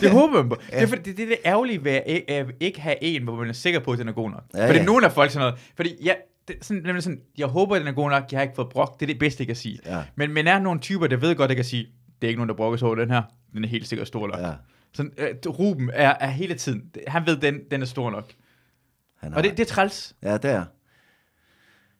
[0.00, 0.56] Det håber jeg på.
[0.70, 3.52] Det er, det, det er det ærgerlige ved at ikke- have en, hvor man er
[3.52, 4.44] sikker på, at den er god nok.
[4.54, 4.84] Ja, fordi ja.
[4.84, 6.16] nogle af folk sådan noget, fordi jeg,
[6.48, 8.68] det, sådan, nemlig sådan, jeg håber, at den er god nok, jeg har ikke fået
[8.68, 9.78] brok, det er det bedste, jeg kan sige.
[9.86, 10.02] Ja.
[10.16, 11.82] Men, men er nogle typer, der ved godt, at kan sige,
[12.20, 13.22] det er ikke nogen, der brokker sig over den her,
[13.52, 14.40] den er helt sikkert stor nok.
[14.40, 14.52] Ja.
[14.94, 18.32] Sådan, øh, Ruben er, er hele tiden, han ved, den, den er stor nok.
[19.20, 20.14] Han Og det, det er træls.
[20.22, 20.64] Ja, det er.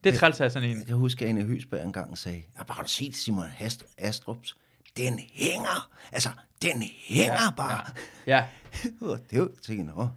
[0.05, 0.79] Det er træls af sådan en.
[0.79, 4.57] Jeg kan huske, at Anne Høsberg engang sagde, jeg har bare set Simon Hast- Astrups.
[4.97, 5.91] Den hænger.
[6.13, 6.29] Altså,
[6.63, 7.85] den hænger ja, bare.
[8.27, 8.37] Ja.
[8.37, 8.45] Ja.
[9.31, 10.09] det er jo, tænker jeg, nå.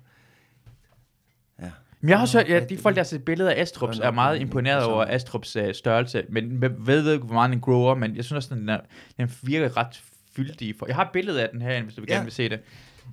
[1.66, 1.72] Ja.
[2.02, 4.12] Men jeg har også hørt, ja, de folk, der har set billeder af Astrups, er
[4.12, 8.16] meget imponeret nå, over Astrups uh, størrelse, men ved, ved hvor meget den grower, men
[8.16, 8.80] jeg synes også, den, er,
[9.18, 10.04] den virker ret
[10.36, 10.76] fyldig.
[10.80, 12.14] For, jeg har et billede af den her, hvis du Ja.
[12.14, 12.60] gerne vil se det.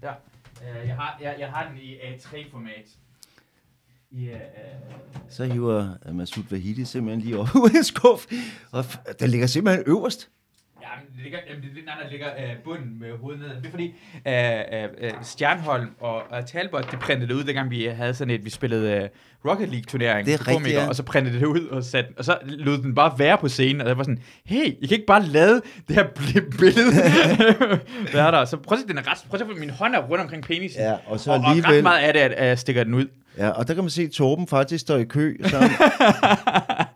[0.02, 0.10] Ja.
[0.60, 2.86] Uh, jeg, har, jeg, jeg har den i A3-format.
[4.10, 4.36] I, uh,
[5.28, 8.26] Så hiver Masud Vahidi simpelthen lige ud af en skuff.
[8.70, 8.84] Og
[9.20, 10.28] den ligger simpelthen øverst.
[10.83, 13.49] Ja, men det ligger, jamen, det, nej, der ligger øh, bunden med hovedet ned.
[13.49, 13.95] Det er fordi,
[14.28, 18.35] øh, øh, øh, Stjernholm og, og Talbot, det printede det ud, dengang vi havde sådan
[18.35, 19.09] et, vi spillede øh,
[19.51, 20.26] Rocket League-turnering.
[20.26, 20.89] Det er rigtigt, ja.
[20.89, 23.80] Og så printede det ud, og, satte, og så lod den bare være på scenen,
[23.80, 26.07] og jeg var sådan, hey, I kan ikke bare lade det her
[26.59, 26.93] billede
[28.14, 28.45] være der.
[28.45, 30.43] Så prøv at se, den er ret, prøv at se, min hånd er rundt omkring
[30.43, 30.83] penisen.
[30.83, 32.95] Ja, og så og, og ret alligevel- meget af det, at, at jeg stikker den
[32.95, 33.07] ud.
[33.39, 35.37] Ja, og der kan man se, at Torben faktisk står i kø.
[35.45, 35.57] Så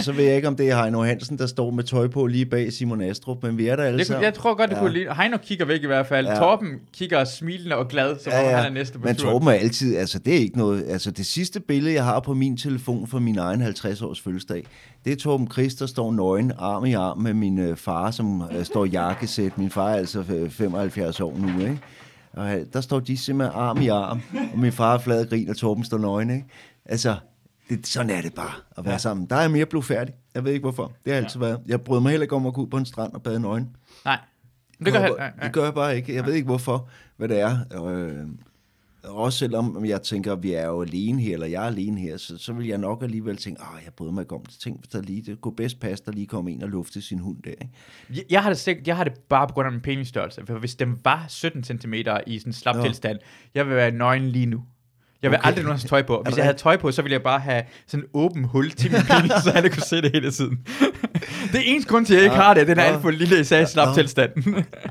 [0.00, 2.26] og, så ved jeg ikke, om det er Heino Hansen, der står med tøj på
[2.26, 4.24] lige bag Simon Astrup, men vi er der alle Det, sammen.
[4.24, 4.80] jeg tror godt, det ja.
[4.80, 4.86] ja.
[4.86, 5.14] kunne lide.
[5.14, 6.26] Heino kigger væk i hvert fald.
[6.26, 6.32] Ja.
[6.32, 6.38] Ja.
[6.38, 9.30] Torben kigger smilende og glad, som om han er næste på Men tur.
[9.30, 12.34] Torben er altid, altså det er ikke noget, altså det sidste billede, jeg har på
[12.34, 14.66] min telefon fra min egen 50-års fødselsdag,
[15.04, 18.42] det er Torben Chris, der står nøgen, arm i arm med min øh, far, som
[18.58, 19.58] øh, står jakkesæt.
[19.58, 21.78] Min far er altså øh, 75 år nu, ikke?
[22.32, 24.20] Og øh, der står de simpelthen arm i arm,
[24.52, 26.44] og min far er flad grin, og Torben står nøgen, ikke?
[26.86, 27.14] Altså,
[27.70, 28.98] det, sådan er det bare at være ja.
[28.98, 29.26] sammen.
[29.26, 30.14] Der er jeg mere blufærdig.
[30.34, 30.92] Jeg ved ikke hvorfor.
[31.04, 31.60] Det har altid været.
[31.66, 33.76] Jeg bryder mig heller ikke om at gå ud på en strand og bade nøgen.
[34.04, 34.18] Nej.
[34.84, 35.16] Det gør jeg, han.
[35.18, 36.14] bare- det gør jeg bare ikke.
[36.14, 37.58] Jeg ved ikke hvorfor, hvad det er.
[37.84, 38.26] Øh,
[39.04, 42.16] også selvom jeg tænker, at vi er jo alene her, eller jeg er alene her,
[42.16, 44.54] så, så vil jeg nok alligevel tænke, at jeg bryder mig ikke om det.
[44.60, 47.18] Tænk, hvis der lige, det kunne bedst passe, der lige kom en og lufte sin
[47.18, 47.50] hund der.
[47.50, 47.68] Ikke?
[48.14, 50.46] Jeg, jeg, har det sikkert, jeg har det bare på grund af min penisstørrelse.
[50.46, 52.82] For hvis den var 17 cm i sådan en slap Nå.
[52.82, 53.18] tilstand,
[53.54, 54.64] jeg vil være nøgen lige nu.
[55.22, 55.48] Jeg vil Okay.
[55.48, 56.22] aldrig nogensinde tøj på.
[56.26, 58.92] Hvis jeg havde tøj på, så ville jeg bare have sådan en åben hul til
[58.92, 60.66] min penis, så alle kunne se det hele tiden.
[61.52, 62.42] det er eneste grund til, at jeg ikke Nå.
[62.42, 62.66] har det.
[62.66, 62.92] Den er Nå.
[62.94, 63.94] alt for lille, så jeg slap Nå.
[63.94, 64.30] tilstand.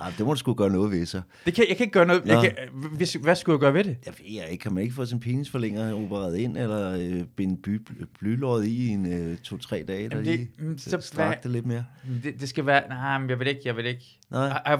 [0.02, 1.22] Ej, det må du sgu gøre noget ved, så.
[1.46, 2.26] det kan, jeg kan ikke gøre noget.
[2.26, 2.52] Jeg kan,
[2.96, 3.98] hvis, hvad skulle jeg gøre ved det?
[4.06, 7.62] Jeg ved jeg ikke, kan man ikke få sin penisforlænger opereret ind, eller øh, binde
[7.62, 7.82] by,
[8.20, 11.52] blylåret i i en øh, to-tre dage, Jamen, lige det, mm, så, så strak det
[11.52, 11.86] lidt mere?
[12.24, 12.82] det, det skal være...
[12.90, 14.20] Nej, men jeg ved ikke, jeg ved ikke.
[14.32, 14.80] Nej, Uh,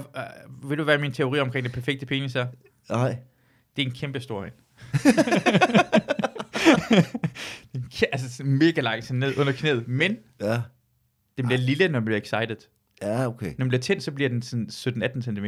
[0.64, 2.46] uh, vil du være min teori omkring det perfekte penis her?
[2.90, 3.16] nej.
[3.76, 4.50] Det er en kæmpe stor en.
[7.72, 9.88] Den kan- altså mega lang, sådan ned under knæet.
[9.88, 10.62] Men Ja,
[11.38, 12.56] den bliver lille, når man bliver excited.
[13.02, 13.46] ja okay.
[13.58, 15.44] Når man bliver tændt, så bliver den sådan 17-18 cm.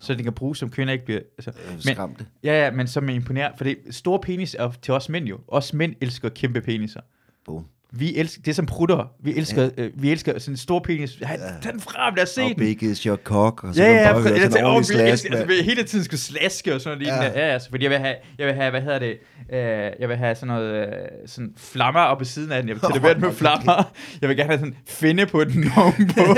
[0.00, 1.20] Så den kan bruges, som kvinder ikke bliver...
[1.38, 2.26] Altså, Øh, men, Skræmte.
[2.44, 3.52] ja, ja, men som er imponeret.
[3.56, 5.40] For det store penis er til os mænd jo.
[5.48, 7.00] Os mænd elsker kæmpe peniser.
[7.44, 7.66] Boom.
[7.94, 9.10] Vi elsker, det er som prutter.
[9.22, 9.82] Vi elsker, ja.
[9.82, 11.20] øh, vi elsker sådan en stor penis.
[11.20, 11.26] Ja,
[11.70, 12.56] den frem, lad os se Og den.
[12.56, 14.86] big is your cock, og så Ja, kan ja, bare høre jeg sådan en ordentlig
[14.86, 17.10] slask, altså, vi hele tiden skulle slaske og sådan noget.
[17.10, 17.22] Ja.
[17.24, 17.46] Ja.
[17.46, 19.16] ja, altså, fordi jeg vil have, jeg vil have, hvad hedder det,
[19.52, 19.58] øh,
[20.00, 20.92] jeg vil have sådan noget, øh,
[21.26, 22.68] sådan flammer op ved siden af den.
[22.68, 23.92] Jeg vil tatovere den med flammer.
[24.20, 26.36] Jeg vil gerne have sådan finde på den ovenpå.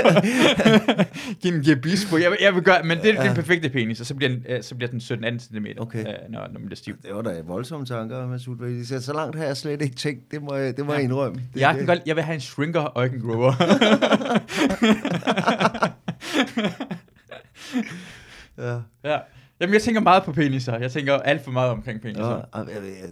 [1.41, 2.17] Give den gebis på.
[2.17, 4.29] Jeg vil, jeg vil gøre, men det, det er den perfekte penis, og så bliver
[4.29, 5.99] den, øh, så bliver den 17-18 cm, Okay.
[5.99, 6.95] øh, når, når man bliver stiv.
[7.03, 8.85] Det var da voldsomme tanker, Masud Veli.
[8.85, 10.31] Så så langt har jeg slet ikke tænkt.
[10.31, 11.41] Det må jeg, det må jeg indrømme.
[11.53, 11.77] Det, Jeg, det.
[11.77, 13.53] kan godt, jeg vil have en shrinker og ikke en grower.
[18.57, 18.79] Ja.
[19.03, 19.19] ja.
[19.59, 20.77] Jamen, jeg tænker meget på peniser.
[20.77, 22.41] Jeg tænker alt for meget omkring peniser.
[22.55, 22.61] Ja,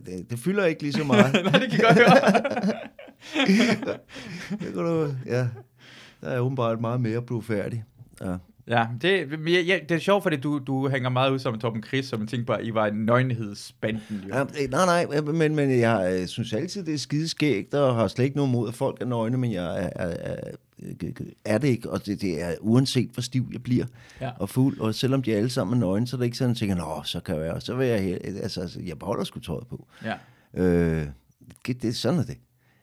[0.05, 1.33] det, det fylder ikke lige så meget.
[1.51, 2.43] Nej, det kan godt høre.
[4.59, 5.47] det kan du, ja.
[6.21, 7.83] Der er åbenbart meget mere blodfærdig.
[8.21, 8.35] Ja.
[8.67, 9.29] Ja, det,
[9.67, 12.27] jeg, det er sjovt, fordi du, du hænger meget ud som Torben Chris, som man
[12.27, 14.01] tænker på, at I var en nøgenhedsbanden.
[14.29, 18.25] Ja, nej, nej, men, men jeg øh, synes altid, det er skideskægt, og har slet
[18.25, 20.37] ikke noget mod, at folk er nøgne, men jeg er, er,
[21.45, 23.85] er, det ikke, og det, det er uanset, hvor stiv jeg bliver
[24.21, 24.31] Ja.
[24.39, 26.61] og fuld, og selvom de alle sammen er nøgne, så er det ikke sådan, at
[26.61, 29.39] jeg tænker, nå, så kan jeg være, så vil jeg, altså, altså, jeg beholder sgu
[29.39, 29.87] tøjet på.
[30.05, 30.13] Ja.
[30.63, 31.07] Øh,
[31.67, 32.37] det, det, sådan er det.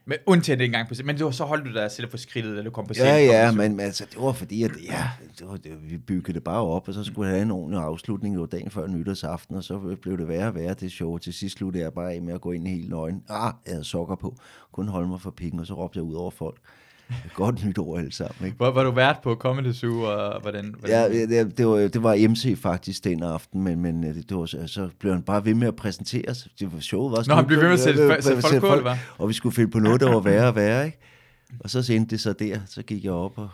[0.04, 0.94] Men undtagen det engang på.
[1.04, 3.12] Men du, så holdt du dig selv på skridtet, da du kom på scenen.
[3.12, 6.32] Ja, ja, men, men altså, det var fordi, at ja, det var, det, vi byggede
[6.32, 8.34] det bare op, og så skulle jeg have en ordentlig afslutning.
[8.34, 11.18] Det var dagen før nytårsaften, og så blev det værre og værre, det show.
[11.18, 13.22] Til sidst sluttede jeg bare af med at gå ind i helt nøgen.
[13.28, 14.36] Ah, jeg havde sokker på.
[14.72, 16.60] Kun holde mig for pikken, og så råbte jeg ud over folk.
[17.34, 18.56] Godt nytår alle sammen, ikke?
[18.56, 20.74] Hvor var du vært på Comedy Zoo, og hvordan?
[20.78, 24.28] hvordan Ja, det, det, var, det var MC faktisk den aften, men, men øh, det,
[24.28, 26.50] det var, så, så blev han bare ved med at præsentere sig.
[26.60, 27.12] Det var sjovt.
[27.12, 28.96] Var Nå, han blev ved med at sætte- Øh, sætte folk på, eller hvad?
[29.18, 30.98] Og vi skulle finde på noget, der var værre og værre, ikke?
[31.60, 33.48] Og så endte det så der, så gik jeg op og,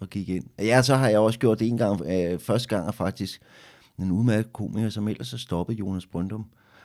[0.00, 0.44] og gik ind.
[0.58, 3.40] Ja, så har jeg også gjort det en gang, øh, første gang er faktisk
[3.98, 6.44] en udmærket komiker, som ellers har stoppet Jonas Brøndum,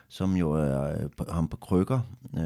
[0.10, 2.00] som jo er øh, på- ham på krykker.
[2.38, 2.44] Øh,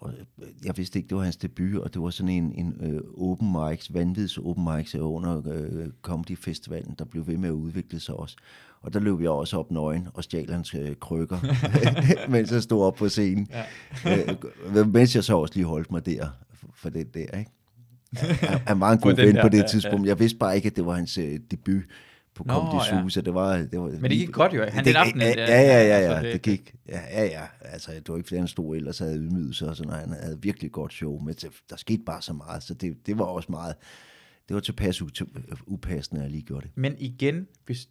[0.00, 2.76] og øh, jeg vidste ikke, det var hans debut, og det var sådan en, en
[2.80, 7.52] øh, open mics, vanvids open mics under øh, Comedy Festivalen, der blev ved med at
[7.52, 8.36] udvikle sig også.
[8.80, 11.38] Og der løb jeg også op nøgen og stjal hans øh, krykker,
[12.32, 13.48] mens jeg stod op på scenen.
[14.04, 14.32] Ja.
[14.76, 16.28] øh, mens jeg så også lige holdt mig der,
[16.74, 17.50] for, det der, ikke?
[18.66, 20.08] Han, var en god ven på det ja, tidspunkt.
[20.08, 21.82] Jeg vidste bare ikke, at det var hans øh, debut
[22.38, 23.08] på Nå, Comedy ja.
[23.10, 23.56] Zoo, det var...
[23.56, 24.64] Det var Men det gik godt jo.
[24.68, 26.74] Han det, den aften, ja, ja, ja, ja, ja, altså, ja, det- det gik.
[26.88, 27.42] Ja, ja, ja.
[27.60, 30.08] Altså, det var ikke flere, han stod ellers havde ydmyget sig og sådan noget.
[30.08, 33.18] Han havde virkelig godt show, men det- der skete bare så meget, så det, det
[33.18, 33.74] var også meget...
[34.48, 35.02] Det var tilpas
[35.66, 36.70] upassende, at jeg lige gjorde det.
[36.74, 37.88] Men igen, hvis,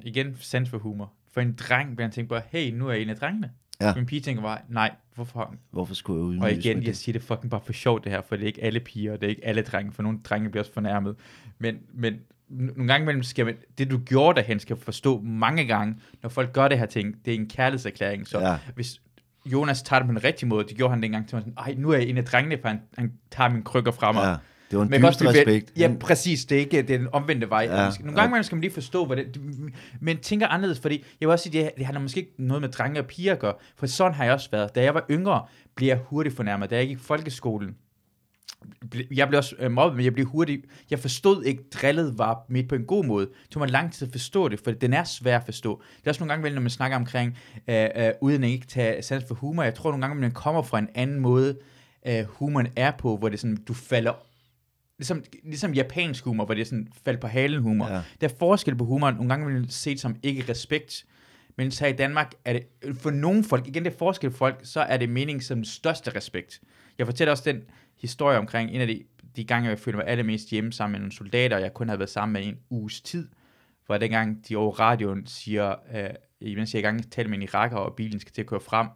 [0.00, 1.12] igen sans for humor.
[1.32, 3.50] For en dreng bliver han tænkt på, hey, nu er jeg en af drengene.
[3.80, 3.94] Ja.
[3.94, 5.54] Min pige tænker bare, nej, hvorfor?
[5.70, 6.86] Hvorfor skulle jeg ydmyges Og igen, det?
[6.86, 9.12] jeg siger det fucking bare for sjovt det her, for det er ikke alle piger,
[9.12, 11.16] og det er ikke alle drenge, for nogle drenge bliver også fornærmet.
[11.58, 12.14] Men, men
[12.48, 16.52] nogle gange imellem skal man, det du gjorde derhen, skal forstå mange gange, når folk
[16.52, 18.28] gør det her ting, det er en kærlighedserklæring.
[18.28, 18.50] Så Ja.
[18.50, 18.58] ja.
[18.74, 19.00] hvis
[19.46, 21.74] Jonas tager det på den rigtige måde, det gjorde han dengang til mig sådan, ej,
[21.78, 24.22] nu er jeg en af drengene, for han, han tager min krykker fra mig.
[24.22, 24.36] Ja,
[24.70, 25.72] det var en Men respekt.
[25.78, 26.44] Ja, præcis.
[26.44, 27.62] Det er ikke det er den omvendte vej.
[27.70, 28.16] Ja, Ja, Nogle ja.
[28.16, 29.40] gange imellem skal man lige forstå, hvad det,
[30.00, 32.68] men tænker anderledes, fordi jeg vil også sige, det, det har måske ikke noget med
[32.68, 34.74] drenge og piger at gøre, for sådan har jeg også været.
[34.74, 35.42] Da jeg var yngre,
[35.74, 36.70] blev jeg hurtigt fornærmet.
[36.70, 37.76] Da jeg gik i folkeskolen,
[39.10, 42.68] jeg blev også øh, mobbet, men jeg blev hurtigt, jeg forstod ikke, drillet var midt
[42.68, 43.26] på en god måde.
[43.26, 45.82] Det tog mig lang tid at forstå det, for den er svær at forstå.
[45.96, 47.38] Det er også nogle gange, når man snakker omkring,
[47.68, 50.62] øh, øh, uden at ikke tage sans for humor, jeg tror nogle gange, man kommer
[50.62, 51.58] fra en anden måde,
[52.06, 54.12] øh, humoren er på, hvor det er sådan, du falder
[54.98, 57.86] Ligesom, ligesom japansk humor, hvor det er sådan fald på halen humor.
[57.86, 58.02] Ja.
[58.20, 59.10] Der er forskel på humor.
[59.10, 61.04] Nogle gange vil man se det som ikke respekt.
[61.56, 62.66] Men så i Danmark er det,
[62.98, 66.16] for nogle folk, igen det er forskel folk, så er det meningen som den største
[66.16, 66.60] respekt.
[66.98, 67.62] Jeg fortæller også den
[68.00, 69.04] historie omkring en af de,
[69.36, 72.10] de gange, jeg følte mig allermest hjemme sammen med nogle soldater, jeg kun havde været
[72.10, 73.28] sammen med en uges tid,
[73.86, 76.10] hvor dengang de over radioen siger, øh,
[76.40, 78.46] imens jeg i gang med at tale med en iraker, og bilen skal til at
[78.46, 78.88] køre frem,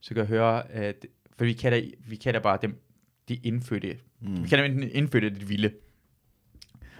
[0.00, 0.94] så kan jeg høre, øh,
[1.38, 2.80] for vi kalder, vi kalder bare dem,
[3.28, 4.44] de indfødte, mm.
[4.44, 5.72] vi dem enten indfødte eller de vilde.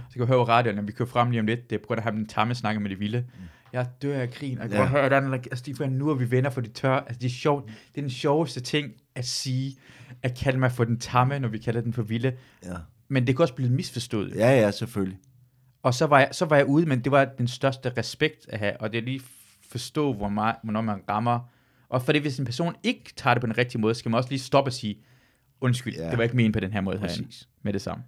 [0.09, 1.87] Så kan jeg høre radioen, når vi kører frem lige om lidt, det er på
[1.87, 3.25] grund af, at den tamme snakker med de vilde.
[3.73, 4.87] Jeg dør af grin, og jeg kan Ja.
[4.87, 6.93] høre, der- altså, de får nu er vi venner, for de tør.
[6.95, 7.67] Altså, det er sjovt.
[7.67, 9.77] Det er den sjoveste ting at sige,
[10.23, 12.33] at kalde mig for den tamme, når vi kalder den for vilde.
[12.65, 12.75] Ja.
[13.09, 14.33] Men det kan også blive misforstået.
[14.35, 15.19] ja, ja, selvfølgelig.
[15.83, 18.59] Og så var, jeg, så var jeg ude, men det var den største respekt at
[18.59, 19.21] have, og det er lige
[19.71, 21.41] forstå, hvor meget, hvornår man rammer.
[21.89, 24.19] Og for det, hvis en person ikke tager det på den rigtige måde, skal man
[24.19, 24.99] også lige stoppe og sige,
[25.61, 26.11] undskyld, Ja.
[26.11, 27.29] det var ikke meningen på den her måde herinde,
[27.63, 28.05] med det samme.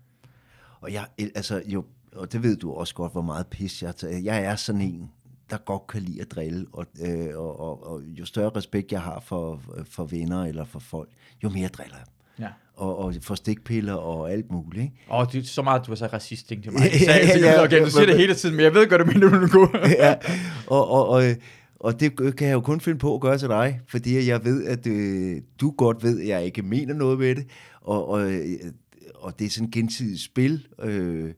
[0.81, 1.85] Og jeg, altså, jo,
[2.16, 4.19] og det ved du også godt, hvor meget pis jeg tager.
[4.19, 5.11] Jeg er sådan en,
[5.51, 9.01] der godt kan lide at drille, og, øh, og, og, og jo større respekt jeg
[9.01, 11.09] har for, for venner eller for folk,
[11.44, 12.07] jo mere driller jeg.
[12.39, 12.48] Ja.
[12.74, 14.82] Og, og for stikpiller og alt muligt.
[14.82, 14.94] Ikke?
[15.12, 16.82] Åh, det er så meget, du var så racist, ting til mig.
[16.93, 19.01] Jeg sagde, ja, ja, ja, okay, du siger det hele tiden, men jeg ved godt,
[19.01, 19.89] du mener, du er god.
[19.89, 20.15] ja,
[20.66, 21.23] og, og, og,
[21.81, 24.66] og det kan jeg jo kun finde på at gøre til dig, fordi jeg ved,
[24.66, 27.47] at øh, du godt ved, at jeg ikke mener noget med det,
[27.81, 28.43] og, og, øh,
[29.20, 31.34] og det er sådan gensidigt spil, øh,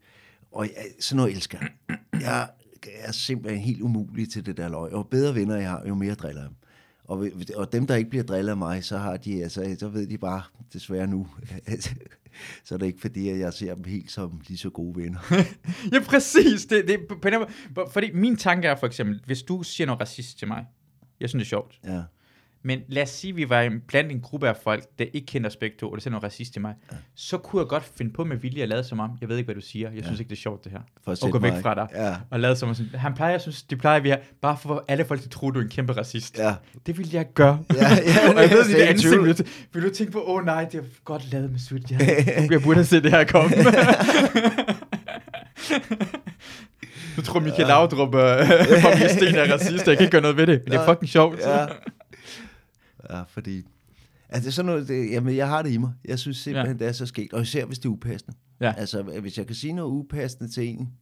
[0.52, 1.98] og jeg, sådan noget elsker jeg.
[2.20, 2.48] Jeg
[2.94, 6.14] er simpelthen helt umulig til det der løg, og bedre venner jeg har, jo mere
[6.14, 6.50] driller jeg.
[7.04, 7.26] Og,
[7.56, 10.18] og dem, der ikke bliver drillet af mig, så har de, altså, så ved de
[10.18, 10.42] bare,
[10.72, 11.28] desværre nu,
[12.64, 15.18] så er det ikke fordi, at jeg ser dem helt som lige så gode venner.
[15.92, 16.66] ja, præcis.
[16.66, 20.38] Det, det, på måde, fordi min tanke er for eksempel, hvis du siger noget racist
[20.38, 20.66] til mig,
[21.20, 21.80] jeg synes, det er sjovt.
[21.84, 22.02] Ja.
[22.64, 25.26] Men lad os sige, at vi var en- blandt en gruppe af folk, der ikke
[25.26, 26.74] kender os begge to, og det siger noget racist til mig.
[26.92, 26.96] Ja.
[27.14, 29.46] Så kunne jeg godt finde på med vilje at lade som om, jeg ved ikke,
[29.46, 29.90] hvad du siger.
[29.94, 30.78] Jeg synes ikke, det er sjovt, det her.
[31.04, 31.86] For at Og gå væk mig- fra dig.
[31.94, 32.14] Ja.
[32.30, 34.74] Og lade som om sådan, han plejer, jeg synes, det plejer vi her, bare for
[34.74, 36.38] at alle folk til tror, du er en kæmpe racist.
[36.38, 36.54] Ja.
[36.86, 37.58] Det vil jeg gøre.
[37.74, 40.34] Ja, ja, og jeg ved, det er ansigt, vil du, vil du tænke på, åh
[40.36, 41.90] oh, nej, det er godt lavet med sweet.
[41.90, 43.50] Jeg, jeg burde have set det her komme.
[47.16, 48.20] Du tror, Michael Laudrup øh,
[48.82, 50.60] fra Mia Sten er racist, jeg kan ikke gøre noget ved det.
[50.64, 51.38] Men det er fucking sjovt.
[51.40, 51.66] Ja.
[53.16, 53.62] Ja, fordi...
[54.28, 55.92] Altså, det er sådan noget, det, jamen, jeg har det i mig.
[56.04, 56.84] Jeg synes simpelthen, ja.
[56.84, 57.32] det er så sket.
[57.32, 58.36] Og især, hvis det er upassende.
[58.60, 58.72] Ja.
[58.76, 60.92] Altså, hvis jeg kan sige noget upassende til en,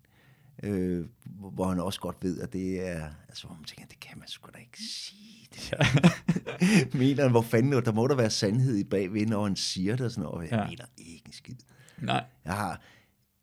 [0.63, 1.07] øh,
[1.55, 3.11] hvor han også godt ved, at det er...
[3.29, 5.49] Altså, hvor man tænker, det kan man sgu da ikke sige.
[5.55, 5.79] Det ja.
[6.99, 10.07] mener han, hvor fanden, der må der være sandhed i bagved, når han siger det
[10.07, 10.39] og sådan noget.
[10.39, 10.71] Og jeg Ja.
[10.71, 11.55] mener ikke en skid.
[12.03, 12.25] Nej.
[12.45, 12.83] Jeg har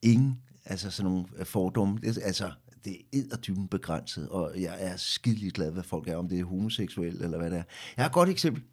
[0.01, 1.99] ingen altså sådan nogle fordomme.
[2.03, 2.51] Altså,
[2.87, 6.43] det er edderdyben begrænset, og jeg er skidelig glad, hvad folk er, om det er
[6.43, 7.63] homoseksuel eller hvad det er.
[7.97, 8.63] Jeg har et godt eksempel.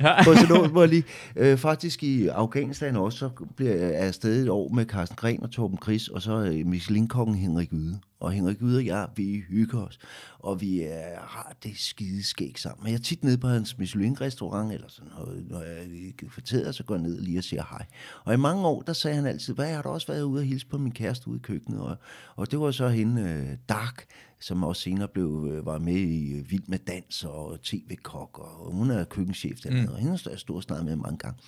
[0.00, 0.24] Ja.
[0.24, 1.04] På sådan noget, hvor jeg lige,
[1.36, 5.50] øh, faktisk i Afghanistan også, så bliver jeg afsted et år med Carsten Gren og
[5.50, 7.98] Torben Chris, og så øh, Michelin-kongen Henrik Yde.
[8.20, 9.98] Og Henrik Yde og jeg, vi hygger os,
[10.38, 12.84] og vi er, har det skide skæg sammen.
[12.84, 16.74] Men jeg er tit nede på hans Michelin-restaurant, eller sådan noget, når jeg er kvarteret,
[16.74, 17.86] så går jeg ned lige og siger hej.
[18.24, 20.40] Og i mange år, der sagde han altid, hvad jeg har da også været ude
[20.40, 21.96] og hilse på min kæreste ude i køkkenet, og,
[22.36, 24.04] og det var så hende, øh, Dark,
[24.40, 28.72] som også senere blev, øh, var med i øh, Vild med Dans og TV-kok, og
[28.72, 29.92] hun er køkkenchef dernede, mm.
[29.92, 31.40] og hende har jeg stået og snakket med mange gange.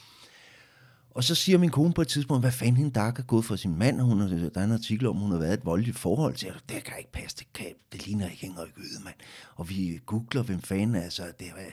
[1.18, 3.56] Og så siger min kone på et tidspunkt, hvad fanden hende Dark er gået for
[3.56, 5.64] sin mand, og hun har, der er en artikel om, hun har været i et
[5.64, 9.14] voldeligt forhold til, det kan ikke passe, det, kan, det ligner ikke Henrik Yde, mand.
[9.56, 11.70] Og vi googler, hvem fanden er, så det er,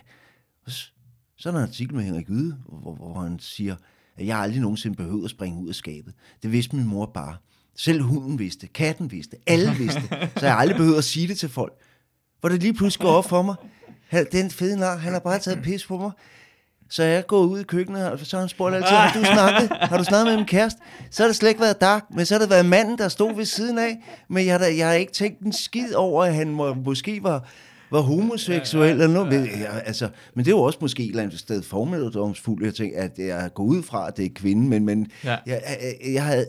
[1.37, 3.75] så, er der en artikel med Henrik Yde, hvor, hvor han siger,
[4.17, 6.13] at jeg aldrig nogensinde behøver at springe ud af skabet.
[6.43, 7.37] Det vidste min mor bare.
[7.75, 10.01] Selv hunden vidste, katten vidste, alle vidste,
[10.39, 11.73] så jeg aldrig behøvet at sige det til folk.
[12.39, 13.55] Hvor det lige pludselig går op for mig,
[14.31, 16.11] den fede nar, han har bare taget pis på mig.
[16.89, 19.77] Så jeg går ud i køkkenet, og så har han spurgt altid, har du snakket,
[19.81, 20.79] har du snakket med min kæreste?
[21.11, 23.35] Så har det slet ikke været Dark, men så har det været manden, der stod
[23.35, 23.97] ved siden af.
[24.29, 27.19] Men jeg, har da- jeg har ikke tænkt en skid over, at han må, måske
[27.23, 27.43] var,
[27.91, 29.27] var homoseksuel eller noget.
[29.33, 32.65] Men, jeg, altså, men det er jo også måske et eller andet sted formeldomsfuldt.
[32.65, 35.29] Jeg tænker, at jeg går ud fra, at det er kvinde, men, men Ja.
[35.31, 35.37] ja.
[35.47, 35.61] jeg,
[36.03, 36.45] jeg, jeg havde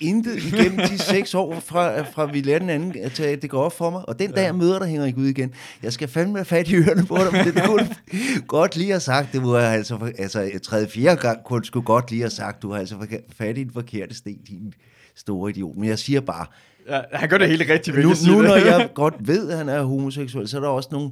[0.00, 3.72] intet igennem de seks år, fra, fra vi lærte den anden, at det går op
[3.72, 4.08] for mig.
[4.08, 6.76] Og den dag, jeg møder dig, Henrik, ud igen, jeg skal fandme have fat i
[6.76, 7.88] ørerne på dig, men det kunne
[8.46, 9.32] godt lige have sagt.
[9.32, 12.78] Det jeg altså, altså tredje, fjerde gang kunne sgu godt lige have sagt, du har
[12.78, 12.96] altså
[13.36, 14.72] fat i den forkerte sten, din
[15.14, 15.76] store idiot.
[15.76, 16.46] Men jeg siger bare,
[16.88, 18.48] Ja, han gør det helt rigtigt, vil nu, jeg sige nu det.
[18.48, 21.10] når jeg godt ved, at han er homoseksuel, så er der også nogle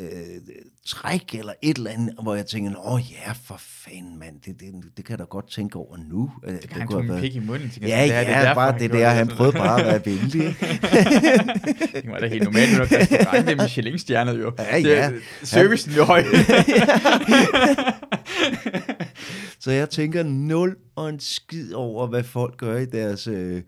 [0.00, 0.08] øh,
[0.86, 4.66] træk eller et eller andet, hvor jeg tænker, åh ja, for fanden, mand, det, det,
[4.96, 6.30] det kan jeg da godt tænke over nu.
[6.46, 7.70] Det, det Han kunne have pik i munden.
[7.70, 10.00] Tænker, Ja, det er, det er derfor, bare det der, han prøvede bare at være
[10.06, 10.42] venlig.
[12.02, 14.52] Det var da helt normalt, når du er restaurant, det er Michelin-stjernet jo.
[14.58, 15.10] Ja, Det- ja.
[15.42, 16.24] Servicen er jo høj.
[19.60, 23.62] Så jeg tænker nul og en skid over, hvad folk gør i deres, øh,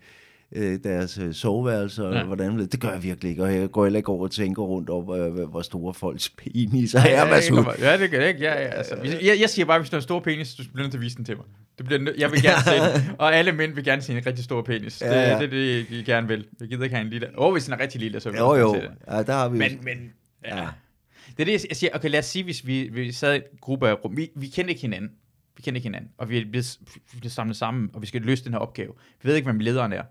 [0.51, 2.23] øh, deres øh, soveværelser, Ja.
[2.23, 4.89] hvordan det gør jeg virkelig ikke, og jeg går heller ikke over og tænker rundt
[4.89, 5.09] over,
[5.39, 7.09] øh, hvor store folks peniser er.
[7.09, 7.65] ja, Masud.
[7.79, 8.39] ja, det gør det ikke.
[8.39, 10.83] Ja, ja, altså, jeg, jeg siger bare, hvis du har en stor penis, du bliver
[10.83, 11.45] nødt til at vise den til mig.
[11.77, 14.43] Det bliver, jeg vil gerne se den, og alle mænd vil gerne se en rigtig
[14.43, 14.97] stor penis.
[14.97, 15.35] Det, Ja, ja.
[15.39, 16.45] det er det, de gerne vil.
[16.59, 17.27] Jeg gider ikke have en lille.
[17.39, 18.91] Åh, oh, hvis den er rigtig lille, så vil Jo, jeg jo, se det.
[19.11, 19.97] ja, der har vi Men, men,
[20.45, 20.57] ja.
[20.57, 20.67] Ja.
[21.37, 21.91] Det er det, jeg siger.
[21.95, 24.17] Okay, lad os sige, hvis vi, vi sad i en gruppe af rum.
[24.17, 25.09] Vi, vi kendte ikke hinanden.
[25.57, 26.09] Vi kendte ikke hinanden.
[26.17, 26.77] Og vi er blevet,
[27.13, 28.91] vi bliver samlet sammen, og vi skal løse den her opgave.
[29.23, 30.01] Vi ved ikke, hvem lederen er.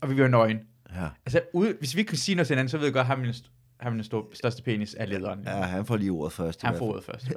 [0.00, 0.60] Og vi var nøgen.
[0.96, 1.08] Ja.
[1.26, 3.24] Altså, ude, hvis vi kunne sige noget til hinanden, så ved jeg godt, at ham,
[3.80, 5.40] ham den store, største penis er lederen.
[5.46, 6.62] ja, han får lige ordet først.
[6.62, 7.28] Han får ordet først.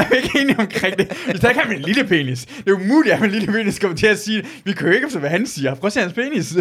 [0.00, 1.12] er vi ikke enige omkring det?
[1.30, 2.46] Hvis der ikke har en lille penis.
[2.46, 5.18] Det er umuligt, at en lille penis kommer til at sige, vi kan jo ikke
[5.18, 5.74] hvad han siger.
[5.74, 6.46] Prøv at se hans penis.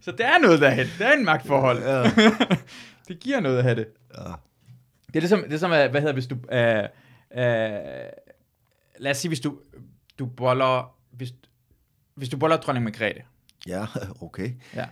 [0.00, 0.86] Så der er noget derhen.
[0.98, 1.82] Der er en magtforhold.
[1.82, 2.02] Ja.
[3.08, 3.86] det giver noget at have det.
[4.18, 4.32] Ja.
[5.06, 6.36] Det er det som, det er som hvad hedder, hvis du...
[6.52, 6.84] Øh,
[7.36, 7.78] øh,
[8.98, 9.58] lad os sige, hvis du,
[10.18, 10.96] du boller...
[11.10, 11.34] Hvis,
[12.14, 13.22] hvis du boller dronning Margrethe,
[13.66, 13.86] Ja,
[14.26, 14.50] okay.
[14.74, 14.86] ja.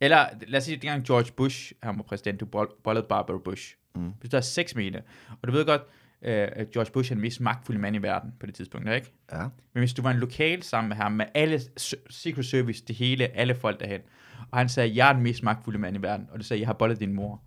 [0.00, 3.74] eller lad os sige, dengang George Bush, han var præsident, du boll- bollede Barbara Bush.
[3.94, 4.12] Mm.
[4.20, 5.02] Hvis er sex med hende,
[5.42, 5.82] og du ved godt,
[6.22, 9.12] øh, at George Bush er den mest magtfulde mand i verden på det tidspunkt, ikke?
[9.32, 9.42] Ja.
[9.72, 11.60] Men hvis du var en lokal sammen med ham, med alle
[12.10, 14.00] Secret Service, det hele, alle folk derhen,
[14.50, 16.68] og han sagde, jeg er den mest magtfulde mand i verden, og du sagde, jeg
[16.68, 17.42] har bollet din mor.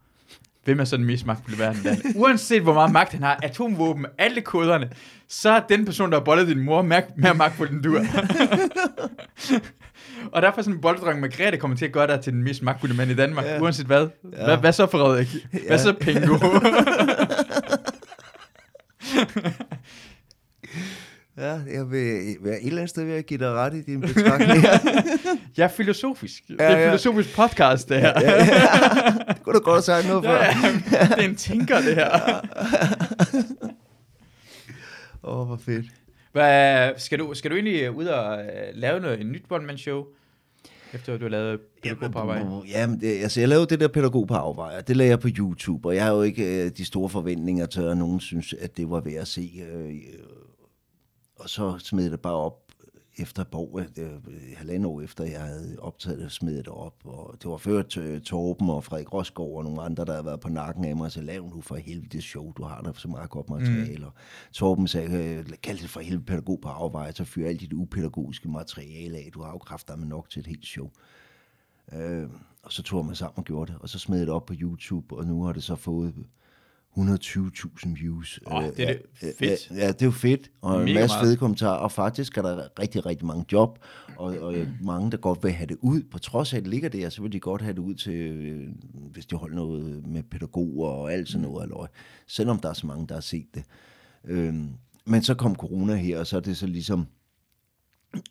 [0.67, 1.83] Hvem er så den mest magtfulde i verden?
[1.83, 2.01] Dan?
[2.15, 4.89] Uanset hvor meget magt han har, atomvåben, alle koderne,
[5.29, 8.05] så er den person, der har bollet din mor, mere, mere magtfuld end du er.
[10.31, 12.63] og derfor er sådan en bolddreng Margrethe kommer til at gøre dig til den mest
[12.63, 13.59] magtfulde mand i Danmark, Ja.
[13.61, 14.07] uanset hvad.
[14.37, 14.43] Ja.
[14.45, 15.27] Hvad, hvad så, Frederik?
[15.51, 15.77] Hvad Ja.
[15.77, 16.37] så, Pingo?
[21.37, 24.01] Ja, jeg vil, være et eller andet sted vil jeg give dig ret i din
[24.01, 24.63] betragtning.
[25.57, 26.47] jeg er filosofisk.
[26.47, 26.87] Det Ja, er en ja.
[26.87, 28.13] filosofisk podcast, det her.
[28.21, 29.13] ja, ja.
[29.27, 30.43] Det kunne du godt have sagt noget Ja, før.
[30.91, 32.41] ja, det er en tænker, det her.
[35.23, 35.85] Åh, oh, hvor fedt.
[36.31, 40.03] Hvad, skal, du, skal du egentlig ud og øh, lave noget, en nyt one-man-show?
[40.93, 42.45] Efter at du har lavet pædagog på arbejde?
[42.67, 44.81] Jamen, det, altså, jeg lavede det der pædagog på afvejer.
[44.81, 47.81] Det lavede jeg på YouTube, og jeg har jo ikke øh, de store forventninger til,
[47.81, 49.51] at nogen synes, at det var værd at se.
[49.73, 49.95] Øh,
[51.39, 52.67] og så smed jeg det bare op
[53.19, 53.81] efter et par år,
[54.57, 56.93] halvandet år efter, jeg havde optaget det, smed det op.
[57.05, 57.81] Og det var før
[58.25, 61.21] Torben og Frederik Rosgaard og nogle andre, der havde været på nakken af mig, så
[61.21, 63.97] lav nu for helvede det show, du har der så meget godt materiale.
[63.97, 64.05] Mm.
[64.05, 64.13] Og
[64.53, 68.49] Torben sagde, øh, kald det for helvede pædagog på afvejer, så fyr alt dit upædagogiske
[68.49, 69.29] materiale af.
[69.33, 70.89] Du har jo kraftedeme nok til et helt show.
[71.93, 72.27] Øh,
[72.63, 75.15] og så tog mig sammen og gjorde det, og så smed det op på YouTube,
[75.15, 76.13] og nu har det så fået
[76.97, 78.39] 120.000 views.
[78.47, 79.01] Åh, Øh, det er ja, det
[79.41, 79.71] ja, fedt.
[79.71, 81.25] Ja, det er jo fedt, og en Mega masse meget.
[81.25, 83.79] fede kommentarer, og faktisk er der rigtig, rigtig mange job,
[84.17, 86.01] og, og mange, der godt vil have det ud.
[86.11, 88.13] På trods af, at det ligger der, så vil de godt have det ud til,
[88.13, 88.67] øh,
[89.11, 91.87] hvis de holder noget med pædagoger og alt sådan noget, halløj.
[92.27, 93.63] selvom der er så mange, der har set det.
[94.25, 94.69] Øhm,
[95.05, 97.07] men så kom corona her, og så er det så ligesom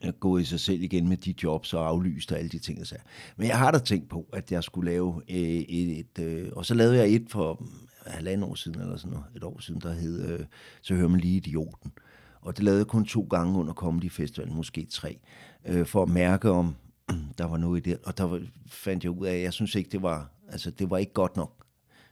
[0.01, 2.87] at gå i sig selv igen med de jobs og aflyst og alle de ting.
[2.87, 2.97] Så.
[3.37, 6.67] Men jeg har da tænkt på, at jeg skulle lave øh, et, et øh, og
[6.67, 7.67] så lavede jeg et for
[8.11, 10.47] halvandet år siden, eller sådan noget, et år siden, der hed, øh,
[10.83, 11.93] så hører man lige idioten.
[12.41, 15.19] Og det lavede jeg kun to gange under Comedy Festival, måske tre,
[15.67, 16.75] øh, for at mærke om,
[17.39, 17.99] der var noget i det.
[18.05, 20.91] Og der var, fandt jeg ud af, at jeg synes ikke, det var, altså det
[20.91, 21.67] var ikke godt nok.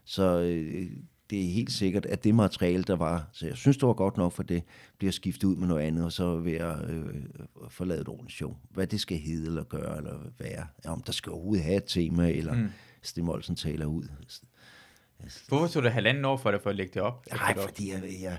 [0.04, 0.90] Så øh,
[1.30, 4.16] det er helt sikkert, at det materiale, der var, så jeg synes, det var godt
[4.16, 4.62] nok for det,
[4.98, 7.14] bliver skiftet ud med noget andet, og så vil jeg øh,
[7.68, 8.56] forlade et ordentligt show.
[8.70, 10.66] Hvad det skal hedde eller gøre, eller være.
[10.84, 12.68] Om der skal overhovedet have et tema, eller mm.
[13.02, 14.08] Stim Olsen taler ud.
[15.48, 17.26] Hvorfor tog det halvanden år for dig for at lægge det op?
[17.32, 18.38] Nej, fordi jeg, jeg,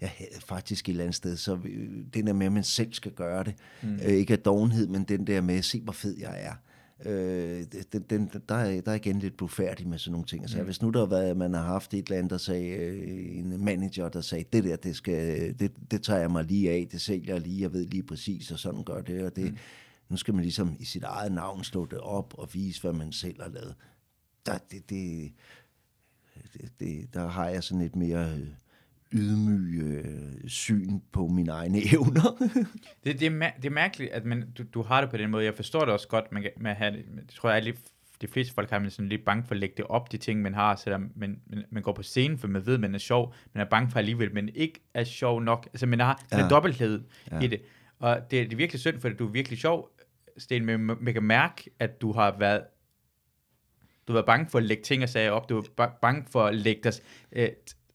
[0.00, 2.92] jeg havde faktisk et eller andet sted, så øh, det der med, at man selv
[2.92, 3.94] skal gøre det, mm.
[3.94, 6.54] øh, ikke af dovenhed, men den der med, se hvor fed jeg er.
[7.06, 10.42] Øh, den, den, der, er, der er igen lidt blufærdig med sådan nogle ting.
[10.42, 10.64] Altså, mm.
[10.64, 13.36] Hvis nu der har været, at man har haft et eller andet, der sagde, øh,
[13.38, 16.88] en manager, der sagde, det der, det, skal, det, det tager jeg mig lige af,
[16.92, 19.50] det sælger jeg lige, jeg ved lige præcis, og sådan gør det, og det.
[19.50, 19.58] Mm.
[20.08, 23.12] Nu skal man ligesom i sit eget navn slå det op og vise, hvad man
[23.12, 23.74] selv har lavet.
[24.46, 25.32] Der, det, det,
[26.80, 28.46] det, der har jeg sådan et mere øh,
[29.12, 32.38] ydmyg øh, syn på mine egne evner.
[33.04, 35.30] Det, det, er, mær- det er mærkeligt, at man, du, du har det på den
[35.30, 35.44] måde.
[35.44, 37.04] Jeg forstår det også godt, man kan, at have det.
[37.08, 37.76] men Det tror jeg, lidt,
[38.20, 40.42] de fleste folk har man sådan lidt bange for at lægge det op, de ting,
[40.42, 43.34] man har, selvom man, man, man går på scenen, for man ved, man er sjov,
[43.52, 45.66] man er bange for alligevel, men ikke er sjov nok.
[45.72, 46.38] Altså, man har ja.
[46.38, 46.44] Ja.
[46.44, 47.40] en dobbelthed ja.
[47.40, 47.62] I det.
[47.98, 49.90] Og det, det er virkelig synd, for du er virkelig sjov,
[50.38, 52.62] Sten, men man, man kan mærke, at du har været
[54.08, 55.48] du været bange for at lægge ting og sager op.
[55.48, 56.92] Du var ba- bange for at lægge dig,
[57.32, 57.48] øh,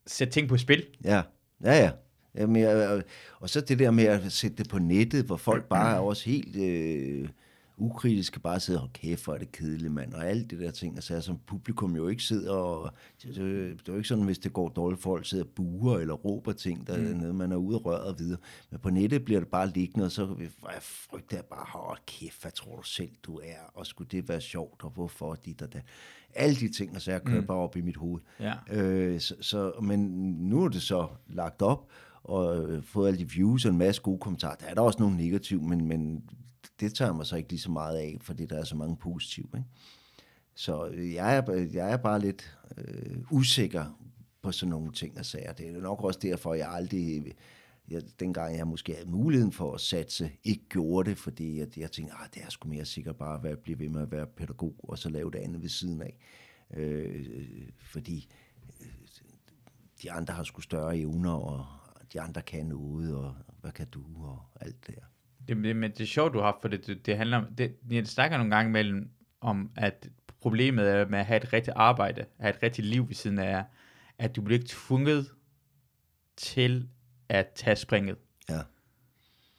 [0.08, 0.86] sætte ting på spil.
[1.06, 1.22] ja,
[1.64, 1.92] ja, ja.
[2.36, 3.04] Jamen, jeg, og-
[3.40, 6.30] og så det der med at sætte det på nettet, hvor folk bare er også
[6.30, 7.30] helt øh,
[7.80, 10.98] ukritiske, bare sidder og kæft, hvor er det kedeligt, mand, og alt det der ting,
[10.98, 12.92] og så som publikum jo ikke sidder og,
[13.24, 16.14] det, det, er jo ikke sådan, hvis det går dårligt, folk sidder og buer eller
[16.14, 18.40] råber ting dernede, man er ude og røret og videre,
[18.72, 22.42] men på nettet bliver det bare liggende, og så jeg frygter jeg bare, hold kæft,
[22.42, 25.74] hvad tror du selv, du er, og skulle det være sjovt, og hvorfor dit og
[25.74, 25.84] dat.
[26.36, 27.48] Alle de ting, og så jeg kører mm.
[27.48, 28.22] bare op i mit hoved.
[28.40, 28.54] Ja.
[28.72, 30.00] Øh, så, så, men
[30.50, 31.90] nu er det så lagt op,
[32.24, 34.56] og øh, fået alle de views og en masse gode kommentarer.
[34.56, 36.24] Der er der også nogle negative, men, men
[36.80, 39.48] det tager mig så ikke lige så meget af, fordi der er så mange positive.
[39.56, 39.68] Ikke?
[40.56, 44.00] Så øh, jeg er, jeg er bare lidt øh, usikker
[44.42, 45.54] på sådan nogle ting og sager.
[45.54, 47.34] Det er nok også derfor, jeg aldrig,
[47.90, 51.92] jeg, dengang jeg måske havde muligheden for at satse, ikke gjorde det, fordi jeg, jeg
[51.92, 54.76] tænkte, ah, det er sgu mere sikkert bare at blive ved med at være pædagog,
[54.84, 56.18] og så lave det andet ved siden af.
[56.74, 57.26] Øh,
[57.78, 58.30] fordi
[58.82, 58.88] øh,
[60.02, 61.66] de andre har sgu større evner, og
[62.14, 65.06] de andre kan noget, og hvad kan du, og alt det der.
[65.50, 67.76] Det, det, men det er sjovt, du har, for det, det, det handler om, det,
[67.92, 69.10] jeg snakker nogle gange mellem,
[69.42, 70.08] om, at
[70.42, 73.40] problemet er med at have et rigtigt arbejde, at have et rigtigt liv ved siden
[73.40, 73.64] af, er,
[74.18, 75.32] at du bliver ikke tvunget
[76.38, 76.88] til
[77.30, 78.16] at tage springet.
[78.50, 78.60] Ja.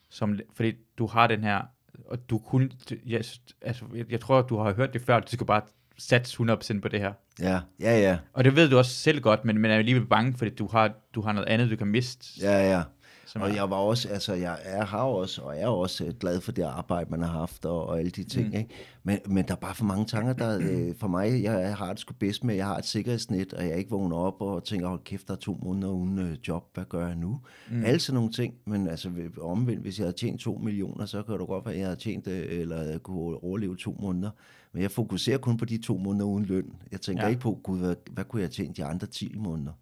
[0.09, 1.62] Som, fordi du har den her,
[2.07, 2.71] og du kunne,
[3.07, 3.25] jeg,
[3.62, 5.62] altså, jeg, jeg tror, du har hørt det før, du skal bare
[5.99, 7.12] satse 100% på det her.
[7.41, 8.19] Ja, ja, ja.
[8.33, 10.93] Og det ved du også selv godt, men, men er alligevel bange, fordi du har,
[11.15, 12.41] du har noget andet, du kan miste.
[12.41, 12.83] Ja, ja.
[13.32, 16.40] Som Og jeg var også, altså jeg er, har også, og er også øh, glad
[16.40, 18.55] for det arbejde, man har haft, og, og alle de ting, mm.
[18.55, 18.70] ikke?
[19.02, 21.98] Men, men der er bare for mange tanker, der øh, for mig, jeg, har det
[21.98, 25.01] sgu bedst med, jeg har et sikkerhedsnet, og jeg ikke vågner op og tænker, hold
[25.05, 27.40] kæft, der er to måneder uden øh, job, hvad gør jeg nu?
[27.70, 27.85] Mm.
[27.85, 31.39] Alle sådan nogle ting, men altså omvendt, hvis jeg havde tjent to millioner, så kan
[31.39, 34.31] det godt være, at jeg havde tjent, øh, eller kunne overleve to måneder.
[34.73, 36.73] Men jeg fokuserer kun på de to måneder uden løn.
[36.93, 37.28] Jeg tænker Ja.
[37.28, 39.73] ikke på, gud, hvad, hvad kunne jeg have tjent de andre 10 måneder?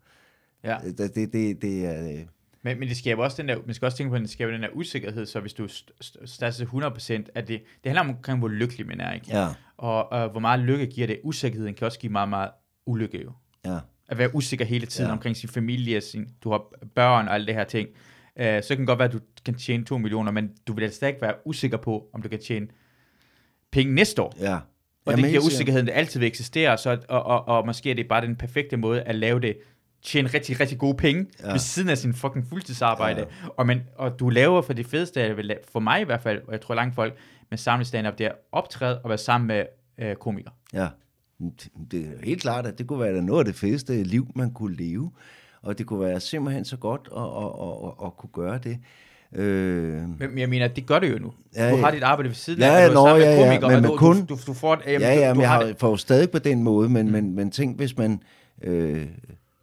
[0.64, 0.78] Ja.
[0.84, 2.12] Det, det, det, det er...
[2.12, 2.26] Øh,
[2.62, 4.52] Men, men det skaber også den der, man skal også tænke på, at det skaber
[4.52, 8.09] den der usikkerhed, så hvis du st- st- satser 100%, at det, det handler om,
[8.09, 9.26] omkring, hvor lykkelig man er, ikke?
[9.30, 11.20] ja, Og, og hvor meget lykke giver det.
[11.24, 12.51] Usikkerheden kan også give meget, meget
[12.86, 13.32] ulykke jo.
[13.64, 13.78] ja.
[14.09, 15.12] At være usikker hele tiden ja.
[15.12, 16.62] Omkring sin familie, sin, du har
[16.94, 17.89] børn og alle det her ting.
[18.36, 20.85] Uh, så kan det godt være, at du kan tjene 2 millioner, men du vil
[20.85, 22.66] altså ikke være usikker på, om du kan tjene
[23.70, 24.35] penge næste år.
[24.40, 24.55] Ja.
[24.55, 24.60] Og
[25.12, 28.09] Jamen, det giver usikkerheden, der altid vil eksistere, så, og, og, og måske er det
[28.09, 29.56] bare den perfekte måde at lave det,
[30.02, 31.46] tjene rigtig, rigtig gode penge ja.
[31.46, 31.52] Ja.
[31.52, 33.20] ved siden af sin fucking fuldtidsarbejde.
[33.20, 33.48] Ja.
[33.56, 35.36] Og, man, og du laver for det fedeste,
[35.72, 37.14] for mig i hvert fald, og jeg tror langt folk,
[37.50, 39.64] med samlet stand-up, det er optræde og være sammen med
[39.98, 40.52] øh, komikere.
[40.72, 40.88] Ja,
[41.90, 44.76] det er helt klart, at det kunne være noget af det fedeste liv, man kunne
[44.76, 45.10] leve.
[45.62, 48.78] Og det kunne være simpelthen så godt at, at, at, at, kunne gøre det.
[49.42, 51.32] Øh, Men jeg mener, det gør det jo nu.
[51.56, 51.82] Ja, Ja, du ja.
[51.82, 53.80] har dit arbejde ved siden Ja, af, og du er nå, sammen med ja, ja,
[53.80, 55.56] men- du, kun- du, du, du får, jamen, ja, ja, du, men du jeg har
[55.60, 57.12] har, det, får jo stadig på den måde, men, mm.
[57.12, 58.20] men, men tænk, hvis man
[58.62, 59.06] øh,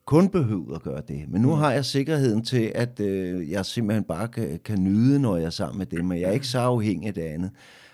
[0.05, 1.29] kun behøver at gøre det.
[1.29, 1.59] Men nu Mm.
[1.59, 5.49] har jeg sikkerheden til, at øh, jeg simpelthen bare kan, kan nyde, når jeg er
[5.49, 7.51] sammen med dem, og jeg er ikke så afhængig af det andet.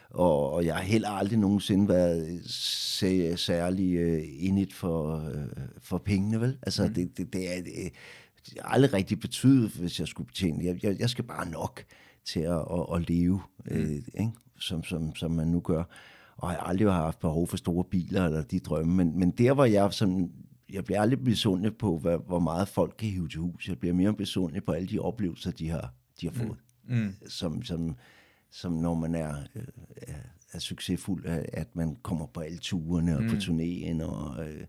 [0.10, 5.98] Og, og jeg har heller aldrig nogensinde været sæ- særlig øh, indet for, øh, for
[5.98, 6.58] pengene, vel?
[6.62, 6.94] Altså, mm.
[6.94, 7.62] det, det, det er...
[7.64, 7.74] Det,
[8.46, 10.66] det har aldrig rigtig betydet, hvis jeg skulle betjene.
[10.66, 11.84] Jeg, jeg, jeg skal bare nok
[12.26, 14.32] til at, at, at leve, øh, ikke?
[14.60, 15.84] Som, som, som man nu gør.
[16.38, 18.96] Og jeg har aldrig haft behov for store biler eller de drømme.
[18.96, 20.32] Men, men der var jeg sådan,
[20.72, 23.68] jeg bliver aldrig besundelig på, hvad, hvor meget folk kan hive til hus.
[23.70, 26.58] Jeg bliver mere besundelig på alle de oplevelser, de har, de har fået.
[26.84, 27.96] mm, Som, som,
[28.52, 29.64] som når man er, øh,
[29.98, 30.14] er,
[30.54, 33.30] er succesfuld, at- man kommer på alle turene og mm.
[33.30, 34.64] på turnéen og øh,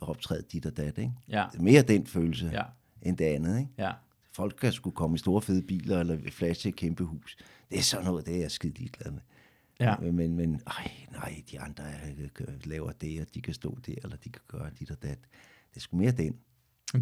[0.00, 0.98] optræde dit og dat.
[0.98, 1.12] Ikke?
[1.28, 2.62] ja, er mere den følelse ja,
[3.02, 3.58] end det andet.
[3.58, 3.70] Ikke?
[3.78, 3.92] ja.
[4.32, 7.36] Folk kan skulle komme i store fede biler eller flashe et kæmpe hus.
[7.70, 9.20] Det er sådan noget, det er jeg skide ligeglad med.
[9.80, 9.94] Ja.
[10.00, 11.84] Men, men, men ej, nej, de andre
[12.18, 15.18] øh, laver det, og de kan stå der, eller de kan gøre dit og dat.
[15.70, 16.36] Det er sgu mere den.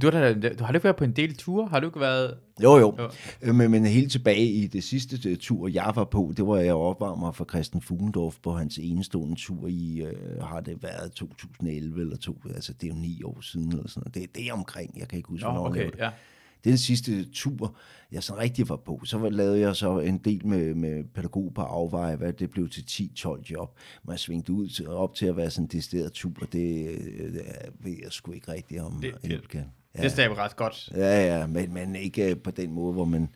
[0.02, 1.68] Du har, da, du har du ikke været på en del ture?
[1.68, 2.38] Har du ikke været...
[2.62, 2.94] Jo, jo.
[2.98, 3.10] Jo.
[3.46, 3.52] jo.
[3.52, 6.74] Men, men helt tilbage i det sidste øh, tur, jeg var på, det var jeg
[6.74, 12.16] opvarmer for Christian Fugendorf på hans enestående tur i, øh, har det været 2011 eller
[12.16, 14.14] to, altså det er jo ni år siden eller sådan noget.
[14.14, 15.98] Det, det er omkring, jeg kan ikke huske, Nå, hvornår okay, det.
[15.98, 16.10] ja.
[16.64, 17.76] Det er den sidste tur,
[18.12, 19.00] jeg sådan rigtig var på.
[19.04, 22.80] Så lavede jeg så en del med, med pædagog på afveje, hvad det blev til
[22.80, 23.78] 10-12 job.
[24.04, 27.42] Man svingte ud til, op til at være sådan en decideret tur, det, øh, det
[27.80, 29.00] ved jeg sgu ikke rigtigt om.
[29.00, 29.64] Det- det- kan.
[29.96, 30.90] Det staber ret godt.
[30.94, 33.28] Ja, ja, men, men ikke øh, på den måde, hvor man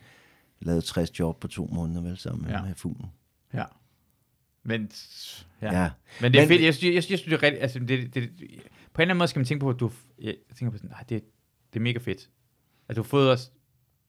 [0.61, 2.57] lavede 60 job på to måneder, vel, sammen Ja.
[2.57, 2.65] ja.
[2.65, 3.07] med fuglen.
[3.55, 3.65] Ja.
[4.62, 4.90] Men,
[5.62, 5.82] ja.
[5.82, 5.90] Ja.
[6.20, 6.62] Men det er Men- fedt.
[6.62, 8.61] Jeg synes, jeg, synes, det er rigtig, altså, det, det, det, på en eller
[9.03, 9.90] anden måde skal man tænke på, at du,
[10.23, 11.24] jeg tænker på sådan, nej, det,
[11.73, 12.31] det er mega fedt.
[12.88, 13.52] At du har fået os,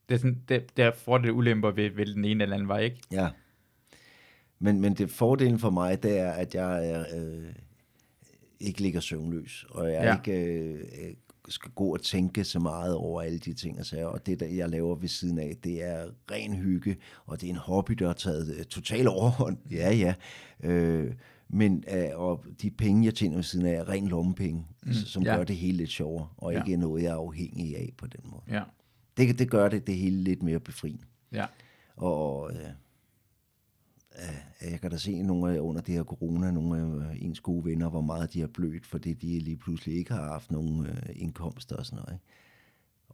[0.10, 2.80] det er sådan, det, der får det ulemper ved, ved den ene eller anden vej,
[2.82, 3.02] ikke?
[3.12, 3.30] Ja.
[4.60, 7.46] Men, men det fordelen for mig, det er, at jeg er, øh,
[8.60, 10.16] ikke ligger søvnløs, og jeg Ja.
[10.32, 11.14] ikke øh,
[11.50, 14.06] skal gå og tænke så meget over alle de ting, og, sager.
[14.06, 17.52] og det, der jeg laver ved siden af, det er ren hygge, og det er
[17.52, 19.58] en hobby, der har taget øh, total overhånd.
[19.72, 20.14] Ja, ja.
[20.64, 21.14] Øh,
[21.50, 25.24] men øh, og de penge, jeg tjener ved siden af, er ren lommepenge, mm, som
[25.24, 25.36] ja.
[25.36, 26.64] gør det hele lidt sjovere, og Ja.
[26.64, 28.42] ikke noget, jeg er afhængig af på den måde.
[28.48, 28.64] Ja.
[29.18, 31.04] Det, det gør det, det hele lidt mere befriende.
[31.32, 31.46] Ja.
[31.96, 32.70] Og øh,
[34.20, 37.40] øh, jeg kan da se nogle af, under det her corona, nogle af øh, ens
[37.40, 40.86] gode venner, hvor meget de har blødt, fordi de lige pludselig ikke har haft nogen
[40.86, 42.14] øh, indkomster og sådan noget.
[42.14, 42.26] Ikke?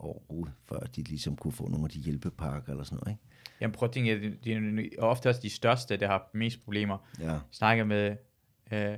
[0.03, 3.11] Overhovedet, før de ligesom kunne få nogle af de hjælpepakker eller sådan noget.
[3.11, 3.23] Ikke?
[3.61, 4.53] Jamen prøv at tænke, det, det
[4.99, 6.97] er ofte også de største, der har mest problemer.
[7.19, 8.15] Ja, Jeg snakker med
[8.71, 8.97] øh,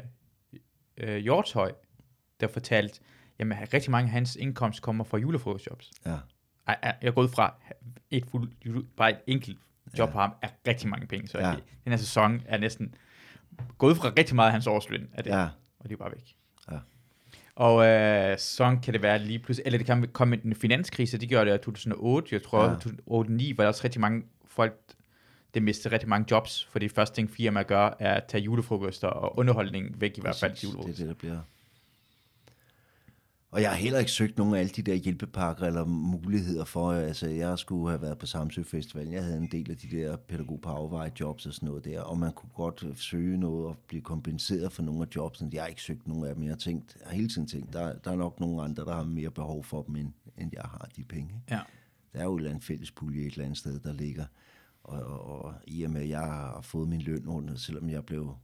[0.98, 1.72] øh, Hjortshøj,
[2.40, 3.00] der fortalte,
[3.40, 5.92] jamen rigtig mange af hans indkomst kommer fra julefrokostjobs.
[6.06, 6.18] ja,
[6.68, 7.56] Jeg er gået fra
[8.12, 8.52] et fuld,
[8.98, 9.58] bare et enkelt
[9.98, 11.28] job på ham, er rigtig mange penge.
[11.28, 11.50] Så Ja.
[11.50, 11.56] ja.
[11.84, 12.96] den her sæson er næsten
[13.78, 15.48] gået fra rigtig meget af hans årsløn, af det, ja,
[15.80, 16.36] og det er bare væk.
[16.72, 16.78] Ja.
[17.56, 21.30] Og øh, så kan det være lige pludselig, eller det kan komme en finanskrise, det
[21.30, 22.70] gjorde det i 2008, jeg tror, Ja.
[22.70, 22.76] ja.
[22.76, 24.74] 2008-2009 var der også rigtig mange folk,
[25.54, 29.08] det mistede rigtig mange jobs, fordi det første ting firmaer gør, er at tage julefrokoster
[29.08, 30.62] og underholdning væk i hvert fald præcis.
[30.62, 31.04] det er julefrokoster.
[31.06, 31.40] det, der bliver.
[33.56, 36.92] Og jeg har heller ikke søgt nogen af alle de der hjælpepakker eller muligheder for,
[36.92, 39.08] altså jeg skulle have været på Samsø Festival.
[39.08, 42.02] Jeg havde en del af de der pædagog på afveje jobs og sådan noget der,
[42.02, 45.50] og man kunne godt søge noget og blive kompenseret for nogle af jobsene.
[45.54, 46.44] Jeg har ikke søgt nogen af dem.
[46.44, 48.94] Jeg har, tænkt, jeg har hele tiden tænkt, der, der er nok nogle andre, der
[48.94, 51.44] har mere behov for dem, end, end jeg har de penge.
[51.50, 51.60] Ja.
[52.14, 54.26] Der er jo et eller andet fælles pulje et eller andet sted, der ligger.
[54.84, 58.06] Og, og, og i og med, at jeg har fået min løn under, selvom jeg
[58.06, 58.36] blev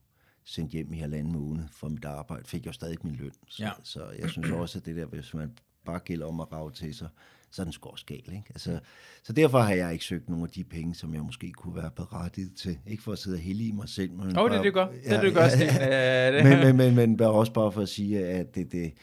[0.43, 3.31] sendt hjem i halvanden måned for mit arbejde, fik jeg stadig min løn.
[3.47, 3.71] Så, Ja.
[3.83, 6.95] så jeg synes også, at det der, hvis man bare gælder om at rave til
[6.95, 7.09] sig,
[7.51, 8.17] så er den sgu også gal.
[8.33, 8.43] Ikke?
[8.49, 8.79] Altså,
[9.23, 11.91] så derfor har jeg ikke søgt nogle af de penge, som jeg måske kunne være
[11.91, 12.79] berettiget til.
[12.87, 14.11] Ikke for at sidde og hælde i mig selv.
[14.11, 14.89] Men oh, det er det godt.
[14.91, 15.67] Det er det godt, Sten.
[15.67, 18.93] Øh, det- men, men, men, men bare også bare for at sige, at det, det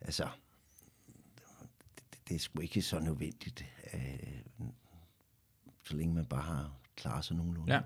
[0.00, 0.28] altså,
[2.10, 3.64] det, det er sgu ikke så nødvendigt,
[3.94, 4.00] øh,
[5.84, 7.74] så længe man bare har klaret sig nogenlunde.
[7.74, 7.80] Ja.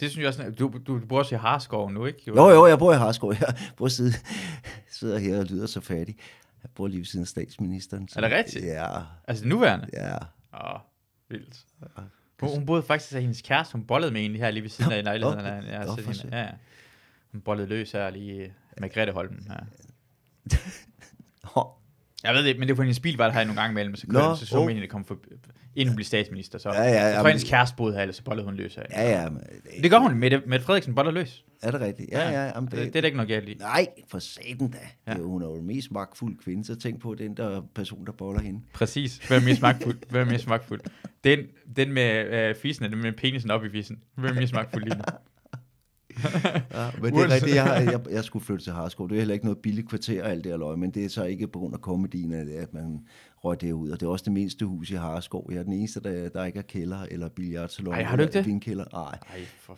[0.00, 2.22] Det synes jeg også, du, du, du bor også i Harskov nu, ikke?
[2.26, 3.32] Jo, jo, jeg bor i Harskov.
[3.40, 4.12] Jeg bor sidde,
[4.98, 6.16] sidder her og lyder så fattig.
[6.62, 8.08] Jeg bor lige ved siden af statsministeren.
[8.08, 8.64] så- Er det rigtigt?
[8.64, 8.98] Ja,
[9.28, 9.86] Altså nuværende?
[9.92, 10.14] ja.
[10.16, 10.80] Åh, oh,
[11.28, 11.64] vildt.
[12.40, 14.92] Hun, hun boede faktisk af hendes kæreste, hun bollede med egentlig her lige ved siden
[14.92, 15.38] af i lejligheden.
[15.40, 16.02] okay.
[16.02, 16.32] For jeg, sødt.
[16.32, 16.50] ja, ja.
[17.32, 19.48] Hun bollede løs her lige med Grete Holmen.
[21.44, 21.70] Hå,
[22.24, 23.96] Jeg ved det, men det er på hendes bil, var der her nogle gange imellem,
[23.96, 24.70] så, Nå, Nå, så så oh.
[24.70, 25.18] at det kom for,
[25.76, 26.58] inden hun blev statsminister.
[26.58, 26.68] Så.
[26.68, 28.82] Ja, ja, jeg tror, jamen- hendes kæreste boede her, ellers så bollede hun løs her.
[28.90, 29.28] Ja, ja.
[29.30, 29.40] Men,
[29.82, 30.14] Det gør hun.
[30.16, 31.44] Mette, Mette Frederiksen boller løs.
[31.62, 32.10] Er det rigtigt?
[32.12, 32.44] Ja, ja.
[32.54, 33.54] Jamen, det, det er der ikke noget galt i.
[33.54, 34.78] Nej, for satan da.
[35.06, 35.12] Ja.
[35.12, 35.22] Ja.
[35.22, 38.40] Hun er jo den mest magtfulde kvinde, så tænk på den der person, der boller
[38.40, 38.60] hende.
[38.74, 39.16] Præcis.
[39.16, 39.96] Hvem er mest magtfuld?
[40.10, 40.80] Hvem er mest magtfuld?
[41.24, 41.38] Den,
[41.76, 43.98] den med øh, fisen, den med penisen op i fisen.
[44.14, 45.02] Hvem er mest magtfuld lige nu?
[46.74, 49.08] Ja, men det er rigtigt, jeg, jeg, jeg skulle flytte til Harskov.
[49.08, 51.08] Det er heller ikke noget billigt kvarter og alt det her løg, men det er
[51.08, 53.00] så ikke på grund af komedien, at man
[53.46, 53.90] røg derud.
[53.90, 55.46] Og det er også det mindste hus i Harskov.
[55.52, 57.94] Jeg er den eneste, der, der ikke har kælder eller billiardsalon.
[57.94, 58.46] Ej, har du ikke det?
[58.46, 58.84] Vinkælder.
[58.92, 59.18] Nej,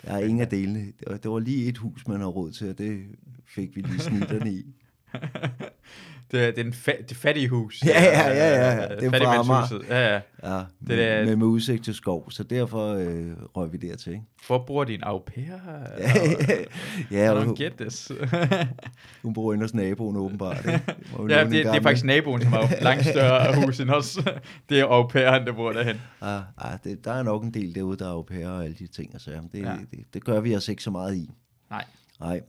[0.04, 0.78] jeg har ingen af delene.
[0.78, 3.06] Det var, det var lige et hus, man har råd til, og det
[3.46, 4.74] fik vi lige snitterne i.
[6.30, 7.82] Det er, det er en fa- det fattige hus.
[7.86, 9.68] Ja, ja, ja, ja, Det er fra.
[9.88, 10.20] Ja, ja.
[10.42, 13.26] Ja, Det der- med, med, udsigt til skov, så derfor øh,
[13.56, 14.12] røg vi dertil.
[14.12, 14.24] Ikke?
[14.46, 15.44] Hvor bor din au pair?
[17.10, 18.12] ja, I og don't hun, get this.
[19.22, 20.58] hun bor inde hos naboen åbenbart.
[20.66, 20.82] Ikke?
[21.34, 24.18] Ja, det, det er faktisk naboen, som har langt større hus end os.
[24.68, 25.96] Det er au pairen, der bor derhen.
[26.20, 28.76] Ah, ah, det, der er nok en del derude, der er au pair og alle
[28.78, 29.14] de ting.
[29.14, 29.70] Og så, jamen, det, Ja.
[29.70, 29.76] ja.
[29.90, 31.30] det, det gør vi os ikke så meget i.
[31.70, 31.84] Nej.
[32.20, 32.40] Nej.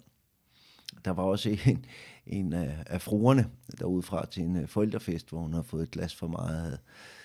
[1.05, 1.85] Der var også en,
[2.29, 3.47] en af, af fruerne
[3.79, 6.79] derudefra til en øh, forældrefest, hvor hun har fået et glas for meget.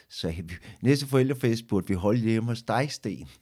[0.08, 0.52] Så vi,
[0.82, 3.28] næste forældrefest burde vi holde hjemme hos dig, Sten.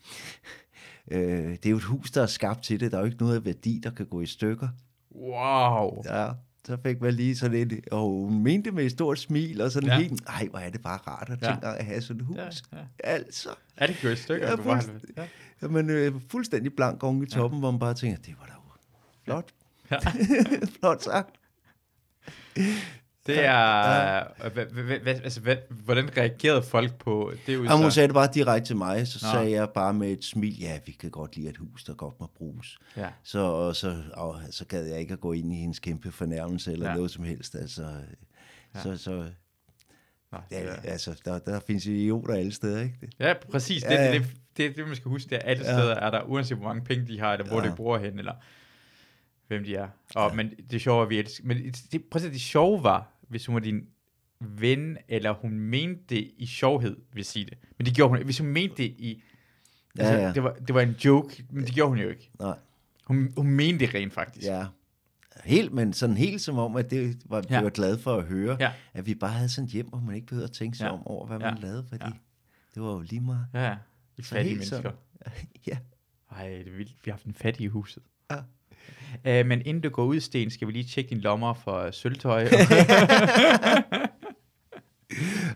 [1.10, 2.92] Øh, det er jo et hus, der er skabt til det.
[2.92, 4.68] Der er jo ikke noget af værdi, der kan gå i stykker.
[5.14, 6.02] Wow.
[6.04, 6.28] Ja,
[6.66, 9.88] så fik man lige sådan et, og hun mente med et stort smil, og sådan
[9.88, 9.94] Ja.
[9.94, 10.00] ja.
[10.00, 11.46] helt, ej, hvor er det bare rart at Ja.
[11.50, 12.36] tænke at have sådan et hus.
[12.36, 12.78] Ja, Ja, ja.
[12.78, 12.84] ja.
[13.10, 14.48] Altså, Er det i stykker?
[14.48, 15.08] Ja, fuldstændig.
[15.16, 15.26] ja.
[15.62, 17.60] jamen, øh, fuldstændig blank oven i toppen, ja.
[17.60, 18.52] hvor man bare tænker, det var da
[19.24, 19.52] flot.
[19.90, 19.98] Ja.
[20.80, 21.30] flot sagt.
[23.26, 23.52] Det er...
[25.24, 27.82] Altså, hvordan reagerede folk på det Jamen, udsagn?
[27.82, 29.30] hun sagde det bare direkte til mig, så Nå.
[29.32, 32.20] Sagde jeg bare med et smil, ja, vi kan godt lide et hus, der godt
[32.20, 32.78] må bruges.
[32.96, 33.08] Ja.
[33.24, 36.72] Så, og så, og, så gad jeg ikke at gå ind i hendes kæmpe fornærmelse
[36.72, 36.90] eller Ja.
[36.90, 36.96] ja.
[36.96, 37.54] noget som helst.
[37.54, 37.88] Altså, Ja.
[38.74, 38.82] ja.
[38.82, 39.10] så, så
[40.32, 42.96] Nå, ja, er- altså, der, der findes idioter alle steder, ikke?
[43.00, 43.82] Det, Ja, præcis.
[43.82, 44.12] Det, Ja, ja.
[44.12, 45.72] det, det, det, det, man skal huske, det er, alle Ja.
[45.72, 47.70] steder er der, uanset hvor mange penge de har, eller hvor Ja.
[47.70, 48.32] de bor hen, eller
[49.56, 49.88] hvem de er.
[50.14, 50.34] Og, ja.
[50.36, 51.44] Men det sjove er, vi elsker.
[51.46, 53.86] Men det, se, det sjove var, hvis hun var din
[54.40, 57.58] ven, eller hun mente det i sjovhed, vil jeg sige det.
[57.78, 58.24] Men det gjorde hun.
[58.24, 59.22] Hvis hun mente det i...
[59.98, 60.32] Ja, Altså, ja.
[60.32, 62.30] Det, var, det var en joke, men det gjorde hun jo ikke.
[62.40, 62.58] nej.
[63.06, 64.46] Hun, hun mente det rent faktisk.
[64.46, 64.66] Ja.
[65.44, 67.54] Helt, men sådan helt som om, at det var, Ja.
[67.56, 67.62] ja.
[67.62, 68.72] var glad for at høre, Ja.
[68.92, 70.92] at vi bare havde sådan et hjem, hvor man ikke behøvede at tænke sig Ja.
[70.92, 71.50] om over, hvad Ja.
[71.50, 72.10] man lavede, fordi Ja.
[72.74, 73.46] det var jo lige meget.
[73.54, 73.76] Ja, ja.
[74.16, 74.76] Vi fattige mennesker.
[74.76, 74.92] sådan.
[75.68, 75.78] ja.
[76.30, 76.90] Ej, det er vildt.
[77.04, 78.02] Vi har haft en fattig i huset.
[78.30, 78.36] Ja.
[79.28, 82.44] Uh, men inden du går ud, Sten, skal vi lige tjekke dine lommer for sølvtøj.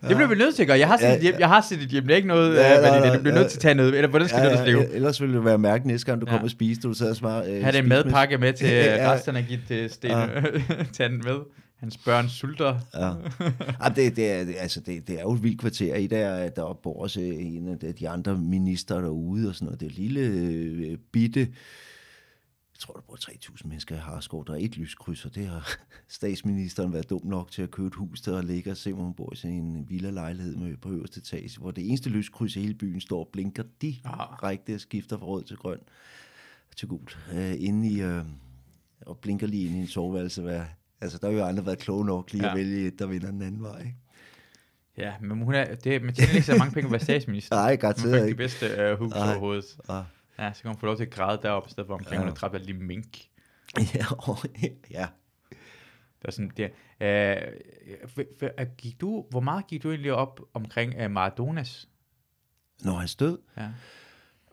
[0.09, 0.79] det bliver vi nødt til at gøre.
[0.79, 2.03] Jeg har set Ja, hjem, jeg har set et hjem.
[2.05, 3.15] Det er ikke noget, Ja, ja, hvad nej, det, er.
[3.17, 3.49] du bliver nødt ja.
[3.49, 3.95] til at tage noget.
[3.95, 6.33] Eller hvordan skal ja, det ellers ellers ville det være mærkeligt næste gang, du Ja.
[6.33, 6.39] ja.
[6.39, 9.13] kom og spiste, du sad og smar, øh, Ha' det spiste madpakke med til Ja.
[9.13, 10.11] resterne af givet til Sten.
[10.93, 11.37] Tag den med.
[11.81, 12.79] Hans børn sulter.
[12.95, 13.07] Ja.
[13.85, 15.95] ja det, det, er, altså, det, det er jo et vildt kvarter.
[15.95, 19.81] I der, er- der bor også en af de- andre minister derude og sådan noget.
[19.81, 21.49] Det er et lille øh, bitte,
[22.77, 24.47] jeg tror, der bor 3.000 mennesker i Harskov.
[24.47, 25.69] Der er et lyskryds, og det har
[26.09, 29.03] statsministeren været dum nok til at købe et hus der og ligge og se, hvor
[29.05, 32.61] hun bor i sådan en villa-lejlighed med på øverste etage, hvor det eneste lyskryds i
[32.61, 35.79] hele byen står og blinker direkte og skifter fra rød til grøn
[36.77, 37.19] til gult.
[37.35, 38.25] Øh, inde i, øh,
[39.01, 40.43] og blinker lige ind i en soveværelse.
[40.43, 40.63] Hvad,
[41.01, 42.51] altså, der har jo andre været kloge nok lige Ja.
[42.51, 43.79] at vælge et, der vinder den anden vej.
[43.79, 43.97] Ikke?
[44.99, 47.57] Ja, men hun er, det, man tjener ikke så mange penge at være statsminister.
[47.57, 48.43] Nej, garanteret får ikke ikke.
[48.43, 49.29] det bedste uh, hus Nej.
[49.31, 49.77] overhovedet.
[49.89, 50.05] Ah.
[50.39, 52.19] Ja, så kan hun få lov til at græde deroppe, i stedet for omkring, ja.
[52.19, 53.19] Hun har dræbt alle de mink.
[53.95, 54.39] Ja, og,
[54.91, 55.07] ja.
[56.23, 61.11] Der er sådan, det, øh, gik du, hvor meget gik du egentlig op omkring uh,
[61.11, 61.89] Maradonas?
[62.85, 63.69] Når han stød, Ja.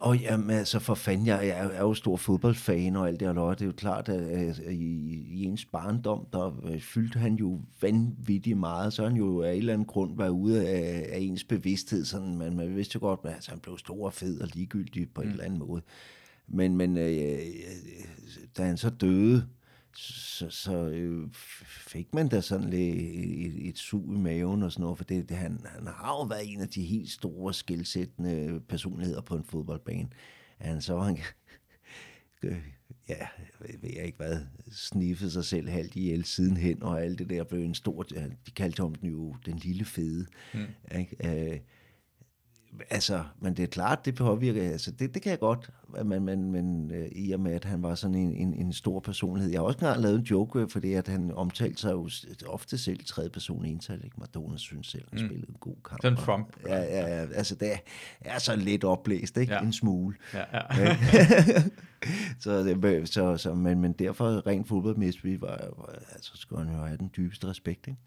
[0.03, 3.53] Og jamen, altså for fanden, jeg, jeg er jo stor fodboldfan og alt det her,
[3.53, 8.57] det er jo klart, at, i, i ens barndom, der øh, fyldte han jo vanvittigt
[8.57, 12.05] meget, så han jo af en eller anden grund var ude af, af ens bevidsthed,
[12.05, 15.09] sådan, man, man vidste jo godt, at altså, han blev stor og fed og ligegyldig
[15.13, 15.27] på mm.
[15.27, 15.81] en eller anden måde.
[16.47, 17.39] Men, men øh,
[18.57, 19.47] da han så døde,
[19.97, 21.27] så, så øh,
[21.65, 25.29] fik man da sådan lidt et, et sug i maven og sådan noget, for det,
[25.29, 29.43] det, han, han har jo været en af de helt store skilsættende personligheder på en
[29.43, 30.09] fodboldbane.
[30.57, 31.17] Han så han,
[33.09, 33.27] ja,
[33.59, 34.39] jeg ved ikke hvad,
[34.71, 38.81] sniffede sig selv halvt ihjel sidenhen, og alt det der blev en stor, de kaldte
[38.81, 40.25] ham den jo den lille fede.
[40.53, 40.97] Mm.
[40.99, 41.51] Ikke?
[41.51, 41.59] Øh,
[42.89, 45.69] altså, men det er klart, det påvirker, altså det, det kan jeg godt,
[46.05, 48.99] men, men, men øh, i og med, at han var sådan en, en, en stor
[48.99, 49.51] personlighed.
[49.51, 52.09] Jeg har også engang lavet en joke, fordi at han omtalte sig jo
[52.47, 54.15] ofte selv i tredje person ental, ikke?
[54.19, 55.27] Madonna synes selv, han mm.
[55.27, 56.01] spillede en god kamp.
[56.01, 56.47] Sådan Trump.
[56.67, 57.71] Ja, ja, ja, altså det
[58.21, 59.53] er så lidt oplæst, ikke?
[59.53, 59.61] Ja.
[59.61, 60.15] En smule.
[60.33, 60.97] Ja, ja.
[62.43, 66.83] så, det, så, så, men, men derfor rent fodboldmæssigt var, var, altså, skulle han jo
[66.83, 67.99] have den dybeste respekt, ikke?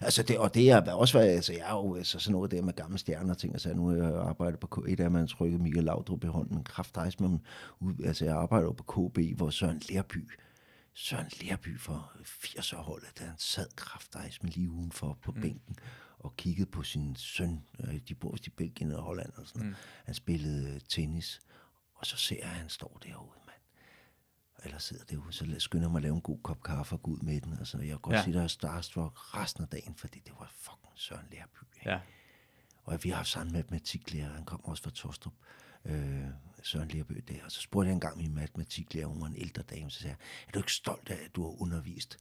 [0.00, 2.62] Altså det, og det er også, været, altså jeg er jo altså sådan noget der
[2.62, 6.24] med gamle stjerner ting, altså nu jeg arbejdet på et af man trykket Michael Laudrup
[6.24, 7.42] i hånden, krafthejs, men
[8.04, 10.30] altså jeg arbejder jo på KB, hvor Søren Lerby,
[10.94, 15.40] Søren Lerby for 80 år holdet, da han sad krafthejs med lige udenfor på mm.
[15.40, 15.76] bænken
[16.18, 17.62] og kiggede på sin søn,
[18.08, 19.74] de bor i Belgien og Holland og sådan mm.
[20.04, 21.40] Han spillede tennis,
[21.94, 23.39] og så ser jeg, at han står derude
[24.64, 27.10] eller sidder derude, så skynder jeg mig at lave en god kop kaffe og gå
[27.10, 27.58] ud med den.
[27.58, 28.22] Altså, jeg kan godt ja.
[28.24, 31.58] sige, der er starstruck resten af dagen, fordi det var fucking Søren Lærby.
[31.86, 32.00] Ja.
[32.84, 35.32] Og vi har haft samme matematiklærer, han kom også fra Tostrup,
[35.84, 36.24] øh,
[36.62, 37.44] Søren Lærby der.
[37.44, 40.46] Og så spurgte jeg engang min matematiklærer, hun var en ældre dame, så sagde jeg,
[40.48, 42.18] er du ikke stolt af, at du har undervist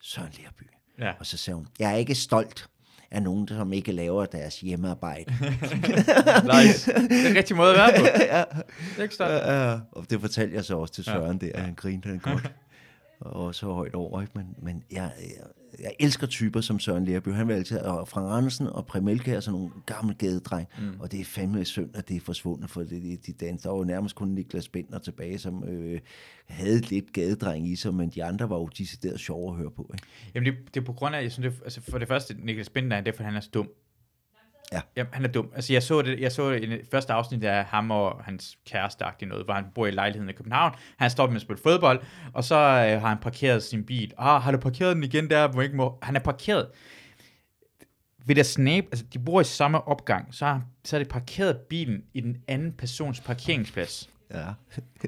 [0.00, 0.62] Søren Lærby?
[0.98, 1.12] Ja.
[1.18, 2.70] Og så sagde hun, jeg er ikke stolt
[3.10, 5.24] af nogen, som ikke laver deres hjemmearbejde.
[6.56, 6.92] nice.
[6.92, 8.06] Det er en rigtig måde at være på.
[8.34, 8.44] ja.
[8.60, 9.32] Det er ikke stolt.
[9.32, 11.46] Ja, og det fortalte jeg så også til Søren ja.
[11.46, 12.52] der, at han grinte han godt.
[13.20, 14.32] Og så højt over, ikke?
[14.36, 15.46] Men, men jeg, jeg,
[15.78, 17.28] jeg elsker typer som Søren Lerby.
[17.28, 21.00] Han vil altid, og Frank Andersen og Premelke er sådan nogle gamle gadedreng, mm.
[21.00, 23.62] og det er fandme synd, at det er forsvundet, for det, de, de dans.
[23.62, 26.00] Der var nærmest kun Niklas Bender tilbage, som øh,
[26.46, 29.90] havde lidt gadedreng i sig, men de andre var jo decideret sjove at høre på.
[29.94, 30.06] Ikke?
[30.34, 32.68] Jamen det, det er på grund af, jeg synes, det, altså for det første, Niklas
[32.68, 33.68] Bender, det er, for han er så dum.
[34.72, 34.80] Ja.
[34.96, 35.52] Jamen, han er dum.
[35.54, 38.58] Altså, jeg så det, jeg så det i det første afsnit af ham og hans
[38.66, 40.74] kæreste noget, hvor han bor i lejligheden i København.
[40.96, 42.02] Han står med at spille fodbold,
[42.32, 44.12] og så øh, har han parkeret sin bil.
[44.18, 45.98] Ah, har du parkeret den igen der, hvor ikke må...
[46.02, 46.66] Han er parkeret
[48.26, 51.56] ved der snap, altså de bor i samme opgang, så, har, så er det parkeret
[51.56, 54.10] bilen i den anden persons parkeringsplads.
[54.34, 54.46] Ja.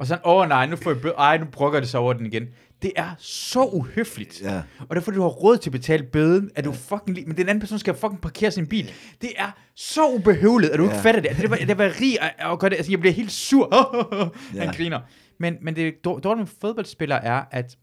[0.01, 2.13] og så åh oh, nej, nu får jeg bøde, ej, nu brokker det sig over
[2.13, 2.49] den igen.
[2.83, 4.43] Det er så uhøfligt.
[4.43, 4.63] Ja.
[4.89, 7.61] Og derfor du har råd til at betale bøden, at du fucking men den anden
[7.61, 8.93] person skal fucking parkere sin bil.
[9.21, 10.91] Det er så ubehøvlet, at du ja.
[10.91, 11.29] ikke fatter det.
[11.29, 12.77] Altså, det var, det var rig og, og gør det.
[12.77, 13.69] Altså, jeg bliver helt sur.
[14.59, 14.73] Han ja.
[14.77, 15.01] griner.
[15.39, 17.77] Men, men det dårlige med fodboldspillere er, at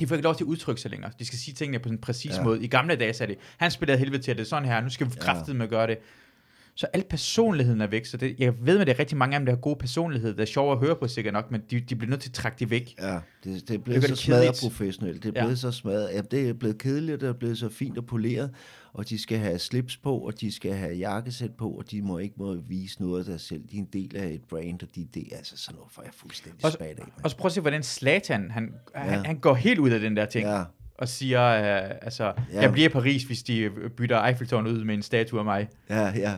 [0.00, 1.10] de får ikke lov til at udtrykke sig længere.
[1.18, 2.42] De skal sige tingene på en præcis ja.
[2.42, 2.62] måde.
[2.62, 4.88] I gamle dage sagde det, han spillede helvede til, at det er sådan her, nu
[4.88, 5.98] skal vi kraftigt med at gøre det.
[6.78, 8.06] Så al personligheden er væk.
[8.06, 10.30] Så det, jeg ved, at det er rigtig mange af dem, der har god personlighed.
[10.34, 12.34] Det er sjovt at høre på sikkert nok, men de, de bliver nødt til at
[12.34, 12.94] trække det væk.
[13.00, 15.22] Ja, det, det er blevet det så smadret professionelt.
[15.22, 15.54] Det er blevet ja.
[15.54, 16.10] så smadret.
[16.12, 18.50] Ja, det er blevet kedeligt, det er blevet så fint og poleret.
[18.92, 22.18] Og de skal have slips på, og de skal have jakkesæt på, og de må
[22.18, 23.62] ikke må vise noget af sig selv.
[23.70, 26.02] De er en del af et brand, og de, det er altså sådan noget, for
[26.02, 27.04] jeg fuldstændig og, spadet af.
[27.24, 29.00] Og så prøv at se, hvordan Slatan, han, ja.
[29.00, 30.46] han, han går helt ud af den der ting.
[30.46, 30.64] Ja
[30.98, 32.60] og siger, uh, altså, ja.
[32.60, 35.68] jeg bliver i Paris, hvis de bytter Eiffeltårnet ud med en statue af mig.
[35.90, 36.34] Ja, ja.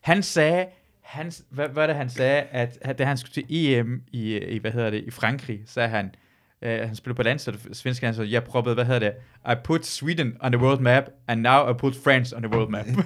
[0.00, 0.66] han sagde,
[1.02, 4.58] han, hvad, hvad det, han sagde, at, at da han skulle til EM i, i,
[4.58, 6.14] hvad hedder det, i Frankrig, sagde han,
[6.62, 9.12] uh, han spillede på landsholdet, svenske landshold, jeg proppede, hvad hedder det,
[9.52, 12.70] I put Sweden on the world map, and now I put France on the world
[12.70, 12.86] map.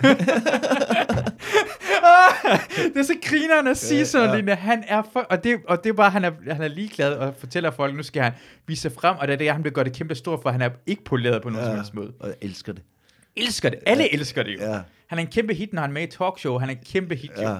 [2.94, 4.54] det er så grineren at sige sådan, ja.
[4.54, 7.34] han er for, og det, og det er bare, han er, han er ligeglad og
[7.38, 8.32] fortæller folk, nu skal han
[8.66, 10.62] vise sig frem, og det er det, han bliver godt det kæmpe stort for, han
[10.62, 12.12] er ikke poleret på nogen ja, som helst måde.
[12.20, 12.82] Og jeg elsker det.
[13.36, 13.78] Elsker det.
[13.86, 14.08] Alle ja.
[14.12, 14.58] elsker det jo.
[14.60, 14.80] Ja.
[15.06, 16.58] Han er en kæmpe hit, når han er med i talkshow.
[16.58, 17.30] Han er en kæmpe hit.
[17.36, 17.54] Ja.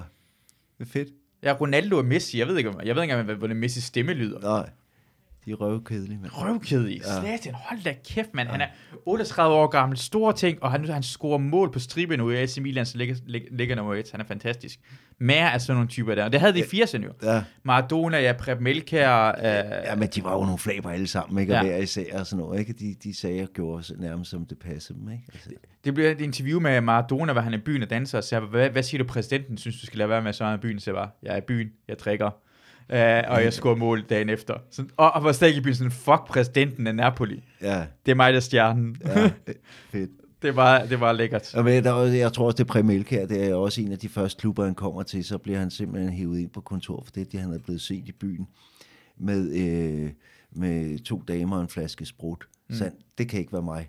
[0.78, 1.08] Det er fedt.
[1.42, 2.38] Ja, Ronaldo og Messi.
[2.38, 4.40] Jeg ved ikke, jeg ved ikke engang, hvordan Messi stemme lyder.
[4.40, 4.70] Nej.
[5.44, 6.32] De er røvkedelige, mand.
[6.34, 7.00] Røvkedelige.
[7.06, 7.20] Ja.
[7.20, 8.48] Slatan, hold da kæft, mand.
[8.48, 8.52] Ja.
[8.52, 8.66] Han er
[9.06, 12.58] 38 år gammel, store ting, og han, han scorer mål på stribe nu i AC
[12.58, 13.14] Milan, så ligger,
[13.50, 14.08] ligger nummer 1.
[14.10, 14.80] Han er fantastisk.
[15.18, 16.28] Mere af sådan nogle typer der.
[16.28, 17.12] Det havde de i 80'erne jo.
[17.22, 17.42] Ja.
[17.62, 19.28] Maradona, ja, Preb Melkær.
[19.28, 21.52] Øh, ja, men de var jo nogle flaber alle sammen, ikke?
[21.52, 21.70] Og ja.
[21.70, 22.72] hver især og sådan noget, ikke?
[22.72, 25.24] De, de sagde og gjorde nærmest som det passede dem, ikke?
[25.32, 25.50] Altså.
[25.84, 28.40] Det bliver et interview med Maradona, hvor han er i byen og danser, og siger,
[28.40, 30.80] hvad, hvad siger du præsidenten, synes du skal lade være med, så er i byen?
[30.80, 32.30] Så bare, jeg er i byen, jeg drikker
[32.92, 32.96] Uh,
[33.32, 34.54] og jeg scorede mål dagen efter.
[34.70, 37.44] Så, og, og var stadig i byen sådan, fuck præsidenten af Napoli.
[37.62, 38.96] Ja, Det er mig, der er stjernen.
[39.06, 39.30] ja,
[39.92, 40.10] fedt.
[40.42, 41.54] det, var, det var lækkert.
[41.54, 43.98] Og ved, der, er- jeg tror også, det er her, det er også en af
[43.98, 47.10] de første klubber, han kommer til, så bliver han simpelthen hævet ind på kontor, for
[47.12, 48.46] det det, han er blevet set i byen,
[49.18, 50.10] med, øh,
[50.52, 52.44] med to damer og en flaske sprut.
[52.68, 52.74] Mm.
[52.76, 53.88] Så han, det kan ikke være mig.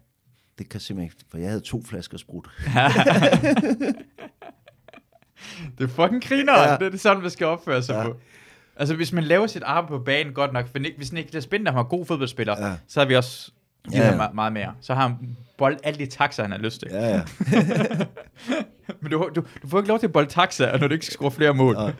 [0.57, 2.49] Det kan simpelthen ikke, for jeg havde to flasker sprut.
[5.77, 6.53] Det er fucking griner.
[6.71, 6.77] Ja.
[6.79, 8.03] Det er sådan, man skal opføre sig ja.
[8.03, 8.15] på.
[8.81, 11.83] Altså, hvis man laver sit arbejde på banen godt nok, hvis, hvis Niklas Binder var
[11.83, 12.67] god fodboldspiller, Ja.
[12.67, 12.73] ja.
[12.87, 13.51] så har vi også
[13.91, 14.23] givet Ja, ja, ja.
[14.23, 14.29] ja.
[14.33, 14.73] meget mere.
[14.81, 16.89] Så har han bold alle de taxaer, han har lyst til.
[16.91, 17.07] Ja.
[17.07, 17.21] Ja, ja.
[19.01, 21.13] Men du, du, du får ikke lov til at bolde taxaer, når du ikke skal
[21.13, 21.75] score flere mål.
[21.75, 21.91] Nej.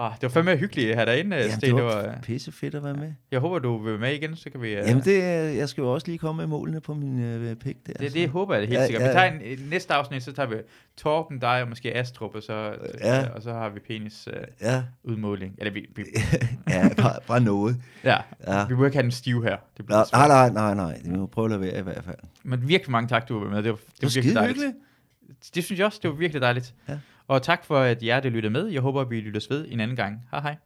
[0.00, 1.60] Ah, det var fandme hyggeligt at have dig inde, Jamen, Sten.
[1.70, 3.12] det Det var var, pisse fedt at være med.
[3.30, 4.66] jeg håber, du vil være med igen, så kan vi...
[4.66, 5.22] Uh, Jamen, det,
[5.56, 7.92] jeg skal jo også lige komme med målene på min øh, pik der.
[7.92, 9.02] det, det håber jeg helt Ja, sikkert.
[9.02, 10.56] ja, Vi tager en, næste afsnit, så tager vi
[10.96, 13.20] Torben, dig og måske Astrup, og så, Ja.
[13.22, 15.54] øh, og så har vi penis uh, Ja, udmåling.
[15.58, 16.04] Eller vi, vi,
[16.68, 17.76] ja bare, bare noget.
[18.04, 18.16] ja,
[18.46, 18.66] Ja.
[18.66, 19.56] vi må ikke have den stiv her.
[19.76, 20.28] Det bliver Nej, svært.
[20.28, 21.00] nej, nej, nej, nej.
[21.12, 22.16] Vi må prøve at lade være i hvert fald.
[22.42, 23.62] Men virkelig mange tak, du var med.
[23.62, 24.56] Det var, det Det var var virkelig dejligt.
[24.58, 25.54] hyggeligt.
[25.54, 26.74] Det synes jeg også, det var virkelig dejligt.
[26.88, 26.98] Ja.
[27.28, 28.66] Og tak for, at jer, der lytter med.
[28.66, 30.28] Jeg håber, vi lyttes ved en anden gang.
[30.30, 30.56] Hej hej.